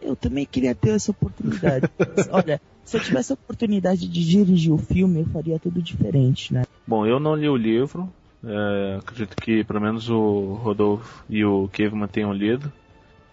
Eu 0.00 0.14
também 0.14 0.46
queria 0.46 0.74
ter 0.74 0.90
essa 0.90 1.10
oportunidade. 1.10 1.86
Olha, 2.30 2.60
se 2.84 2.96
eu 2.96 3.00
tivesse 3.02 3.32
a 3.32 3.34
oportunidade 3.34 4.08
de 4.08 4.24
dirigir 4.24 4.72
o 4.72 4.78
filme, 4.78 5.20
eu 5.20 5.26
faria 5.26 5.58
tudo 5.58 5.82
diferente, 5.82 6.54
né? 6.54 6.62
Bom, 6.88 7.04
eu 7.04 7.20
não 7.20 7.34
li 7.34 7.46
o 7.46 7.54
livro. 7.54 8.10
É, 8.42 8.96
acredito 8.96 9.36
que 9.36 9.62
pelo 9.62 9.78
menos 9.78 10.08
o 10.08 10.54
Rodolfo 10.54 11.22
e 11.28 11.44
o 11.44 11.68
Kevin 11.68 12.06
tenham 12.06 12.32
lido. 12.32 12.72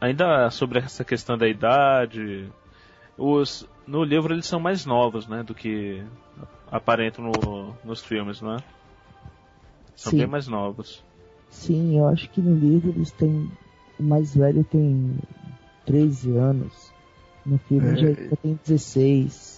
Ainda 0.02 0.50
sobre 0.52 0.80
essa 0.80 1.06
questão 1.06 1.38
da 1.38 1.48
idade, 1.48 2.52
os 3.18 3.66
no 3.88 4.04
livro 4.04 4.34
eles 4.34 4.46
são 4.46 4.60
mais 4.60 4.86
novos, 4.86 5.26
né, 5.26 5.42
do 5.42 5.56
que 5.56 6.04
aparentam 6.70 7.24
no, 7.24 7.74
nos 7.82 8.04
filmes, 8.04 8.42
não 8.42 8.56
é? 8.56 8.58
São 9.96 10.12
Sim. 10.12 10.18
bem 10.18 10.28
mais 10.28 10.50
novos. 10.50 11.02
Sim, 11.50 11.98
eu 11.98 12.10
acho 12.10 12.30
que 12.32 12.42
no 12.42 12.56
livro 12.60 12.90
eles 12.90 13.12
têm 13.12 13.50
o 13.98 14.04
mais 14.04 14.36
velho 14.36 14.66
tem 14.66 15.16
13 15.86 16.36
anos. 16.36 16.92
No 17.46 17.58
filme 17.58 17.94
é, 17.94 17.96
já 17.96 18.36
tem 18.36 18.60
16. 18.66 19.55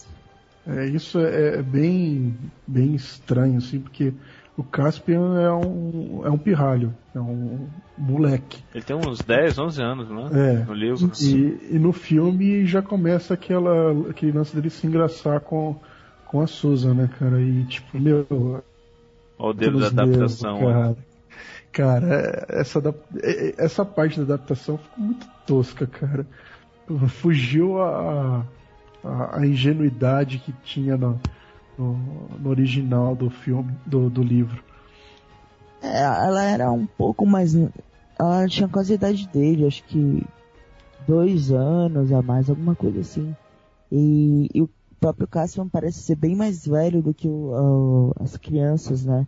É, 0.67 0.85
isso 0.85 1.19
é, 1.19 1.59
é 1.59 1.61
bem, 1.61 2.35
bem 2.67 2.93
estranho, 2.93 3.57
assim, 3.57 3.79
porque 3.79 4.13
o 4.57 4.63
Caspian 4.63 5.39
é 5.39 5.51
um, 5.51 6.21
é 6.25 6.29
um 6.29 6.37
pirralho, 6.37 6.93
é 7.15 7.19
um 7.19 7.67
moleque. 7.97 8.63
Ele 8.73 8.83
tem 8.83 8.95
uns 8.95 9.21
10, 9.21 9.57
11 9.57 9.81
anos, 9.81 10.09
né? 10.09 10.29
É. 10.33 10.65
No 10.65 10.73
livro. 10.73 11.11
E, 11.21 11.75
e 11.75 11.79
no 11.79 11.93
filme 11.93 12.65
já 12.65 12.81
começa 12.81 13.33
aquela, 13.33 14.09
aquele 14.09 14.31
lance 14.31 14.55
dele 14.55 14.69
se 14.69 14.85
engraçar 14.85 15.39
com, 15.39 15.75
com 16.25 16.41
a 16.41 16.47
Susan, 16.47 16.93
né, 16.93 17.09
cara? 17.17 17.39
E 17.41 17.63
tipo, 17.65 17.99
meu. 17.99 18.25
Olha 19.39 19.49
o 19.49 19.53
dedo 19.53 19.79
da 19.79 19.87
adaptação. 19.87 20.59
Cara. 20.59 20.97
cara, 21.71 22.45
essa, 22.49 22.81
essa 23.57 23.85
parte 23.85 24.17
da 24.19 24.33
adaptação 24.33 24.77
ficou 24.77 25.03
muito 25.03 25.27
tosca, 25.45 25.85
cara 25.87 26.25
fugiu 27.09 27.81
a, 27.81 28.45
a, 29.03 29.45
ingenuidade 29.45 30.39
que 30.39 30.51
tinha 30.63 30.97
no, 30.97 31.19
no, 31.77 31.93
no, 32.39 32.49
original 32.49 33.15
do 33.15 33.29
filme, 33.29 33.73
do, 33.85 34.09
do 34.09 34.23
livro. 34.23 34.63
É, 35.81 36.01
ela 36.01 36.43
era 36.43 36.71
um 36.71 36.85
pouco 36.85 37.25
mais. 37.25 37.55
Ela 38.19 38.47
tinha 38.47 38.67
quase 38.67 38.93
a 38.93 38.95
idade 38.95 39.27
dele, 39.27 39.67
acho 39.67 39.83
que 39.83 40.25
dois 41.07 41.51
anos 41.51 42.11
a 42.11 42.21
mais, 42.21 42.49
alguma 42.49 42.75
coisa 42.75 42.99
assim. 42.99 43.35
E, 43.91 44.49
e 44.53 44.61
o 44.61 44.69
próprio 44.99 45.27
Cassian 45.27 45.67
parece 45.67 45.99
ser 45.99 46.15
bem 46.15 46.35
mais 46.35 46.67
velho 46.67 47.01
do 47.01 47.13
que 47.13 47.27
o, 47.27 48.13
as 48.19 48.35
crianças, 48.37 49.05
né? 49.05 49.25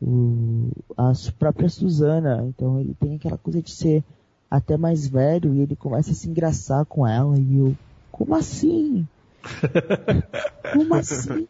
O, 0.00 0.70
a 0.96 1.12
própria 1.38 1.68
Susana. 1.68 2.44
Então 2.48 2.80
ele 2.80 2.94
tem 2.94 3.16
aquela 3.16 3.38
coisa 3.38 3.62
de 3.62 3.70
ser 3.70 4.02
até 4.50 4.76
mais 4.76 5.06
velho 5.06 5.54
e 5.54 5.60
ele 5.60 5.76
começa 5.76 6.10
a 6.10 6.14
se 6.14 6.28
engraçar 6.28 6.84
com 6.84 7.06
ela 7.06 7.38
e 7.38 7.56
eu, 7.56 7.74
como 8.12 8.34
assim? 8.36 9.08
como 10.72 10.94
assim? 10.94 11.48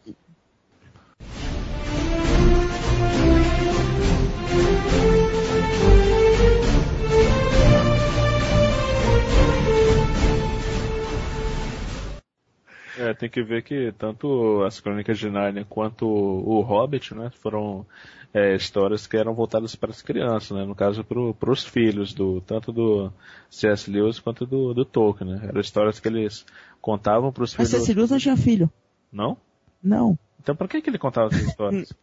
É, 12.97 13.13
tem 13.13 13.29
que 13.29 13.41
ver 13.41 13.63
que 13.63 13.91
tanto 13.93 14.63
as 14.63 14.79
Crônicas 14.79 15.17
de 15.17 15.29
Nárnia 15.29 15.65
quanto 15.67 16.07
o 16.07 16.61
Hobbit, 16.61 17.13
né, 17.15 17.31
foram 17.41 17.85
é, 18.33 18.55
histórias 18.55 19.05
que 19.05 19.15
eram 19.15 19.33
voltadas 19.33 19.75
para 19.75 19.91
as 19.91 20.01
crianças, 20.01 20.57
né? 20.57 20.65
No 20.65 20.73
caso, 20.73 21.03
para 21.03 21.51
os 21.51 21.63
filhos, 21.63 22.13
do, 22.13 22.41
tanto 22.41 22.71
do 22.71 23.11
C.S. 23.49 23.89
Lewis 23.91 24.19
quanto 24.19 24.45
do, 24.45 24.73
do 24.73 24.83
Tolkien, 24.83 25.29
né? 25.29 25.41
Eram 25.43 25.61
histórias 25.61 25.99
que 25.99 26.07
eles 26.07 26.43
contavam 26.81 27.31
para 27.31 27.43
os 27.43 27.53
filhos. 27.53 27.71
Mas 27.71 27.83
C.S. 27.83 27.93
Lewis 27.93 28.09
não 28.09 28.17
tinha 28.17 28.35
filho. 28.35 28.69
Não? 29.11 29.37
Não. 29.81 30.17
Então 30.41 30.55
por 30.55 30.67
que, 30.67 30.81
que 30.81 30.89
ele 30.89 30.97
contava 30.97 31.27
essas 31.27 31.47
histórias? 31.47 31.93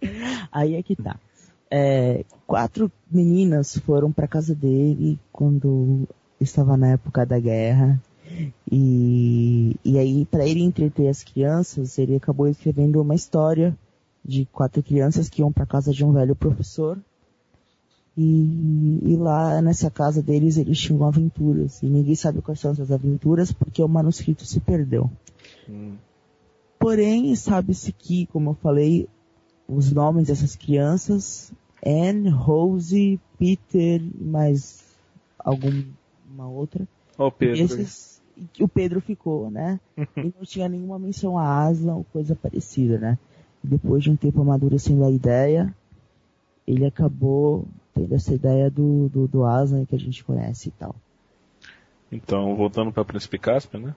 Aí 0.52 0.74
é 0.74 0.82
que 0.82 0.94
tá. 0.94 1.18
É, 1.70 2.24
quatro 2.46 2.90
meninas 3.10 3.78
foram 3.78 4.12
para 4.12 4.26
casa 4.26 4.54
dele 4.54 5.18
quando 5.32 6.06
estava 6.40 6.76
na 6.76 6.88
época 6.88 7.24
da 7.24 7.38
guerra. 7.38 8.00
E, 8.70 9.76
e 9.84 9.98
aí, 9.98 10.24
para 10.24 10.46
ele 10.46 10.60
entreter 10.60 11.08
as 11.08 11.22
crianças, 11.22 11.98
ele 11.98 12.16
acabou 12.16 12.48
escrevendo 12.48 13.00
uma 13.00 13.14
história 13.14 13.76
de 14.24 14.46
quatro 14.46 14.82
crianças 14.82 15.28
que 15.28 15.40
iam 15.40 15.52
para 15.52 15.66
casa 15.66 15.92
de 15.92 16.04
um 16.04 16.12
velho 16.12 16.36
professor. 16.36 16.98
E, 18.16 18.98
e, 19.02 19.16
lá 19.16 19.62
nessa 19.62 19.90
casa 19.90 20.22
deles 20.22 20.56
eles 20.56 20.78
tinham 20.78 21.04
aventuras. 21.06 21.82
E 21.82 21.86
ninguém 21.86 22.14
sabe 22.14 22.42
quais 22.42 22.60
são 22.60 22.72
essas 22.72 22.90
aventuras 22.90 23.52
porque 23.52 23.82
o 23.82 23.88
manuscrito 23.88 24.44
se 24.44 24.60
perdeu. 24.60 25.10
Hum. 25.68 25.94
Porém, 26.78 27.34
sabe-se 27.34 27.92
que, 27.92 28.26
como 28.26 28.50
eu 28.50 28.54
falei, 28.54 29.08
os 29.68 29.92
nomes 29.92 30.26
dessas 30.26 30.56
crianças, 30.56 31.52
Anne, 31.84 32.28
Rose, 32.28 33.20
Peter 33.38 34.00
e 34.02 34.24
mais 34.24 34.82
alguma 35.38 35.84
outra. 36.48 36.86
Oh, 37.16 37.30
Pedro. 37.30 37.62
Esses, 37.62 38.22
o 38.58 38.68
Pedro 38.68 39.00
ficou, 39.00 39.50
né? 39.50 39.78
e 40.16 40.32
não 40.36 40.44
tinha 40.44 40.68
nenhuma 40.68 40.98
menção 40.98 41.38
a 41.38 41.66
Aslan 41.66 41.96
ou 41.96 42.04
coisa 42.04 42.34
parecida, 42.34 42.98
né? 42.98 43.18
Depois 43.62 44.02
de 44.02 44.10
um 44.10 44.16
tempo 44.16 44.40
amadurecendo 44.40 45.04
a 45.04 45.10
ideia, 45.10 45.74
ele 46.66 46.86
acabou 46.86 47.66
tendo 47.94 48.14
essa 48.14 48.34
ideia 48.34 48.70
do, 48.70 49.08
do, 49.08 49.28
do 49.28 49.44
Aslan 49.44 49.84
que 49.84 49.94
a 49.94 49.98
gente 49.98 50.24
conhece 50.24 50.68
e 50.68 50.72
tal. 50.72 50.94
Então, 52.10 52.56
voltando 52.56 52.92
para 52.92 53.04
Príncipe 53.04 53.38
Caspian, 53.38 53.80
né? 53.80 53.94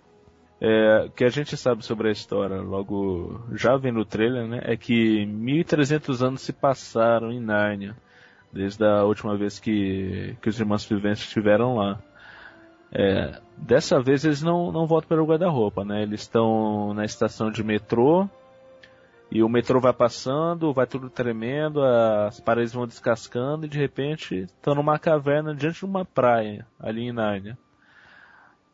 É, 0.61 1.09
que 1.15 1.25
a 1.25 1.29
gente 1.29 1.57
sabe 1.57 1.83
sobre 1.83 2.07
a 2.07 2.11
história, 2.11 2.61
logo 2.61 3.41
já 3.53 3.75
vendo 3.75 3.99
o 3.99 4.05
trailer, 4.05 4.47
né? 4.47 4.61
É 4.63 4.77
que 4.77 5.25
1300 5.25 6.23
anos 6.23 6.41
se 6.41 6.53
passaram 6.53 7.31
em 7.31 7.39
Nárnia, 7.39 7.95
desde 8.51 8.85
a 8.85 9.03
última 9.03 9.35
vez 9.35 9.59
que, 9.59 10.37
que 10.41 10.47
os 10.47 10.59
irmãos 10.59 10.85
viventes 10.85 11.23
estiveram 11.23 11.75
lá. 11.75 11.99
É, 12.91 13.41
dessa 13.57 13.99
vez 13.99 14.23
eles 14.23 14.41
não, 14.43 14.71
não 14.71 14.85
voltam 14.85 15.09
pelo 15.09 15.25
guarda-roupa, 15.25 15.83
né? 15.83 16.03
Eles 16.03 16.21
estão 16.21 16.93
na 16.93 17.03
estação 17.03 17.51
de 17.51 17.63
metrô, 17.63 18.29
e 19.31 19.41
o 19.41 19.49
metrô 19.49 19.79
vai 19.79 19.93
passando, 19.93 20.73
vai 20.73 20.85
tudo 20.85 21.09
tremendo, 21.09 21.83
as 21.83 22.39
paredes 22.39 22.73
vão 22.73 22.85
descascando 22.85 23.65
e 23.65 23.69
de 23.69 23.77
repente 23.77 24.43
estão 24.43 24.75
numa 24.75 24.99
caverna 24.99 25.55
diante 25.55 25.79
de 25.79 25.85
uma 25.85 26.05
praia, 26.05 26.67
ali 26.79 27.03
em 27.03 27.11
Nárnia. 27.11 27.57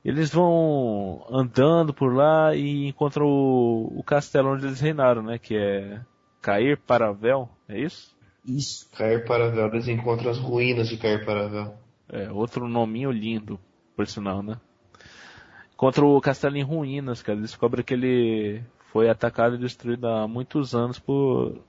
Eles 0.04 0.34
vão 0.34 1.26
andando 1.30 1.94
por 1.94 2.14
lá 2.14 2.56
e 2.56 2.88
encontram 2.88 3.26
o, 3.26 4.00
o 4.00 4.04
castelo 4.04 4.54
onde 4.54 4.66
eles 4.66 4.80
reinaram, 4.80 5.22
né? 5.22 5.38
Que 5.38 5.56
é 5.58 6.02
Cair 6.42 6.78
Paravel, 6.78 7.50
é 7.68 7.80
isso? 7.80 8.16
Isso. 8.46 8.90
Cair 8.98 9.26
Paravel, 9.26 9.68
eles 9.68 9.88
encontram 9.88 10.32
as 10.32 10.38
ruínas 10.38 10.88
de 10.88 10.98
Cair 10.98 11.26
Paravel. 11.26 11.74
É, 12.08 12.32
outro 12.32 12.68
nominho 12.68 13.12
lindo, 13.12 13.60
por 13.96 14.08
sinal, 14.08 14.42
né? 14.42 14.58
Contra 15.76 16.06
o 16.06 16.20
castelo 16.20 16.58
em 16.58 16.64
ruínas, 16.64 17.22
cara. 17.22 17.38
Eles 17.38 17.52
descobrem 17.52 17.84
que 17.84 17.94
ele 17.94 18.64
foi 18.92 19.10
atacado 19.10 19.56
e 19.56 19.60
destruído 19.60 20.08
há 20.08 20.28
muitos 20.28 20.76
anos 20.76 21.00
por 21.00 21.62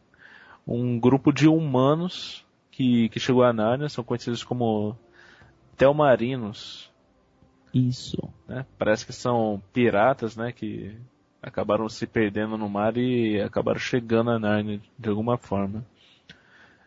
um 0.67 0.99
grupo 0.99 1.33
de 1.33 1.49
humanos 1.49 2.45
que, 2.71 3.09
que 3.09 3.21
chegou 3.21 3.43
a 3.43 3.53
Nárnia, 3.53 3.89
são 3.89 4.05
conhecidos 4.05 4.43
como 4.43 4.97
Telmarinos. 5.77 6.91
Isso. 7.75 8.17
Né? 8.49 8.65
Parece 8.79 9.07
que 9.07 9.13
são 9.13 9.63
piratas, 9.73 10.37
né? 10.37 10.53
Que 10.53 10.97
acabaram 11.43 11.89
se 11.89 12.07
perdendo 12.07 12.57
no 12.57 12.69
mar 12.69 12.97
e 12.97 13.41
acabaram 13.41 13.79
chegando 13.79 14.31
a 14.31 14.39
Narnia 14.39 14.81
de 14.99 15.09
alguma 15.09 15.37
forma. 15.37 15.85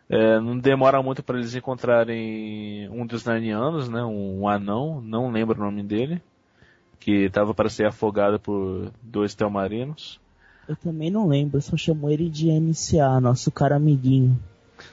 É, 0.08 0.38
não 0.38 0.58
demora 0.58 1.02
muito 1.02 1.22
para 1.22 1.38
eles 1.38 1.54
encontrarem 1.54 2.88
um 2.90 3.06
dos 3.06 3.24
Narnianos, 3.24 3.88
né? 3.88 4.02
Um, 4.02 4.42
um 4.42 4.48
anão, 4.48 5.00
não 5.00 5.30
lembro 5.30 5.58
o 5.58 5.64
nome 5.64 5.82
dele, 5.82 6.22
que 7.00 7.24
estava 7.24 7.54
para 7.54 7.70
ser 7.70 7.86
afogado 7.86 8.38
por 8.38 8.92
dois 9.02 9.34
telmarinos. 9.34 10.20
Eu 10.68 10.76
também 10.76 11.10
não 11.10 11.28
lembro, 11.28 11.60
só 11.60 11.76
chamou 11.76 12.10
ele 12.10 12.28
de 12.28 12.48
MCA, 12.50 13.20
nosso 13.20 13.50
cara 13.50 13.76
amiguinho. 13.76 14.38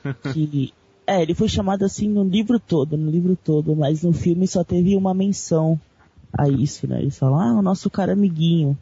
que 0.34 0.74
é, 1.07 1.22
ele 1.22 1.34
foi 1.34 1.47
chamado 1.47 1.84
assim 1.84 2.07
no 2.07 2.24
livro 2.24 2.59
todo, 2.59 2.97
no 2.97 3.09
livro 3.09 3.36
todo, 3.36 3.76
mas 3.76 4.03
no 4.03 4.13
filme 4.13 4.47
só 4.47 4.63
teve 4.63 4.95
uma 4.95 5.13
menção 5.13 5.80
a 6.32 6.47
isso, 6.47 6.88
né? 6.88 7.01
Eles 7.01 7.17
falam, 7.17 7.39
ah, 7.39 7.59
o 7.59 7.61
nosso 7.61 7.89
cara 7.89 8.13
amiguinho. 8.13 8.78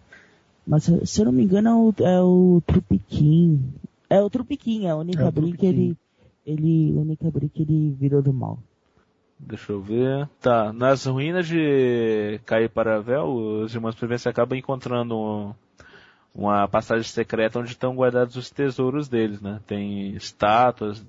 Mas 0.65 0.83
se 0.83 1.21
eu 1.21 1.25
não 1.25 1.31
me 1.31 1.43
engano 1.43 1.69
é 1.69 1.73
o, 1.73 1.93
é 2.05 2.21
o 2.21 2.61
Trupiquim. 2.65 3.73
É 4.09 4.21
o 4.21 4.29
Trupiquim, 4.29 4.85
é 4.85 4.93
o 4.93 4.99
única 4.99 5.23
É 5.27 5.31
briga 5.31 5.57
que 5.57 5.65
ele, 5.65 5.97
ele, 6.45 6.93
a 6.95 7.01
única 7.01 7.31
briga 7.31 7.51
que 7.53 7.63
ele 7.63 7.95
virou 7.99 8.21
do 8.21 8.31
mal. 8.33 8.59
Deixa 9.39 9.71
eu 9.71 9.81
ver. 9.81 10.29
Tá, 10.41 10.73
nas 10.73 11.05
ruínas 11.05 11.47
de 11.47 12.39
Caiparavel, 12.45 13.25
os 13.63 13.73
irmãos 13.73 13.95
Prevência 13.95 14.29
acabam 14.29 14.57
encontrando 14.57 15.15
um- 15.17 15.53
uma 16.33 16.67
passagem 16.67 17.03
secreta 17.03 17.59
onde 17.59 17.71
estão 17.71 17.95
guardados 17.95 18.35
os 18.35 18.49
tesouros 18.49 19.07
deles, 19.07 19.41
né? 19.41 19.59
Tem 19.65 20.11
estátuas 20.15 21.05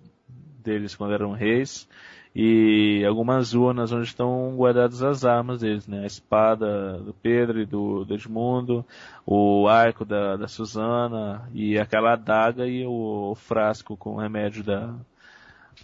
deles 0.63 0.95
quando 0.95 1.15
eram 1.15 1.33
reis 1.33 1.89
e 2.35 3.05
algumas 3.07 3.55
urnas 3.55 3.91
onde 3.93 4.07
estão 4.07 4.55
guardadas 4.57 5.03
as 5.03 5.25
armas 5.25 5.61
deles, 5.61 5.87
né? 5.87 6.03
A 6.05 6.07
espada 6.07 6.99
do 6.99 7.13
Pedro 7.13 7.61
e 7.61 7.67
do, 7.67 8.05
do 8.05 8.15
Edmundo, 8.15 8.85
o 9.27 9.67
arco 9.69 10.05
da, 10.05 10.37
da 10.37 10.49
Susana 10.49 11.49
e 11.53 11.79
aquela 11.79 12.13
adaga 12.13 12.67
e 12.67 12.87
o, 12.87 13.35
frasco 13.35 13.97
com 13.97 14.15
o 14.15 14.21
remédio 14.21 14.63
da, 14.63 14.95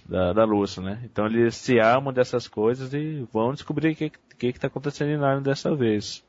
da, 0.08 0.32
da 0.32 0.44
Lúcia, 0.44 0.82
né? 0.82 1.00
Então 1.04 1.26
eles 1.26 1.56
se 1.56 1.80
armam 1.80 2.12
dessas 2.12 2.46
coisas 2.46 2.94
e 2.94 3.26
vão 3.32 3.52
descobrir 3.52 3.92
o 3.92 3.96
que 3.96 4.12
que 4.38 4.46
está 4.48 4.66
acontecendo 4.66 5.10
em 5.10 5.16
Narnia 5.16 5.42
dessa 5.42 5.74
vez. 5.74 6.22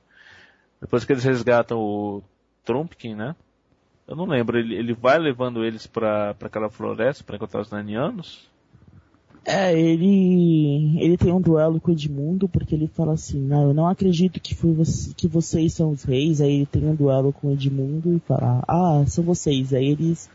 Depois 0.79 1.03
que 1.03 1.11
eles 1.11 1.23
resgatam 1.23 1.77
o 1.77 2.23
Trumpkin, 2.67 3.15
né? 3.15 3.33
Eu 4.05 4.15
não 4.15 4.25
lembro, 4.25 4.59
ele, 4.59 4.75
ele 4.75 4.93
vai 4.93 5.17
levando 5.17 5.63
eles 5.63 5.87
pra, 5.87 6.33
pra 6.33 6.47
aquela 6.47 6.69
floresta 6.69 7.23
pra 7.23 7.37
encontrar 7.37 7.61
os 7.61 7.71
Narnianos? 7.71 8.47
É, 9.45 9.77
ele 9.79 10.97
ele 10.99 11.17
tem 11.17 11.31
um 11.31 11.39
duelo 11.39 11.79
com 11.79 11.89
o 11.89 11.93
Edmundo 11.93 12.49
porque 12.49 12.75
ele 12.75 12.87
fala 12.87 13.13
assim, 13.13 13.39
não, 13.39 13.69
eu 13.69 13.73
não 13.73 13.87
acredito 13.87 14.41
que 14.41 14.53
foi 14.53 14.73
você, 14.73 15.13
que 15.15 15.25
vocês 15.25 15.73
são 15.73 15.91
os 15.91 16.03
reis. 16.03 16.41
Aí 16.41 16.53
ele 16.53 16.65
tem 16.65 16.85
um 16.85 16.95
duelo 16.95 17.31
com 17.31 17.47
o 17.47 17.53
Edmundo 17.53 18.13
e 18.13 18.19
fala, 18.19 18.61
ah, 18.67 19.05
são 19.07 19.23
vocês. 19.23 19.73
Aí 19.73 19.85
eles 19.91 20.29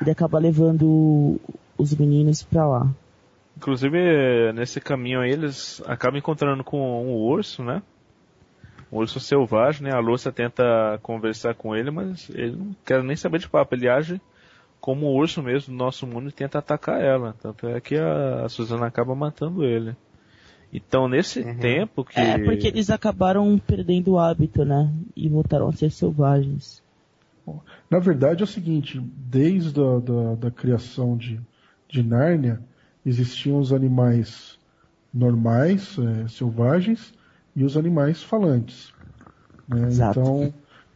ele 0.00 0.10
acaba 0.10 0.38
levando 0.38 1.38
os 1.76 1.94
meninos 1.94 2.42
pra 2.42 2.66
lá. 2.66 2.90
Inclusive, 3.56 4.52
nesse 4.52 4.80
caminho 4.80 5.20
aí, 5.20 5.30
eles 5.30 5.80
acabam 5.86 6.18
encontrando 6.18 6.64
com 6.64 7.04
um 7.04 7.14
urso, 7.14 7.62
né? 7.62 7.82
Um 8.94 8.98
urso 8.98 9.18
selvagem, 9.18 9.82
né? 9.82 9.92
A 9.92 9.98
Lúcia 9.98 10.30
tenta 10.30 11.00
conversar 11.02 11.54
com 11.54 11.74
ele, 11.74 11.90
mas 11.90 12.30
ele 12.30 12.54
não 12.54 12.76
quer 12.84 13.02
nem 13.02 13.16
saber 13.16 13.40
de 13.40 13.48
papo. 13.48 13.74
Ele 13.74 13.88
age 13.88 14.20
como 14.80 15.10
um 15.10 15.16
urso 15.16 15.42
mesmo 15.42 15.72
do 15.72 15.76
nosso 15.76 16.06
mundo 16.06 16.28
e 16.28 16.32
tenta 16.32 16.58
atacar 16.60 17.02
ela. 17.02 17.34
Tanto 17.42 17.66
é 17.66 17.80
que 17.80 17.96
a, 17.96 18.44
a 18.44 18.48
Suzana 18.48 18.86
acaba 18.86 19.14
matando 19.14 19.64
ele. 19.64 19.96
Então, 20.72 21.08
nesse 21.08 21.42
Uhum. 21.42 21.56
tempo 21.56 22.04
que... 22.04 22.20
É 22.20 22.38
porque 22.38 22.68
eles 22.68 22.88
acabaram 22.88 23.58
perdendo 23.58 24.12
o 24.12 24.18
hábito, 24.18 24.64
né? 24.64 24.92
E 25.16 25.28
voltaram 25.28 25.68
a 25.68 25.72
ser 25.72 25.90
selvagens. 25.90 26.82
Na 27.90 27.98
verdade 27.98 28.42
é 28.42 28.44
o 28.44 28.46
seguinte, 28.46 29.00
desde 29.00 29.80
a 29.80 29.98
da, 29.98 30.34
da 30.36 30.50
criação 30.50 31.16
de, 31.16 31.40
de 31.88 32.02
Nárnia, 32.02 32.60
existiam 33.04 33.58
os 33.58 33.72
animais 33.72 34.58
normais, 35.12 35.96
é, 35.98 36.28
selvagens, 36.28 37.12
e 37.54 37.64
os 37.64 37.76
animais 37.76 38.22
falantes. 38.22 38.92
né? 39.68 39.88
Então, 39.92 40.52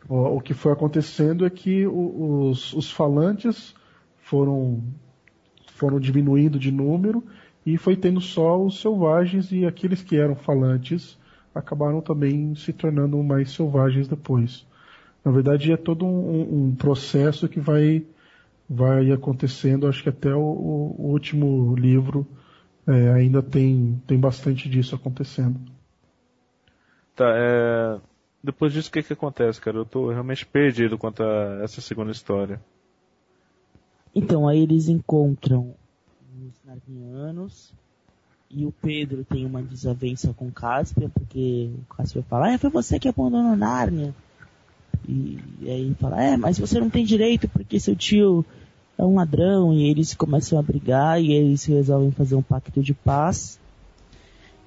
o, 0.09 0.37
o 0.37 0.41
que 0.41 0.55
foi 0.55 0.73
acontecendo 0.73 1.47
é 1.47 1.51
que 1.51 1.87
os, 1.87 2.73
os 2.73 2.91
falantes 2.91 3.75
foram, 4.17 4.83
foram 5.73 6.01
diminuindo 6.01 6.59
de 6.59 6.71
número 6.71 7.25
e 7.65 7.77
foi 7.77 7.97
tendo 7.97 8.21
só 8.21 8.63
os 8.63 8.81
selvagens 8.81 9.53
e 9.53 9.67
aqueles 9.67 10.03
que 10.03 10.17
eram 10.17 10.35
falantes 10.35 11.19
acabaram 11.55 12.01
também 12.01 12.55
se 12.55 12.73
tornando 12.73 13.23
mais 13.23 13.51
selvagens 13.53 14.09
depois. 14.09 14.67
Na 15.25 15.31
verdade, 15.31 15.73
é 15.73 15.77
todo 15.77 16.07
um, 16.07 16.69
um 16.69 16.75
processo 16.75 17.49
que 17.49 17.61
vai, 17.61 18.05
vai 18.69 19.11
acontecendo. 19.11 19.87
Acho 19.87 20.03
que 20.03 20.09
até 20.09 20.35
o, 20.35 20.41
o 20.41 21.11
último 21.11 21.75
livro 21.77 22.27
é, 22.87 23.13
ainda 23.13 23.43
tem, 23.43 24.01
tem 24.07 24.19
bastante 24.19 24.69
disso 24.69 24.95
acontecendo. 24.95 25.61
Tá, 27.19 27.33
é... 27.35 27.99
Depois 28.43 28.73
disso, 28.73 28.89
o 28.89 28.93
que 28.93 29.03
que 29.03 29.13
acontece, 29.13 29.61
cara? 29.61 29.79
Eu 29.79 29.85
tô 29.85 30.09
realmente 30.13 30.47
perdido 30.47 30.97
quanto 30.97 31.25
a 31.25 31.61
essa 31.65 31.81
segunda 31.81 32.13
história. 32.13 32.61
Então, 34.15 34.47
aí 34.47 34.61
eles 34.61 34.89
encontram 34.89 35.75
os 36.47 36.55
Narnianos 36.65 37.75
e 38.49 38.65
o 38.65 38.71
Pedro 38.71 39.25
tem 39.25 39.45
uma 39.45 39.61
desavença 39.61 40.33
com 40.33 40.47
o 40.47 40.53
Caspian, 40.53 41.11
porque 41.11 41.69
o 41.91 41.95
Caspian 41.97 42.23
fala, 42.23 42.53
é, 42.53 42.59
foi 42.59 42.71
você 42.71 43.01
que 43.01 43.09
abandonou 43.09 43.57
Nárnia. 43.57 44.15
E, 45.09 45.41
e 45.61 45.69
aí 45.69 45.81
ele 45.81 45.97
fala, 45.97 46.23
é, 46.23 46.37
mas 46.37 46.57
você 46.57 46.79
não 46.79 46.89
tem 46.89 47.05
direito 47.05 47.49
porque 47.49 47.81
seu 47.81 47.97
tio 47.97 48.47
é 48.97 49.03
um 49.03 49.17
ladrão. 49.17 49.75
E 49.75 49.91
eles 49.91 50.15
começam 50.15 50.57
a 50.57 50.63
brigar 50.63 51.21
e 51.21 51.33
eles 51.33 51.65
resolvem 51.65 52.13
fazer 52.13 52.37
um 52.37 52.43
pacto 52.43 52.81
de 52.81 52.95
paz. 52.95 53.59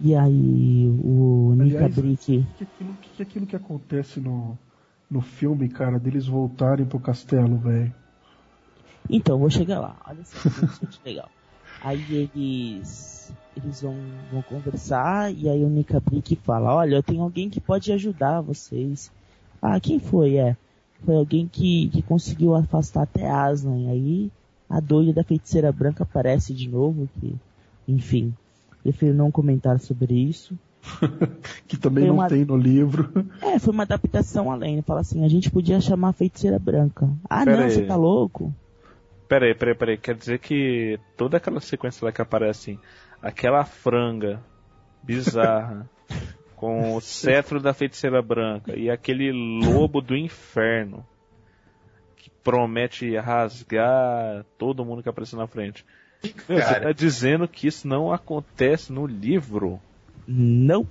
E 0.03 0.15
aí 0.15 0.87
o 1.03 1.53
Nika 1.55 1.87
Brick... 1.87 2.39
O 2.39 2.57
que, 2.57 2.63
aquilo, 2.63 2.97
que, 3.01 3.21
aquilo 3.21 3.45
que 3.45 3.55
acontece 3.55 4.19
no, 4.19 4.57
no 5.09 5.21
filme, 5.21 5.69
cara, 5.69 5.99
deles 5.99 6.25
voltarem 6.25 6.85
pro 6.85 6.99
castelo, 6.99 7.57
velho? 7.57 7.93
Então, 9.07 9.37
vou 9.37 9.49
chegar 9.49 9.79
lá. 9.79 9.95
Olha 10.07 10.23
só 10.23 10.49
que 10.87 10.99
legal. 11.05 11.29
Aí 11.83 12.03
eles 12.09 13.31
eles 13.55 13.81
vão, 13.81 13.95
vão 14.31 14.41
conversar 14.41 15.33
e 15.33 15.49
aí 15.49 15.63
o 15.63 15.69
Nika 15.69 15.99
Brick 15.99 16.35
fala, 16.37 16.73
olha, 16.73 16.95
eu 16.95 17.03
tenho 17.03 17.21
alguém 17.21 17.49
que 17.49 17.59
pode 17.59 17.91
ajudar 17.91 18.41
vocês. 18.41 19.11
Ah, 19.61 19.79
quem 19.79 19.99
foi? 19.99 20.37
É. 20.37 20.55
Foi 21.05 21.15
alguém 21.15 21.47
que, 21.47 21.89
que 21.89 22.01
conseguiu 22.01 22.55
afastar 22.55 23.03
até 23.03 23.29
Aslan. 23.29 23.77
E 23.77 23.89
aí 23.89 24.31
a 24.69 24.79
doida 24.79 25.13
da 25.13 25.23
feiticeira 25.23 25.71
branca 25.71 26.03
aparece 26.03 26.53
de 26.53 26.69
novo, 26.69 27.09
que, 27.19 27.35
enfim, 27.87 28.33
prefiro 28.83 29.13
não 29.13 29.31
comentar 29.31 29.79
sobre 29.79 30.13
isso. 30.13 30.57
Que 31.67 31.77
também 31.77 32.07
não 32.07 32.15
uma- 32.15 32.27
tem 32.27 32.43
no 32.43 32.57
livro. 32.57 33.09
É, 33.41 33.59
foi 33.59 33.73
uma 33.73 33.83
adaptação 33.83 34.51
além. 34.51 34.81
Fala 34.81 35.01
assim, 35.01 35.23
a 35.23 35.27
gente 35.27 35.49
podia 35.51 35.79
chamar 35.79 36.09
a 36.09 36.13
feiticeira 36.13 36.57
branca. 36.59 37.09
Ah, 37.29 37.43
Pera 37.45 37.57
não, 37.57 37.63
aí. 37.65 37.71
você 37.71 37.85
tá 37.85 37.95
louco? 37.95 38.53
Peraí, 39.27 39.53
peraí, 39.55 39.75
peraí. 39.75 39.97
Quer 39.97 40.15
dizer 40.15 40.39
que 40.39 40.99
toda 41.15 41.37
aquela 41.37 41.59
sequência 41.61 42.03
lá 42.05 42.11
que 42.11 42.21
aparece, 42.21 42.77
aquela 43.21 43.63
franga 43.63 44.41
bizarra, 45.03 45.89
com 46.55 46.95
o 46.95 47.01
cetro 47.01 47.59
da 47.59 47.73
feiticeira 47.73 48.21
branca 48.21 48.75
e 48.77 48.89
aquele 48.89 49.31
lobo 49.31 50.01
do 50.01 50.15
inferno 50.15 51.05
que 52.17 52.29
promete 52.43 53.15
rasgar 53.17 54.45
todo 54.57 54.85
mundo 54.85 55.01
que 55.01 55.09
aparece 55.09 55.35
na 55.35 55.47
frente. 55.47 55.83
Você 56.47 56.59
Cara. 56.59 56.81
tá 56.81 56.91
dizendo 56.91 57.47
que 57.47 57.67
isso 57.67 57.87
não 57.87 58.11
acontece 58.11 58.91
no 58.91 59.05
livro? 59.05 59.79
Não. 60.27 60.85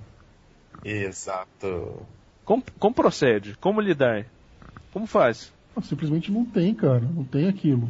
Exato. 0.83 2.05
Como, 2.43 2.63
como 2.79 2.93
procede? 2.95 3.55
Como 3.59 3.79
lidar? 3.79 4.25
Como 4.91 5.05
faz? 5.05 5.53
Não, 5.75 5.81
simplesmente 5.83 6.31
não 6.31 6.43
tem, 6.43 6.73
cara. 6.73 6.99
Não 7.01 7.23
tem 7.23 7.47
aquilo. 7.47 7.89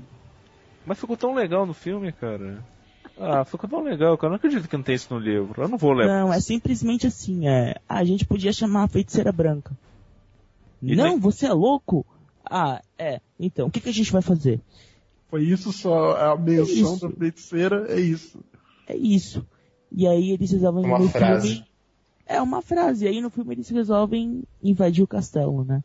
Mas 0.86 1.00
ficou 1.00 1.18
tão 1.18 1.34
legal 1.34 1.66
no 1.66 1.74
filme, 1.74 2.12
cara. 2.12 2.64
Ah, 3.18 3.44
ficou 3.44 3.70
tão 3.70 3.84
legal, 3.84 4.18
cara. 4.18 4.28
Eu 4.28 4.30
não 4.32 4.36
acredito 4.38 4.68
que 4.68 4.76
não 4.78 4.84
tem 4.84 4.96
isso 4.96 5.14
no 5.14 5.20
livro. 5.20 5.62
Eu 5.62 5.68
não 5.68 5.78
vou 5.78 5.94
levar. 5.94 6.12
Não, 6.22 6.34
é 6.34 6.40
simplesmente 6.40 7.08
assim, 7.08 7.48
é. 7.48 7.76
A 7.88 8.04
gente 8.04 8.26
podia 8.26 8.54
chamar 8.54 8.84
a 8.84 8.88
feiticeira 8.88 9.32
branca. 9.32 9.76
E 10.82 10.96
não, 10.96 11.12
tem- 11.12 11.20
você 11.20 11.46
é 11.48 11.54
louco? 11.54 12.06
Ah, 12.44 12.82
é. 12.98 13.20
Então, 13.40 13.68
o 13.68 13.72
que, 13.72 13.80
que 13.80 13.90
a 13.90 13.94
gente 13.94 14.12
vai 14.12 14.22
fazer? 14.22 14.60
Foi 15.32 15.44
isso 15.44 15.72
só, 15.72 16.18
a 16.34 16.38
menção 16.38 16.96
isso. 16.96 17.08
da 17.08 17.16
feiticeira 17.16 17.86
é 17.88 17.98
isso. 17.98 18.38
É 18.86 18.98
isso. 18.98 19.48
E 19.90 20.06
aí 20.06 20.32
eles 20.32 20.52
resolvem 20.52 20.84
Uma 20.84 21.00
no 21.00 21.08
frase. 21.08 21.48
filme. 21.48 21.66
É 22.26 22.42
uma 22.42 22.62
frase. 22.62 23.06
E 23.06 23.08
aí 23.08 23.22
no 23.22 23.30
filme 23.30 23.56
eles 23.56 23.70
resolvem 23.70 24.44
invadir 24.62 25.02
o 25.02 25.08
castelo, 25.08 25.64
né? 25.64 25.82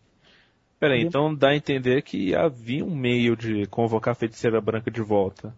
Peraí, 0.81 1.03
então 1.03 1.33
dá 1.33 1.51
a 1.51 1.57
entender 1.57 2.03
que 2.03 2.35
havia 2.35 2.85
um 2.85 2.95
meio 2.95 3.37
de 3.37 3.67
convocar 3.67 4.13
a 4.13 4.15
feiticeira 4.17 4.61
branca 4.61 4.91
de 4.91 5.01
volta. 5.01 5.55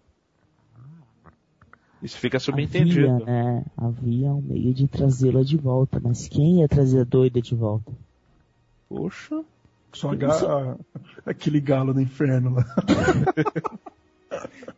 Isso 2.02 2.18
fica 2.18 2.36
Havia, 2.36 2.44
subentendido. 2.44 3.24
né? 3.24 3.64
Havia 3.74 4.32
um 4.34 4.42
meio 4.42 4.74
de 4.74 4.86
trazê-la 4.86 5.42
de 5.42 5.56
volta, 5.56 5.98
mas 5.98 6.28
quem 6.28 6.60
ia 6.60 6.68
trazer 6.68 7.00
a 7.00 7.04
doida 7.04 7.40
de 7.40 7.54
volta? 7.54 7.90
Poxa. 8.86 9.42
Só 9.92 10.14
ga- 10.14 10.76
aquele 11.26 11.60
galo 11.60 11.92
do 11.94 12.00
inferno 12.00 12.54
lá. 12.54 12.64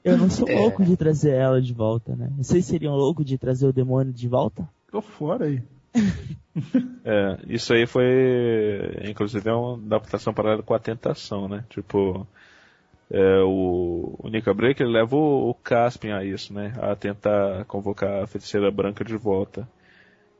Eu 0.04 0.16
não 0.16 0.30
sou 0.30 0.48
É. 0.48 0.54
louco 0.54 0.84
de 0.84 0.96
trazer 0.96 1.32
ela 1.34 1.60
de 1.60 1.74
volta, 1.74 2.14
né? 2.16 2.30
Vocês 2.38 2.64
seriam 2.64 2.94
loucos 2.94 3.24
de 3.26 3.36
trazer 3.36 3.66
o 3.66 3.72
demônio 3.72 4.12
de 4.12 4.28
volta? 4.28 4.68
Tô 4.90 5.00
fora 5.00 5.46
aí. 5.46 5.62
É, 7.04 7.38
isso 7.48 7.72
aí 7.72 7.86
foi, 7.86 8.04
inclusive, 9.08 9.48
é 9.48 9.52
uma 9.52 9.74
adaptação 9.76 10.34
paralela 10.34 10.62
com 10.62 10.74
a 10.74 10.78
tentação, 10.78 11.48
né? 11.48 11.64
Tipo, 11.70 12.26
é, 13.10 13.38
o, 13.42 14.16
o 14.18 14.28
Nika 14.28 14.52
Break 14.52 14.82
ele 14.82 14.92
leva 14.92 15.16
o, 15.16 15.48
o 15.50 15.54
Caspian 15.54 16.16
a 16.18 16.24
isso, 16.24 16.52
né? 16.52 16.74
A 16.82 16.94
tentar 16.94 17.64
convocar 17.66 18.22
a 18.22 18.26
feiticeira 18.26 18.70
branca 18.70 19.04
de 19.04 19.16
volta. 19.16 19.66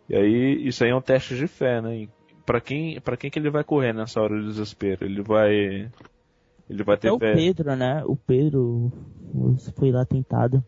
E 0.08 0.14
aí, 0.16 0.66
isso 0.66 0.84
aí 0.84 0.90
é 0.90 0.94
um 0.94 1.00
teste 1.00 1.36
de 1.36 1.46
fé, 1.46 1.80
né? 1.80 2.08
Pra 2.50 2.60
quem, 2.60 3.00
pra 3.00 3.16
quem 3.16 3.30
que 3.30 3.38
ele 3.38 3.48
vai 3.48 3.62
correr 3.62 3.92
nessa 3.92 4.20
hora 4.20 4.36
de 4.36 4.48
desespero? 4.48 5.04
Ele 5.04 5.22
vai, 5.22 5.88
ele 6.68 6.82
vai 6.82 6.96
ter 6.96 7.06
É 7.06 7.12
o 7.12 7.18
fé. 7.20 7.32
Pedro, 7.32 7.76
né? 7.76 8.02
O 8.04 8.16
Pedro 8.16 8.90
foi 9.76 9.92
lá 9.92 10.04
tentado. 10.04 10.64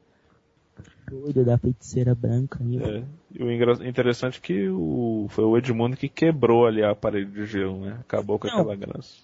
Doido 1.11 1.45
da 1.45 1.59
feiticeira 1.59 2.15
branca. 2.15 2.61
E 2.63 2.81
É, 2.81 3.03
e 3.35 3.43
o 3.43 3.51
interessante 3.85 4.39
é 4.39 4.41
que 4.41 4.69
o, 4.69 5.27
foi 5.31 5.45
o 5.45 5.59
Edmundo 5.59 5.97
que 5.97 6.09
quebrou 6.09 6.67
ali 6.67 6.85
a 6.85 6.95
parede 6.95 7.33
de 7.33 7.47
gelo, 7.47 7.81
né? 7.81 7.99
Acabou 7.99 8.39
com 8.39 8.47
Não. 8.47 8.61
aquela 8.61 8.77
graça. 8.77 9.17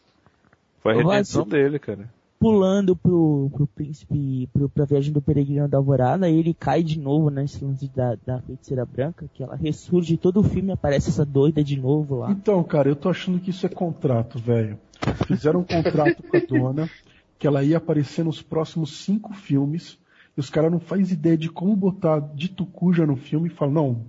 Foi 0.81 0.95
a 0.95 0.97
redenção 0.97 1.47
dele, 1.47 1.79
cara. 1.79 2.13
Pulando 2.39 2.95
pro, 2.95 3.51
pro 3.53 3.67
príncipe, 3.67 4.49
pro, 4.53 4.69
pra 4.69 4.85
viagem 4.85 5.13
do 5.13 5.21
peregrino 5.21 5.69
da 5.69 5.79
alvorada, 5.79 6.29
ele 6.29 6.55
cai 6.55 6.83
de 6.83 6.99
novo 6.99 7.31
nesse 7.31 7.65
lance 7.65 7.89
da, 7.89 8.17
da 8.25 8.41
feiticeira 8.41 8.87
branca, 8.87 9.29
que 9.35 9.43
ela 9.43 9.57
ressurge 9.57 10.17
todo 10.17 10.41
o 10.41 10.45
filme, 10.45 10.71
aparece 10.71 11.11
essa 11.11 11.25
doida 11.25 11.63
de 11.65 11.77
novo 11.77 12.17
lá. 12.17 12.31
Então, 12.31 12.63
cara, 12.63 12.89
eu 12.89 12.97
tô 12.97 13.09
achando 13.09 13.41
que 13.41 13.51
isso 13.51 13.67
é 13.67 13.69
contrato, 13.69 14.39
velho. 14.39 14.79
Fizeram 15.27 15.61
um 15.61 15.65
contrato 15.65 16.23
com 16.23 16.37
a 16.37 16.41
dona, 16.41 16.91
que 17.39 17.47
ela 17.47 17.65
ia 17.65 17.79
aparecer 17.79 18.25
nos 18.25 18.41
próximos 18.41 19.05
cinco 19.05 19.35
filmes, 19.35 19.99
e 20.37 20.41
os 20.41 20.51
caras 20.51 20.71
não 20.71 20.81
fazem 20.81 21.15
ideia 21.15 21.37
de 21.37 21.49
como 21.49 21.75
botar 21.75 22.21
de 22.21 22.49
tucuja 22.49 23.05
no 23.05 23.17
filme 23.17 23.49
e 23.49 23.53
falam, 23.53 23.75
não, 23.75 24.05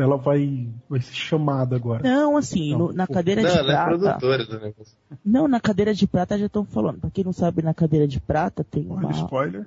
ela 0.00 0.16
vai, 0.16 0.68
vai 0.88 1.00
ser 1.00 1.14
chamada 1.14 1.76
agora. 1.76 2.02
Não, 2.02 2.36
assim, 2.36 2.72
Não, 2.72 2.78
no- 2.78 2.92
na 2.92 3.06
pô. 3.06 3.14
cadeira 3.14 3.42
Não, 3.42 3.50
de 3.50 3.58
ela 3.58 3.72
é 3.72 3.74
prata. 3.76 3.98
produtora 3.98 4.44
do 4.44 4.60
negócio. 4.60 4.96
não, 5.24 5.48
na 5.48 5.60
cadeira 5.60 5.94
de 5.94 6.06
prata 6.06 6.38
já 6.38 6.46
estão 6.46 6.64
falando. 6.64 7.00
Pra 7.00 7.10
quem 7.10 7.24
não 7.24 7.32
sabe, 7.32 7.62
na 7.62 7.74
cadeira 7.74 8.06
de 8.06 8.20
prata 8.20 8.64
tem 8.64 8.86
Olha, 8.90 8.98
uma. 9.06 9.10
spoiler. 9.12 9.66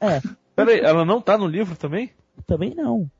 É, 0.00 0.20
Peraí, 0.56 0.80
ela 0.80 1.04
não 1.04 1.20
tá 1.20 1.36
no 1.36 1.46
livro 1.46 1.76
também? 1.76 2.10
também 2.46 2.74
não. 2.74 3.10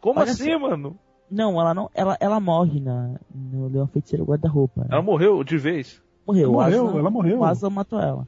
Como 0.00 0.20
Olha 0.20 0.30
assim, 0.32 0.56
mano? 0.58 0.96
Não, 1.30 1.60
ela 1.60 1.72
não. 1.74 1.88
Ela, 1.94 2.16
ela 2.20 2.40
morre 2.40 2.80
na, 2.80 3.14
no 3.34 3.68
Leão 3.68 3.86
Feiticeiro 3.86 4.24
Guarda-Roupa. 4.24 4.80
né? 4.82 4.86
Ela 4.90 5.02
morreu 5.02 5.44
de 5.44 5.56
vez. 5.56 6.02
Morreu, 6.26 6.52
morreu, 6.52 6.86
Aslan- 6.86 6.98
ela 6.98 7.10
morreu. 7.10 7.38
O 7.40 7.44
Aslan 7.44 7.70
matou 7.70 8.00
ela. 8.00 8.26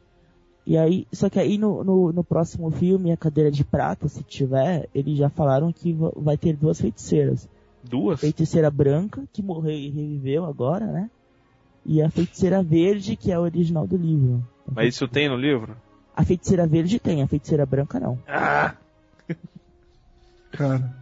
E 0.65 0.77
aí, 0.79 1.07
só 1.13 1.29
que 1.29 1.41
aí 1.41 1.59
no, 1.59 1.83
no, 1.83 2.13
no 2.13 2.23
próximo 2.23 2.71
filme, 2.71 3.11
a 3.11 3.17
cadeira 3.17 3.51
de 3.51 3.65
prata, 3.65 4.07
se 4.07 4.23
tiver, 4.23 4.89
eles 4.95 5.19
já 5.19 5.29
falaram 5.29 5.73
que 5.73 5.93
va- 5.93 6.13
vai 6.17 6.37
ter 6.37 6.55
duas 6.57 6.81
feiticeiras. 6.81 7.49
Duas? 7.83 8.21
Feiticeira 8.21 8.71
branca, 8.71 9.23
que 9.33 9.43
morreu 9.43 9.73
e 9.73 9.89
reviveu 9.91 10.45
agora, 10.45 10.87
né? 10.87 11.11
E 11.85 12.01
a 12.01 12.09
feiticeira 12.11 12.63
verde, 12.63 13.17
que 13.17 13.33
é 13.33 13.35
a 13.35 13.41
original 13.41 13.87
do 13.87 13.97
livro. 13.97 14.43
Mas 14.71 14.95
isso 14.95 15.09
tem 15.09 15.29
no 15.29 15.37
livro? 15.37 15.77
A 16.17 16.25
feiticeira 16.25 16.67
verde 16.67 16.99
tem, 17.01 17.23
a 17.23 17.27
feiticeira 17.27 17.67
branca 17.67 17.99
não. 17.99 18.19
Ah! 18.29 18.75
Cara, 20.53 20.95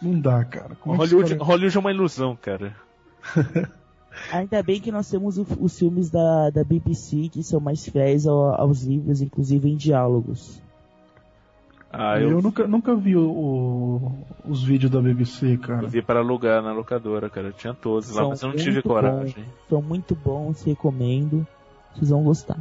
não 0.00 0.20
dá, 0.20 0.44
cara. 0.44 0.74
Como 0.76 0.94
é 0.94 0.98
Hollywood, 0.98 1.30
cara- 1.34 1.44
Hollywood 1.44 1.76
é 1.76 1.80
uma 1.80 1.90
ilusão, 1.92 2.36
cara. 2.40 2.74
Ainda 4.32 4.62
bem 4.62 4.80
que 4.80 4.92
nós 4.92 5.08
temos 5.10 5.38
o- 5.38 5.46
os 5.60 5.78
filmes 5.78 6.10
da, 6.10 6.50
da 6.50 6.62
BBC 6.62 7.28
que 7.30 7.42
são 7.42 7.58
mais 7.60 7.84
fiéis 7.86 8.26
ao- 8.26 8.54
aos 8.60 8.82
livros, 8.84 9.20
inclusive 9.20 9.68
em 9.70 9.76
diálogos. 9.76 10.60
Ah, 11.92 12.18
eu 12.18 12.30
eu, 12.30 12.42
nunca, 12.42 12.66
nunca 12.66 12.96
vi 12.96 13.14
o- 13.16 13.30
o- 13.30 14.12
os 14.48 14.64
vídeos 14.64 14.90
da 14.90 15.00
BBC, 15.00 15.58
cara. 15.58 15.82
eu 15.82 15.88
vi 15.88 16.00
para 16.00 16.20
alugar 16.20 16.62
na 16.62 16.72
locadora, 16.72 17.28
cara. 17.28 17.48
Eu 17.48 17.52
tinha 17.52 17.74
todos 17.74 18.08
lá, 18.10 18.22
São 18.22 18.28
mas 18.30 18.42
eu 18.42 18.48
não 18.48 18.56
tive 18.56 18.82
coragem. 18.82 19.44
São 19.68 19.82
muito 19.82 20.14
bons, 20.14 20.62
recomendo. 20.62 21.46
Vocês 21.94 22.08
vão 22.10 22.22
gostar. 22.24 22.58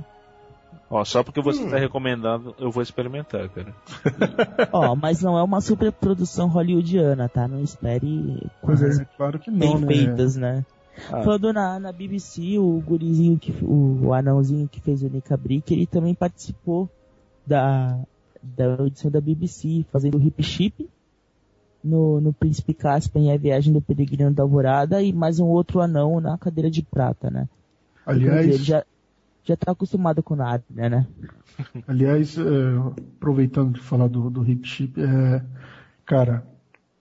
Ó, 0.89 1.05
só 1.05 1.23
porque 1.23 1.41
você 1.41 1.65
tá 1.69 1.77
recomendando, 1.77 2.53
eu 2.59 2.69
vou 2.69 2.83
experimentar, 2.83 3.47
cara. 3.47 3.73
Ó, 4.73 4.93
mas 4.93 5.21
não 5.21 5.37
é 5.37 5.43
uma 5.43 5.61
superprodução 5.61 6.49
hollywoodiana, 6.49 7.29
tá? 7.29 7.47
Não 7.47 7.61
espere 7.63 8.45
coisas 8.61 8.99
É, 8.99 9.05
claro 9.15 9.39
que 9.39 9.49
bem 9.49 9.73
não, 9.75 9.79
né? 9.79 9.87
feitas, 9.87 10.35
né? 10.35 10.65
Ah. 11.09 11.23
Falando 11.23 11.53
na, 11.53 11.79
na 11.79 11.91
BBC, 11.93 12.59
o 12.59 12.83
gurizinho, 12.85 13.39
que, 13.39 13.53
o, 13.63 14.07
o 14.07 14.13
anãozinho 14.13 14.67
que 14.67 14.81
fez 14.81 15.01
o 15.01 15.07
Nika 15.07 15.37
Brick, 15.37 15.73
ele 15.73 15.87
também 15.87 16.13
participou 16.13 16.89
da, 17.47 17.97
da 18.41 18.85
edição 18.85 19.11
da 19.11 19.21
BBC, 19.21 19.85
fazendo 19.91 20.17
o 20.17 20.21
Hip 20.21 20.41
Chip 20.43 20.89
no, 21.83 22.21
no 22.21 22.33
Príncipe 22.33 22.73
Caspian 22.73 23.23
e 23.23 23.31
a 23.31 23.37
Viagem 23.37 23.73
do 23.73 23.81
Peregrino 23.81 24.31
da 24.31 24.43
Alvorada 24.43 25.01
e 25.01 25.11
mais 25.11 25.39
um 25.39 25.45
outro 25.45 25.81
anão 25.81 26.19
na 26.19 26.37
cadeira 26.37 26.69
de 26.69 26.81
prata, 26.81 27.29
né? 27.29 27.47
Dizer, 28.07 28.29
Aliás, 28.29 28.47
ele 28.47 28.57
já, 28.57 28.85
já 29.43 29.55
tá 29.55 29.71
acostumado 29.71 30.21
com 30.23 30.35
Nárnia, 30.35 30.89
né? 30.89 31.07
Aliás, 31.87 32.37
é, 32.37 32.41
aproveitando 33.17 33.73
de 33.73 33.81
falar 33.81 34.07
do, 34.07 34.29
do 34.29 34.49
Hip 34.49 34.67
Chip, 34.67 35.01
é, 35.01 35.43
cara, 36.05 36.45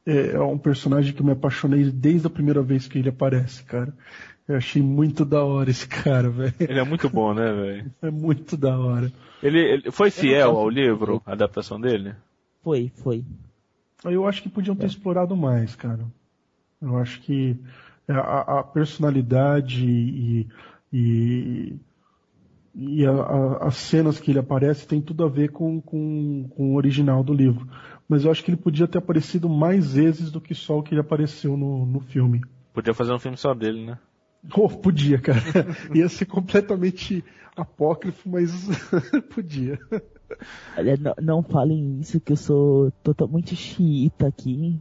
é, 0.05 0.33
é 0.33 0.41
um 0.41 0.59
personagem 0.59 1.13
que 1.13 1.21
eu 1.21 1.27
me 1.27 1.33
apaixonei 1.33 1.91
desde 1.91 2.27
a 2.27 2.31
primeira 2.31 2.63
vez 2.63 2.89
que 2.89 2.99
ele 2.99 3.09
aparece, 3.09 3.63
cara. 3.65 3.95
Eu 4.51 4.57
achei 4.57 4.83
muito 4.83 5.25
da 5.25 5.45
hora 5.45 5.71
esse 5.71 5.87
cara, 5.87 6.29
velho. 6.29 6.53
Ele 6.59 6.81
é 6.81 6.83
muito 6.83 7.09
bom, 7.09 7.33
né, 7.33 7.53
velho? 7.53 7.93
É 8.03 8.11
muito 8.11 8.57
da 8.57 8.77
hora. 8.77 9.13
Ele, 9.41 9.61
ele 9.61 9.91
foi 9.93 10.11
fiel 10.11 10.59
ao 10.59 10.69
livro, 10.69 11.23
a 11.25 11.33
adaptação 11.35 11.81
dele? 11.81 12.17
Foi, 12.61 12.91
foi. 12.97 13.25
Eu 14.05 14.27
acho 14.27 14.43
que 14.43 14.49
podiam 14.49 14.75
ter 14.75 14.87
explorado 14.87 15.37
mais, 15.37 15.77
cara. 15.77 16.05
Eu 16.83 16.97
acho 16.99 17.21
que 17.21 17.57
a, 18.09 18.59
a 18.59 18.63
personalidade 18.65 19.87
e, 19.87 20.49
e, 20.93 21.77
e 22.75 23.07
a- 23.07 23.13
a- 23.13 23.69
as 23.69 23.77
cenas 23.77 24.19
que 24.19 24.33
ele 24.33 24.41
aparece 24.41 24.85
tem 24.85 25.01
tudo 25.01 25.23
a 25.23 25.29
ver 25.29 25.51
com, 25.53 25.81
com, 25.81 26.49
com 26.57 26.73
o 26.73 26.75
original 26.75 27.23
do 27.23 27.33
livro. 27.33 27.69
Mas 28.09 28.25
eu 28.25 28.33
acho 28.33 28.43
que 28.43 28.51
ele 28.51 28.57
podia 28.61 28.89
ter 28.89 28.99
aparecido 28.99 29.49
mais 29.49 29.95
vezes 29.95 30.29
do 30.33 30.41
que 30.41 30.57
só 30.57 30.81
o 30.81 30.83
que 30.83 30.93
ele 30.93 31.01
apareceu 31.03 31.57
no, 31.57 31.87
no 31.87 32.01
filme. 32.01 32.43
Podia 32.73 32.93
fazer 32.93 33.13
um 33.13 33.19
filme 33.21 33.37
só 33.37 33.55
dele, 33.55 33.87
né? 33.87 33.97
Oh, 34.55 34.69
podia, 34.69 35.19
cara. 35.19 35.41
Ia 35.95 36.09
ser 36.09 36.27
completamente 36.27 37.25
apócrifo, 37.57 38.29
mas 38.29 38.51
podia. 39.35 39.79
Olha, 40.77 40.97
não, 40.97 41.15
não 41.21 41.43
falem 41.43 41.99
isso 42.01 42.21
que 42.21 42.33
eu 42.33 42.37
sou 42.37 42.91
totalmente 43.03 43.55
xiita 43.55 44.29
aqui. 44.29 44.81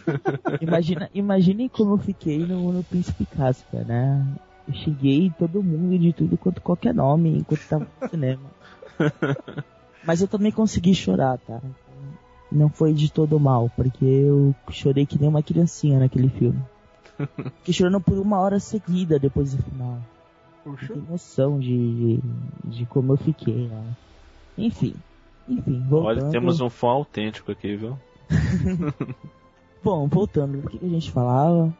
Imagina, 0.60 1.10
imaginem 1.14 1.68
como 1.68 1.94
eu 1.94 1.98
fiquei 1.98 2.38
no, 2.38 2.72
no 2.72 2.82
Príncipe 2.82 3.26
Casper, 3.26 3.86
né? 3.86 4.26
Eu 4.66 4.74
xinguei 4.74 5.32
todo 5.38 5.62
mundo 5.62 5.98
de 5.98 6.12
tudo 6.12 6.36
quanto 6.36 6.60
qualquer 6.60 6.94
nome 6.94 7.38
enquanto 7.38 7.68
tava 7.68 7.86
no 8.00 8.08
cinema. 8.08 8.50
Mas 10.04 10.20
eu 10.20 10.28
também 10.28 10.52
consegui 10.52 10.94
chorar, 10.94 11.38
tá? 11.38 11.60
Não 12.50 12.68
foi 12.68 12.92
de 12.92 13.12
todo 13.12 13.38
mal, 13.38 13.70
porque 13.76 14.04
eu 14.04 14.54
chorei 14.70 15.06
que 15.06 15.18
nem 15.18 15.28
uma 15.28 15.42
criancinha 15.42 15.98
naquele 15.98 16.28
filme. 16.28 16.60
Fiquei 17.58 17.74
chorando 17.74 18.00
por 18.00 18.18
uma 18.18 18.38
hora 18.38 18.60
seguida 18.60 19.18
depois 19.18 19.54
do 19.54 19.62
final. 19.62 19.98
Não 20.64 20.76
tem 20.76 21.02
noção 21.08 21.58
de, 21.58 22.20
de 22.64 22.86
como 22.86 23.12
eu 23.12 23.16
fiquei, 23.16 23.68
né? 23.68 23.96
Enfim. 24.56 24.94
Enfim, 25.48 25.84
voltando. 25.88 26.22
Olha, 26.24 26.30
temos 26.30 26.60
um 26.60 26.68
fã 26.68 26.88
autêntico 26.88 27.50
aqui, 27.50 27.74
viu? 27.76 27.98
Bom, 29.82 30.06
voltando, 30.06 30.58
o 30.58 30.68
que 30.68 30.78
que 30.78 30.86
a 30.86 30.90
gente 30.90 31.10
falava? 31.10 31.72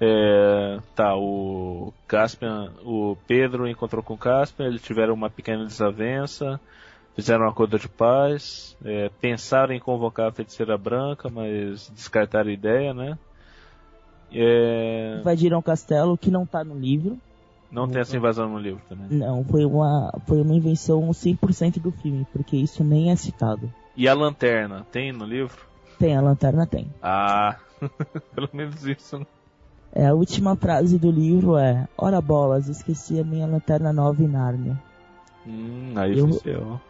É, 0.00 0.78
tá, 0.94 1.16
o 1.16 1.92
Caspian, 2.06 2.72
o 2.84 3.16
Pedro 3.26 3.68
encontrou 3.68 4.02
com 4.02 4.14
o 4.14 4.18
Caspian, 4.18 4.66
eles 4.66 4.82
tiveram 4.82 5.14
uma 5.14 5.30
pequena 5.30 5.64
desavença, 5.64 6.60
fizeram 7.14 7.46
um 7.46 7.48
acordo 7.48 7.78
de 7.78 7.88
paz, 7.88 8.76
é, 8.84 9.10
pensaram 9.20 9.74
em 9.74 9.80
convocar 9.80 10.28
a 10.28 10.32
feiticeira 10.32 10.76
branca, 10.76 11.30
mas 11.30 11.88
descartaram 11.90 12.50
a 12.50 12.52
ideia, 12.52 12.92
né? 12.92 13.18
É, 14.32 15.18
Invadiram 15.20 15.58
o 15.58 15.62
castelo, 15.62 16.18
que 16.18 16.30
não 16.30 16.44
tá 16.46 16.64
no 16.64 16.74
livro. 16.78 17.16
não 17.70 17.88
tem 17.88 18.00
essa 18.00 18.16
invasão 18.16 18.48
no 18.48 18.58
livro 18.58 18.82
também. 18.88 19.06
Não, 19.10 19.44
foi 19.44 19.64
uma, 19.64 20.12
foi 20.26 20.40
uma 20.42 20.54
invenção 20.54 21.08
100% 21.12 21.78
do 21.80 21.90
filme, 21.92 22.26
porque 22.32 22.56
isso 22.56 22.82
nem 22.84 23.10
é 23.10 23.16
citado. 23.16 23.70
E 23.96 24.08
a 24.08 24.14
lanterna, 24.14 24.84
tem 24.90 25.12
no 25.12 25.24
livro? 25.24 25.56
Tem, 25.98 26.16
a 26.16 26.20
lanterna 26.20 26.66
tem. 26.66 26.86
Ah, 27.00 27.56
pelo 28.34 28.48
menos 28.52 28.84
isso. 28.84 29.18
né? 29.18 29.26
É, 29.92 30.06
a 30.08 30.14
última 30.14 30.54
frase 30.56 30.98
do 30.98 31.10
livro 31.10 31.56
é 31.56 31.88
Ora 31.96 32.20
bolas, 32.20 32.68
esqueci 32.68 33.18
a 33.18 33.24
minha 33.24 33.46
lanterna 33.46 33.92
nova 33.92 34.22
em 34.22 34.28
Nárnia. 34.28 34.76
Hum, 35.46 35.92
aí 35.96 36.18
Eu- 36.18 36.26
oficial. 36.28 36.80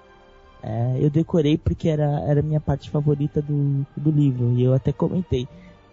É, 0.62 0.96
eu 0.98 1.08
decorei 1.10 1.56
porque 1.56 1.88
era, 1.88 2.18
era 2.26 2.40
a 2.40 2.42
minha 2.42 2.60
parte 2.60 2.90
favorita 2.90 3.40
do, 3.40 3.86
do 3.96 4.10
livro. 4.10 4.50
E 4.54 4.64
eu 4.64 4.74
até 4.74 4.92
comentei. 4.92 5.46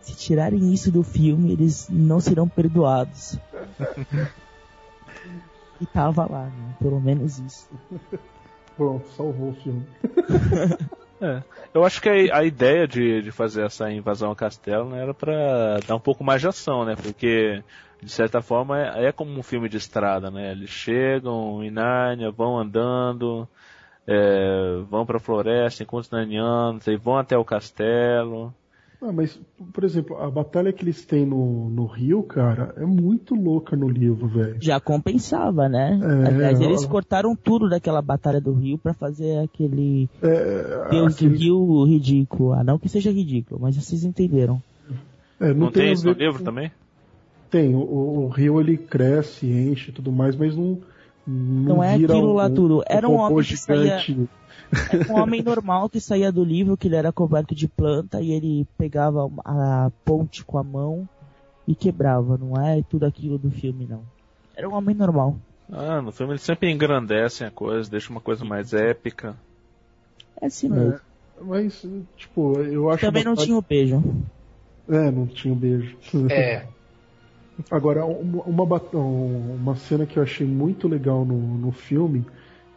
Se 0.04 0.16
tirarem 0.16 0.74
isso 0.74 0.92
do 0.92 1.02
filme, 1.02 1.54
eles 1.54 1.88
não 1.90 2.20
serão 2.20 2.48
perdoados. 2.48 3.40
e 5.80 5.86
tava 5.86 6.30
lá, 6.30 6.46
né? 6.46 6.76
Pelo 6.80 7.00
menos 7.00 7.40
isso. 7.40 7.70
Pronto, 8.76 9.08
salvou 9.16 9.50
o 9.50 9.56
filme. 9.56 9.86
É. 11.22 11.42
Eu 11.74 11.86
acho 11.86 12.02
que 12.02 12.10
a, 12.10 12.40
a 12.40 12.44
ideia 12.44 12.86
de, 12.86 13.22
de 13.22 13.32
fazer 13.32 13.66
essa 13.66 13.90
invasão 13.90 14.28
ao 14.28 14.36
castelo 14.36 14.90
né, 14.90 15.02
era 15.02 15.14
pra 15.14 15.80
dar 15.88 15.96
um 15.96 16.00
pouco 16.00 16.22
mais 16.22 16.42
de 16.42 16.50
ação, 16.50 16.84
né? 16.84 16.98
Porque, 17.02 17.64
de 18.02 18.12
certa 18.12 18.42
forma, 18.42 18.78
é, 18.78 19.06
é 19.06 19.12
como 19.14 19.32
um 19.32 19.42
filme 19.42 19.70
de 19.70 19.78
estrada, 19.78 20.30
né? 20.30 20.52
Eles 20.52 20.70
chegam 20.70 21.64
em 21.64 21.72
Nárnia, 21.72 22.30
vão 22.30 22.60
andando, 22.60 23.48
é, 24.06 24.82
vão 24.90 25.06
pra 25.06 25.18
floresta, 25.18 25.82
encontram 25.82 26.02
os 26.02 26.12
nanianos, 26.12 26.86
aí 26.90 26.98
vão 26.98 27.18
até 27.18 27.38
o 27.38 27.46
castelo. 27.46 28.54
Ah, 29.06 29.12
mas, 29.12 29.38
por 29.74 29.84
exemplo, 29.84 30.16
a 30.18 30.32
batalha 30.32 30.72
que 30.72 30.82
eles 30.82 31.04
têm 31.06 31.26
no, 31.26 31.70
no 31.70 31.86
Rio, 31.86 32.24
cara, 32.24 32.74
é 32.78 32.86
muito 32.86 33.36
louca 33.36 33.76
no 33.76 33.90
livro, 33.90 34.28
velho. 34.30 34.56
Já 34.62 34.80
compensava, 34.80 35.68
né? 35.68 36.00
É, 36.02 36.28
Aliás, 36.30 36.62
eles 36.62 36.86
ó. 36.86 36.88
cortaram 36.88 37.36
tudo 37.36 37.68
daquela 37.70 38.02
batalha 38.02 38.40
do 38.40 38.54
Rio 38.54 38.78
pra 38.78 38.94
fazer 38.94 39.40
aquele 39.40 40.10
É, 40.22 40.90
Deus 40.90 41.16
aquele- 41.16 41.32
do 41.34 41.38
Rio 41.38 41.84
ridículo. 41.86 42.54
Ah, 42.54 42.64
não 42.64 42.80
que 42.80 42.88
seja 42.88 43.12
ridículo, 43.12 43.60
mas 43.62 43.76
vocês 43.76 44.06
entenderam. 44.06 44.62
é, 45.40 45.54
Não, 45.54 45.70
tem 45.70 45.90
a 45.90 45.92
isso 45.92 46.06
no 46.06 46.14
livro 46.14 46.38
com- 46.40 46.46
também? 46.46 46.72
Tem, 47.52 47.76
o, 47.76 47.80
o 47.80 48.28
rio 48.30 48.60
ele 48.62 48.78
cresce, 48.78 49.46
enche 49.46 49.92
e 49.92 49.94
tudo 49.94 50.12
mais, 50.14 50.36
mas 50.36 50.56
não. 50.56 50.80
Não, 51.26 51.76
Não 51.76 51.84
é 51.84 51.96
aquilo 51.96 52.34
lá 52.34 52.50
tudo. 52.50 52.84
Era 52.86 53.08
um 53.08 53.16
robô 53.16 53.36
homem 53.36 53.46
que 53.46 53.58
saía-. 53.58 54.04
Um 55.08 55.22
homem 55.22 55.44
normal 55.44 55.88
que 55.88 56.00
saía 56.00 56.32
do 56.32 56.44
livro, 56.44 56.76
que 56.76 56.88
ele 56.88 56.96
era 56.96 57.12
coberto 57.12 57.54
de 57.54 57.68
planta 57.68 58.20
e 58.22 58.32
ele 58.32 58.66
pegava 58.76 59.30
a 59.46 59.92
ponte 60.04 60.44
com 60.44 60.58
a 60.58 60.64
mão 60.64 61.08
e 61.68 61.76
quebrava. 61.76 62.38
Não 62.38 62.60
é 62.60 62.82
tudo 62.82 63.06
aquilo 63.06 63.38
do 63.38 63.52
filme, 63.52 63.86
não. 63.88 64.04
Era 64.56 64.68
um 64.68 64.74
homem 64.74 64.96
normal. 64.96 65.38
Ah, 65.72 66.02
no 66.02 66.12
filme 66.12 66.34
eles 66.34 66.42
sempre 66.42 66.72
engrandecem 66.72 67.46
a 67.46 67.52
coisa, 67.52 67.90
deixam 67.90 68.12
uma 68.12 68.22
coisa 68.22 68.44
mais 68.44 68.74
épica. 68.74 69.36
É 70.42 70.48
assim 70.48 70.70
mesmo. 70.70 70.94
É, 70.94 71.00
mas, 71.42 71.86
tipo, 72.18 72.60
eu 72.60 72.90
acho. 72.90 73.06
Também 73.06 73.24
não 73.24 73.36
tinha 73.36 73.58
o 73.58 73.62
beijo. 73.62 74.04
É, 74.90 75.12
não 75.12 75.28
tinha 75.28 75.54
um 75.54 75.58
beijo. 75.58 75.98
É, 76.30 76.66
Agora, 77.70 78.06
uma, 78.06 78.80
uma, 78.94 79.76
cena 79.76 80.06
que 80.06 80.18
eu 80.18 80.24
achei 80.24 80.46
muito 80.46 80.88
legal 80.88 81.24
no, 81.24 81.38
no 81.58 81.72
filme, 81.72 82.26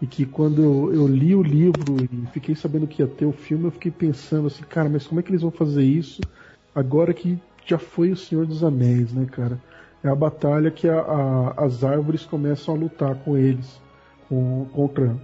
e 0.01 0.07
que 0.07 0.27
quando 0.27 0.62
eu, 0.62 0.95
eu 0.95 1.07
li 1.07 1.35
o 1.35 1.43
livro 1.43 2.05
e 2.05 2.27
fiquei 2.33 2.55
sabendo 2.55 2.87
que 2.87 3.01
ia 3.01 3.09
ter 3.09 3.24
o 3.24 3.33
filme, 3.33 3.64
eu 3.64 3.70
fiquei 3.70 3.91
pensando 3.91 4.47
assim, 4.49 4.62
cara, 4.64 4.89
mas 4.89 5.07
como 5.07 5.18
é 5.20 5.22
que 5.22 5.31
eles 5.31 5.41
vão 5.43 5.51
fazer 5.51 5.83
isso 5.83 6.27
agora 6.74 7.14
que 7.14 7.39
já 7.64 7.79
foi 7.79 8.12
o 8.12 8.16
Senhor 8.16 8.47
dos 8.47 8.62
Anéis, 8.62 9.12
né, 9.12 9.27
cara? 9.27 9.59
É 10.05 10.09
a 10.09 10.14
batalha 10.14 10.70
que 10.70 10.89
a- 10.89 11.01
a- 11.01 11.64
as 11.64 11.83
árvores 11.83 12.24
começam 12.24 12.74
a 12.74 12.79
lutar 12.79 13.14
com 13.16 13.37
eles, 13.37 13.81
com, 14.29 14.66
contra. 14.72 15.16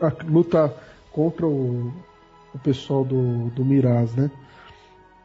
A, 0.00 0.12
lutar 0.26 0.72
contra 1.12 1.46
o, 1.46 1.92
o 2.52 2.58
pessoal 2.58 3.04
do, 3.04 3.50
do 3.50 3.64
Miraz, 3.64 4.14
né? 4.14 4.30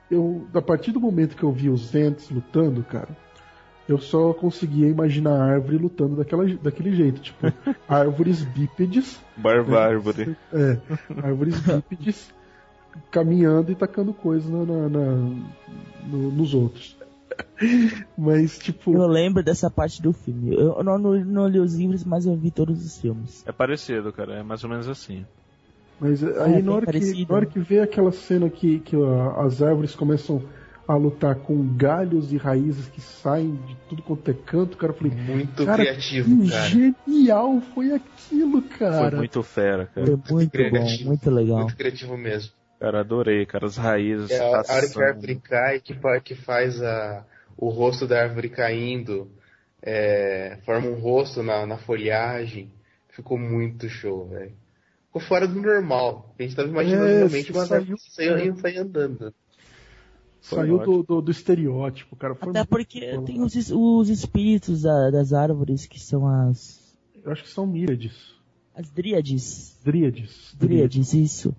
Eu, 0.10 0.47
a 0.54 0.62
partir 0.62 0.91
do 0.91 1.00
momento 1.00 1.36
que 1.36 1.43
eu 1.43 1.52
vi 1.52 1.70
os 1.70 1.93
Ents 1.93 2.30
lutando, 2.30 2.84
cara, 2.84 3.10
eu 3.92 4.00
só 4.00 4.34
conseguia 4.34 4.88
imaginar 4.88 5.32
a 5.40 5.44
árvore 5.54 5.78
lutando 5.78 6.16
daquela, 6.16 6.46
daquele 6.46 6.96
jeito, 6.96 7.22
tipo, 7.22 7.48
árvores 7.88 8.44
bípedes, 8.44 9.20
Barbárvore. 9.38 10.36
é, 10.54 10.78
árvores 11.24 11.60
bípedes 11.60 12.32
caminhando 13.12 13.72
e 13.72 13.76
tacando 13.76 14.14
coisas 14.14 14.50
na, 14.50 14.66
na- 14.66 14.90
na- 14.90 15.36
no- 16.08 16.32
nos 16.32 16.54
outros. 16.54 16.98
Mas, 18.18 18.58
tipo, 18.58 18.94
Eu 18.94 19.08
lembro 19.08 19.44
dessa 19.44 19.70
parte 19.70 20.02
do 20.02 20.12
filme. 20.12 20.54
Eu 20.56 20.84
não, 20.84 20.98
não, 20.98 21.14
não 21.24 21.48
li 21.48 21.60
os 21.60 21.76
livros, 21.76 22.04
mas 22.04 22.26
eu 22.26 22.36
vi 22.36 22.52
todos 22.52 22.84
os 22.86 23.00
filmes. 23.00 23.44
É 23.46 23.52
parecido, 23.52 24.12
cara, 24.12 24.36
é 24.40 24.44
mais 24.44 24.64
ou 24.64 24.70
menos 24.70 24.88
assim. 24.88 25.26
mas 26.00 26.24
aí 26.24 26.54
bem 26.56 26.64
na, 26.64 26.72
hora 26.74 26.86
que, 26.86 26.92
parecido. 26.92 27.26
na 27.32 27.36
hora 27.36 27.46
que 27.46 27.60
vê 27.60 27.80
aquela 27.82 28.12
cena 28.12 28.50
que, 28.50 28.80
que 28.80 28.96
a- 28.96 29.42
as 29.46 29.62
árvores 29.62 29.96
começam 29.96 30.42
a 30.90 30.96
lutar 30.96 31.36
com 31.36 31.76
galhos 31.78 32.34
e 32.34 32.38
raízes 32.38 32.88
que 32.90 33.00
saem 33.00 33.56
de 33.68 33.76
tudo 33.88 34.02
quanto 34.02 34.32
é 34.32 34.34
canto, 34.34 34.76
cara, 34.76 34.92
eu 34.92 34.98
falei, 34.98 35.14
muito 35.16 35.64
Cara, 35.64 35.84
criativo, 35.84 36.42
que 36.42 36.50
cara. 36.50 36.68
genial 36.68 37.62
foi 37.76 37.94
aquilo, 37.94 38.60
Foi 38.64 38.78
cara. 38.80 39.18
muito 39.18 39.44
fera, 39.44 39.86
cara. 39.86 40.08
Foi 40.08 40.16
muito 40.16 40.52
bom, 40.58 40.70
criativo. 40.70 41.06
muito 41.10 41.30
legal. 41.30 41.60
Muito 41.60 41.76
criativo 41.76 42.18
mesmo. 42.18 42.52
Cara, 42.80 43.02
adorei, 43.02 43.46
cara, 43.46 43.68
as 43.68 43.78
raízes. 43.78 44.32
É 44.32 44.40
a, 44.40 44.46
a 44.46 44.50
hora 44.50 44.64
que 44.64 44.70
ação. 44.70 45.04
a 45.04 45.06
árvore 45.06 45.36
cai, 45.36 45.80
que, 45.80 45.94
que 46.24 46.34
faz 46.34 46.82
a, 46.82 47.24
o 47.56 47.70
rosto 47.70 48.08
da 48.08 48.24
árvore 48.24 48.50
caindo, 48.50 49.30
é, 49.84 50.58
forma 50.66 50.88
um 50.90 50.96
rosto 51.00 51.44
na, 51.44 51.68
na 51.68 51.78
folhagem. 51.78 52.72
Ficou 53.10 53.38
muito 53.38 53.88
show, 53.90 54.28
velho. 54.28 54.54
Ficou 55.06 55.22
fora 55.22 55.48
do 55.48 55.62
normal. 55.62 56.34
A 56.40 56.42
gente 56.42 56.56
tava 56.56 56.68
imaginando 56.68 57.06
É, 57.10 57.18
realmente 57.18 57.52
uma 57.52 57.66
saiu- 57.68 57.82
árvore 57.82 57.98
que 58.00 58.12
saia, 58.12 58.54
andando. 60.40 60.68
Saiu 60.68 60.78
Foi 60.78 60.86
do, 60.86 61.04
do, 61.04 61.22
do 61.22 61.32
estereótipo, 61.32 62.16
cara. 62.16 62.36
Foi 62.36 62.50
Até 62.50 62.64
porque 62.64 63.16
bom. 63.18 63.24
tem 63.24 63.42
os, 63.42 63.56
os 63.72 64.10
espíritos 64.10 64.82
da- 64.84 65.10
das 65.12 65.34
árvores 65.34 65.86
que 65.86 66.00
são 66.00 66.28
as. 66.28 66.80
Eu 67.24 67.32
acho 67.32 67.44
que 67.44 67.50
são 67.50 67.68
míriades. 67.68 68.34
as 68.76 68.90
dríades. 68.90 69.78
Dríades. 69.84 70.56
Dríades, 70.58 71.14
isso. 71.14 71.54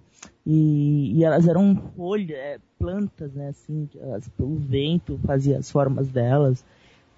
E, 0.46 1.12
e 1.18 1.24
elas 1.24 1.46
eram 1.46 1.76
folhas, 1.96 2.30
é, 2.30 2.58
plantas, 2.78 3.32
né, 3.34 3.48
assim, 3.48 3.86
que 3.90 3.98
elas- 3.98 4.30
o 4.38 4.54
vento 4.56 5.18
fazia 5.24 5.58
as 5.58 5.70
formas 5.70 6.08
delas. 6.08 6.64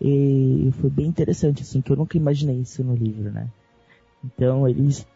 E 0.01 0.71
foi 0.81 0.91
bem 0.91 1.07
interessante, 1.07 1.63
assim, 1.63 1.81
que 1.81 1.93
eu 1.93 1.97
nunca 1.97 2.17
imaginei 2.17 2.57
isso 2.57 2.83
no 2.83 2.95
livro, 2.97 3.31
né. 3.31 3.49
Então 4.25 4.69
eles. 4.69 5.07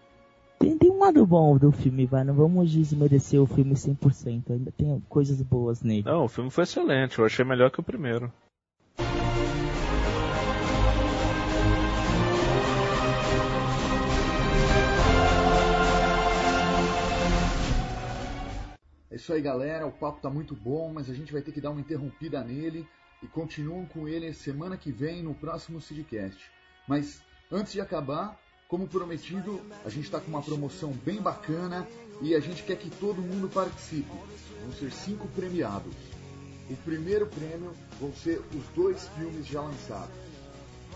Tem, 0.58 0.78
tem 0.78 0.90
um 0.90 0.98
lado 0.98 1.26
bom 1.26 1.56
do 1.56 1.70
filme, 1.70 2.06
vai, 2.06 2.24
não 2.24 2.34
vamos 2.34 2.70
desmerecer 2.70 3.40
o 3.40 3.46
filme 3.46 3.74
100%, 3.74 4.50
ainda 4.50 4.72
tem 4.72 5.02
coisas 5.08 5.40
boas 5.42 5.82
nele. 5.82 6.04
Não, 6.04 6.24
o 6.24 6.28
filme 6.28 6.50
foi 6.50 6.64
excelente, 6.64 7.18
eu 7.18 7.26
achei 7.26 7.44
melhor 7.44 7.70
que 7.70 7.80
o 7.80 7.82
primeiro. 7.82 8.32
É 19.10 19.16
isso 19.16 19.32
aí, 19.32 19.40
galera. 19.40 19.86
O 19.86 19.92
papo 19.92 20.20
tá 20.20 20.28
muito 20.28 20.54
bom, 20.54 20.92
mas 20.92 21.08
a 21.08 21.14
gente 21.14 21.32
vai 21.32 21.40
ter 21.40 21.50
que 21.50 21.60
dar 21.60 21.70
uma 21.70 21.80
interrompida 21.80 22.44
nele 22.44 22.86
e 23.22 23.26
continuam 23.26 23.86
com 23.86 24.06
ele 24.06 24.32
semana 24.34 24.76
que 24.76 24.92
vem 24.92 25.22
no 25.22 25.34
próximo 25.34 25.80
Sidcast. 25.80 26.50
Mas 26.86 27.22
antes 27.50 27.72
de 27.72 27.80
acabar, 27.80 28.38
como 28.68 28.88
prometido, 28.88 29.60
a 29.84 29.88
gente 29.88 30.04
está 30.04 30.20
com 30.20 30.28
uma 30.28 30.42
promoção 30.42 30.92
bem 31.04 31.20
bacana 31.20 31.86
e 32.20 32.34
a 32.34 32.40
gente 32.40 32.62
quer 32.62 32.76
que 32.76 32.90
todo 32.90 33.22
mundo 33.22 33.48
participe. 33.48 34.10
Vão 34.62 34.72
ser 34.72 34.90
cinco 34.90 35.28
premiados. 35.28 35.94
O 36.68 36.76
primeiro 36.78 37.26
prêmio 37.26 37.72
vão 38.00 38.12
ser 38.12 38.40
os 38.52 38.64
dois 38.74 39.08
filmes 39.16 39.46
já 39.46 39.60
lançados. 39.60 40.14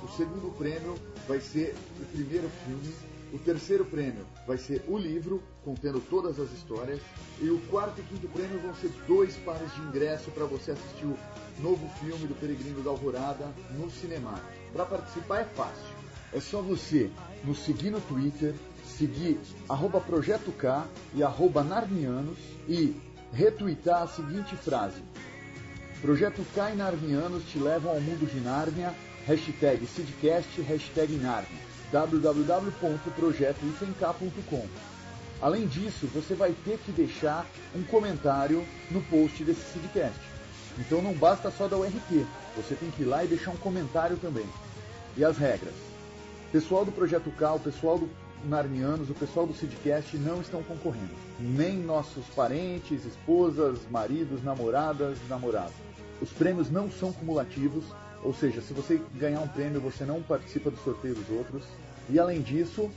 O 0.02 0.08
segundo 0.16 0.52
prêmio 0.56 0.96
vai 1.28 1.40
ser 1.40 1.76
o 2.00 2.04
primeiro 2.06 2.50
filme. 2.66 2.92
O 3.32 3.38
terceiro 3.38 3.84
prêmio 3.84 4.26
vai 4.44 4.58
ser 4.58 4.82
o 4.88 4.98
livro, 4.98 5.40
contendo 5.64 6.00
todas 6.10 6.40
as 6.40 6.50
histórias. 6.50 7.00
E 7.40 7.48
o 7.50 7.60
quarto 7.68 8.00
e 8.00 8.02
quinto 8.02 8.26
prêmio 8.28 8.58
vão 8.58 8.74
ser 8.74 8.90
dois 9.06 9.36
pares 9.36 9.72
de 9.74 9.80
ingresso 9.82 10.32
para 10.32 10.46
você 10.46 10.72
assistir 10.72 11.04
o 11.04 11.16
novo 11.60 11.88
filme 12.00 12.26
do 12.26 12.34
Peregrino 12.34 12.82
da 12.82 12.90
Alvorada 12.90 13.46
no 13.78 13.88
cinema. 13.88 14.42
Para 14.72 14.86
participar 14.86 15.42
é 15.42 15.44
fácil. 15.44 16.00
É 16.32 16.40
só 16.40 16.62
você 16.62 17.10
nos 17.44 17.58
seguir 17.58 17.90
no 17.90 18.00
Twitter, 18.00 18.54
seguir 18.84 19.40
arroba 19.68 20.00
Projeto 20.00 20.52
K 20.52 20.86
e 21.14 21.24
arroba 21.24 21.64
Narnianos 21.64 22.38
e 22.68 22.94
retweetar 23.32 24.02
a 24.02 24.06
seguinte 24.06 24.54
frase. 24.56 25.02
Projeto 26.00 26.46
K 26.54 26.70
e 26.70 26.76
Narnianos 26.76 27.42
te 27.44 27.58
levam 27.58 27.92
ao 27.92 28.00
mundo 28.00 28.24
de 28.30 28.38
Nárnia. 28.40 28.94
Hashtag 29.26 29.84
Sidcast, 29.86 30.62
hashtag 30.62 31.16
Nárnia. 31.16 31.60
www.projetoifenk.com 31.92 34.66
Além 35.42 35.66
disso, 35.66 36.06
você 36.06 36.34
vai 36.34 36.54
ter 36.64 36.78
que 36.78 36.92
deixar 36.92 37.46
um 37.74 37.82
comentário 37.82 38.64
no 38.90 39.02
post 39.02 39.42
desse 39.42 39.72
Sidcast. 39.72 40.20
Então 40.78 41.02
não 41.02 41.12
basta 41.12 41.50
só 41.50 41.66
dar 41.66 41.78
o 41.78 41.84
RT, 41.84 42.24
você 42.56 42.74
tem 42.74 42.90
que 42.90 43.02
ir 43.02 43.06
lá 43.06 43.24
e 43.24 43.28
deixar 43.28 43.50
um 43.50 43.56
comentário 43.56 44.16
também. 44.16 44.46
E 45.16 45.24
as 45.24 45.36
regras? 45.36 45.89
Pessoal 46.52 46.84
do 46.84 46.90
Projeto 46.90 47.30
K, 47.30 47.54
o 47.54 47.60
pessoal 47.60 47.96
do 47.96 48.10
Narnianos, 48.44 49.08
o 49.08 49.14
pessoal 49.14 49.46
do 49.46 49.54
Sidcast 49.54 50.18
não 50.18 50.40
estão 50.40 50.64
concorrendo. 50.64 51.14
Nem 51.38 51.78
nossos 51.78 52.26
parentes, 52.34 53.04
esposas, 53.04 53.78
maridos, 53.88 54.42
namoradas, 54.42 55.16
namorados. 55.28 55.74
Os 56.20 56.30
prêmios 56.30 56.68
não 56.68 56.90
são 56.90 57.12
cumulativos, 57.12 57.84
ou 58.24 58.34
seja, 58.34 58.60
se 58.60 58.72
você 58.72 59.00
ganhar 59.14 59.38
um 59.38 59.46
prêmio, 59.46 59.80
você 59.80 60.04
não 60.04 60.20
participa 60.22 60.72
do 60.72 60.76
sorteio 60.78 61.14
dos 61.14 61.30
outros. 61.30 61.62
E 62.08 62.18
além 62.18 62.42
disso, 62.42 62.90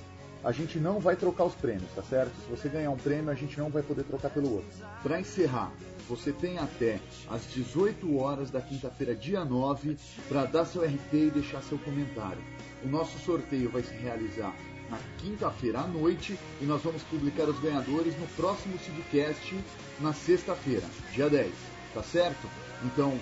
a 0.43 0.51
gente 0.51 0.79
não 0.79 0.99
vai 0.99 1.15
trocar 1.15 1.45
os 1.45 1.53
prêmios, 1.53 1.91
tá 1.95 2.01
certo? 2.01 2.31
Se 2.43 2.49
você 2.49 2.67
ganhar 2.67 2.89
um 2.89 2.97
prêmio, 2.97 3.29
a 3.29 3.35
gente 3.35 3.59
não 3.59 3.69
vai 3.69 3.83
poder 3.83 4.03
trocar 4.03 4.31
pelo 4.31 4.51
outro. 4.51 4.71
Para 5.03 5.19
encerrar, 5.19 5.71
você 6.07 6.31
tem 6.31 6.57
até 6.57 6.99
às 7.29 7.45
18 7.53 8.17
horas 8.17 8.49
da 8.49 8.61
quinta-feira, 8.61 9.15
dia 9.15 9.43
9, 9.43 9.97
para 10.27 10.45
dar 10.45 10.65
seu 10.65 10.83
RT 10.83 11.13
e 11.13 11.31
deixar 11.31 11.61
seu 11.61 11.77
comentário. 11.79 12.43
O 12.83 12.87
nosso 12.87 13.17
sorteio 13.19 13.69
vai 13.69 13.83
se 13.83 13.93
realizar 13.93 14.55
na 14.89 14.99
quinta-feira 15.17 15.79
à 15.79 15.87
noite 15.87 16.37
e 16.61 16.65
nós 16.65 16.81
vamos 16.81 17.01
publicar 17.03 17.45
os 17.45 17.59
ganhadores 17.59 18.17
no 18.19 18.27
próximo 18.35 18.77
Sidcast 18.79 19.57
na 19.99 20.13
sexta-feira, 20.13 20.85
dia 21.13 21.29
10, 21.29 21.51
tá 21.93 22.03
certo? 22.03 22.47
Então, 22.83 23.17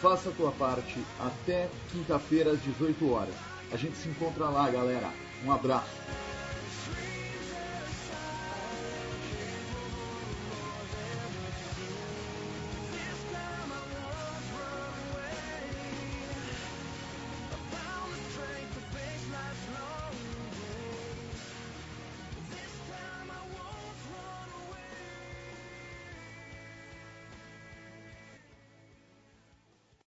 faça 0.00 0.28
a 0.28 0.32
tua 0.32 0.52
parte 0.52 0.98
até 1.18 1.68
quinta-feira 1.90 2.52
às 2.52 2.62
18 2.62 3.10
horas. 3.10 3.34
A 3.72 3.76
gente 3.76 3.96
se 3.96 4.08
encontra 4.08 4.48
lá, 4.48 4.70
galera. 4.70 5.10
Um 5.44 5.52
abraço. 5.52 5.90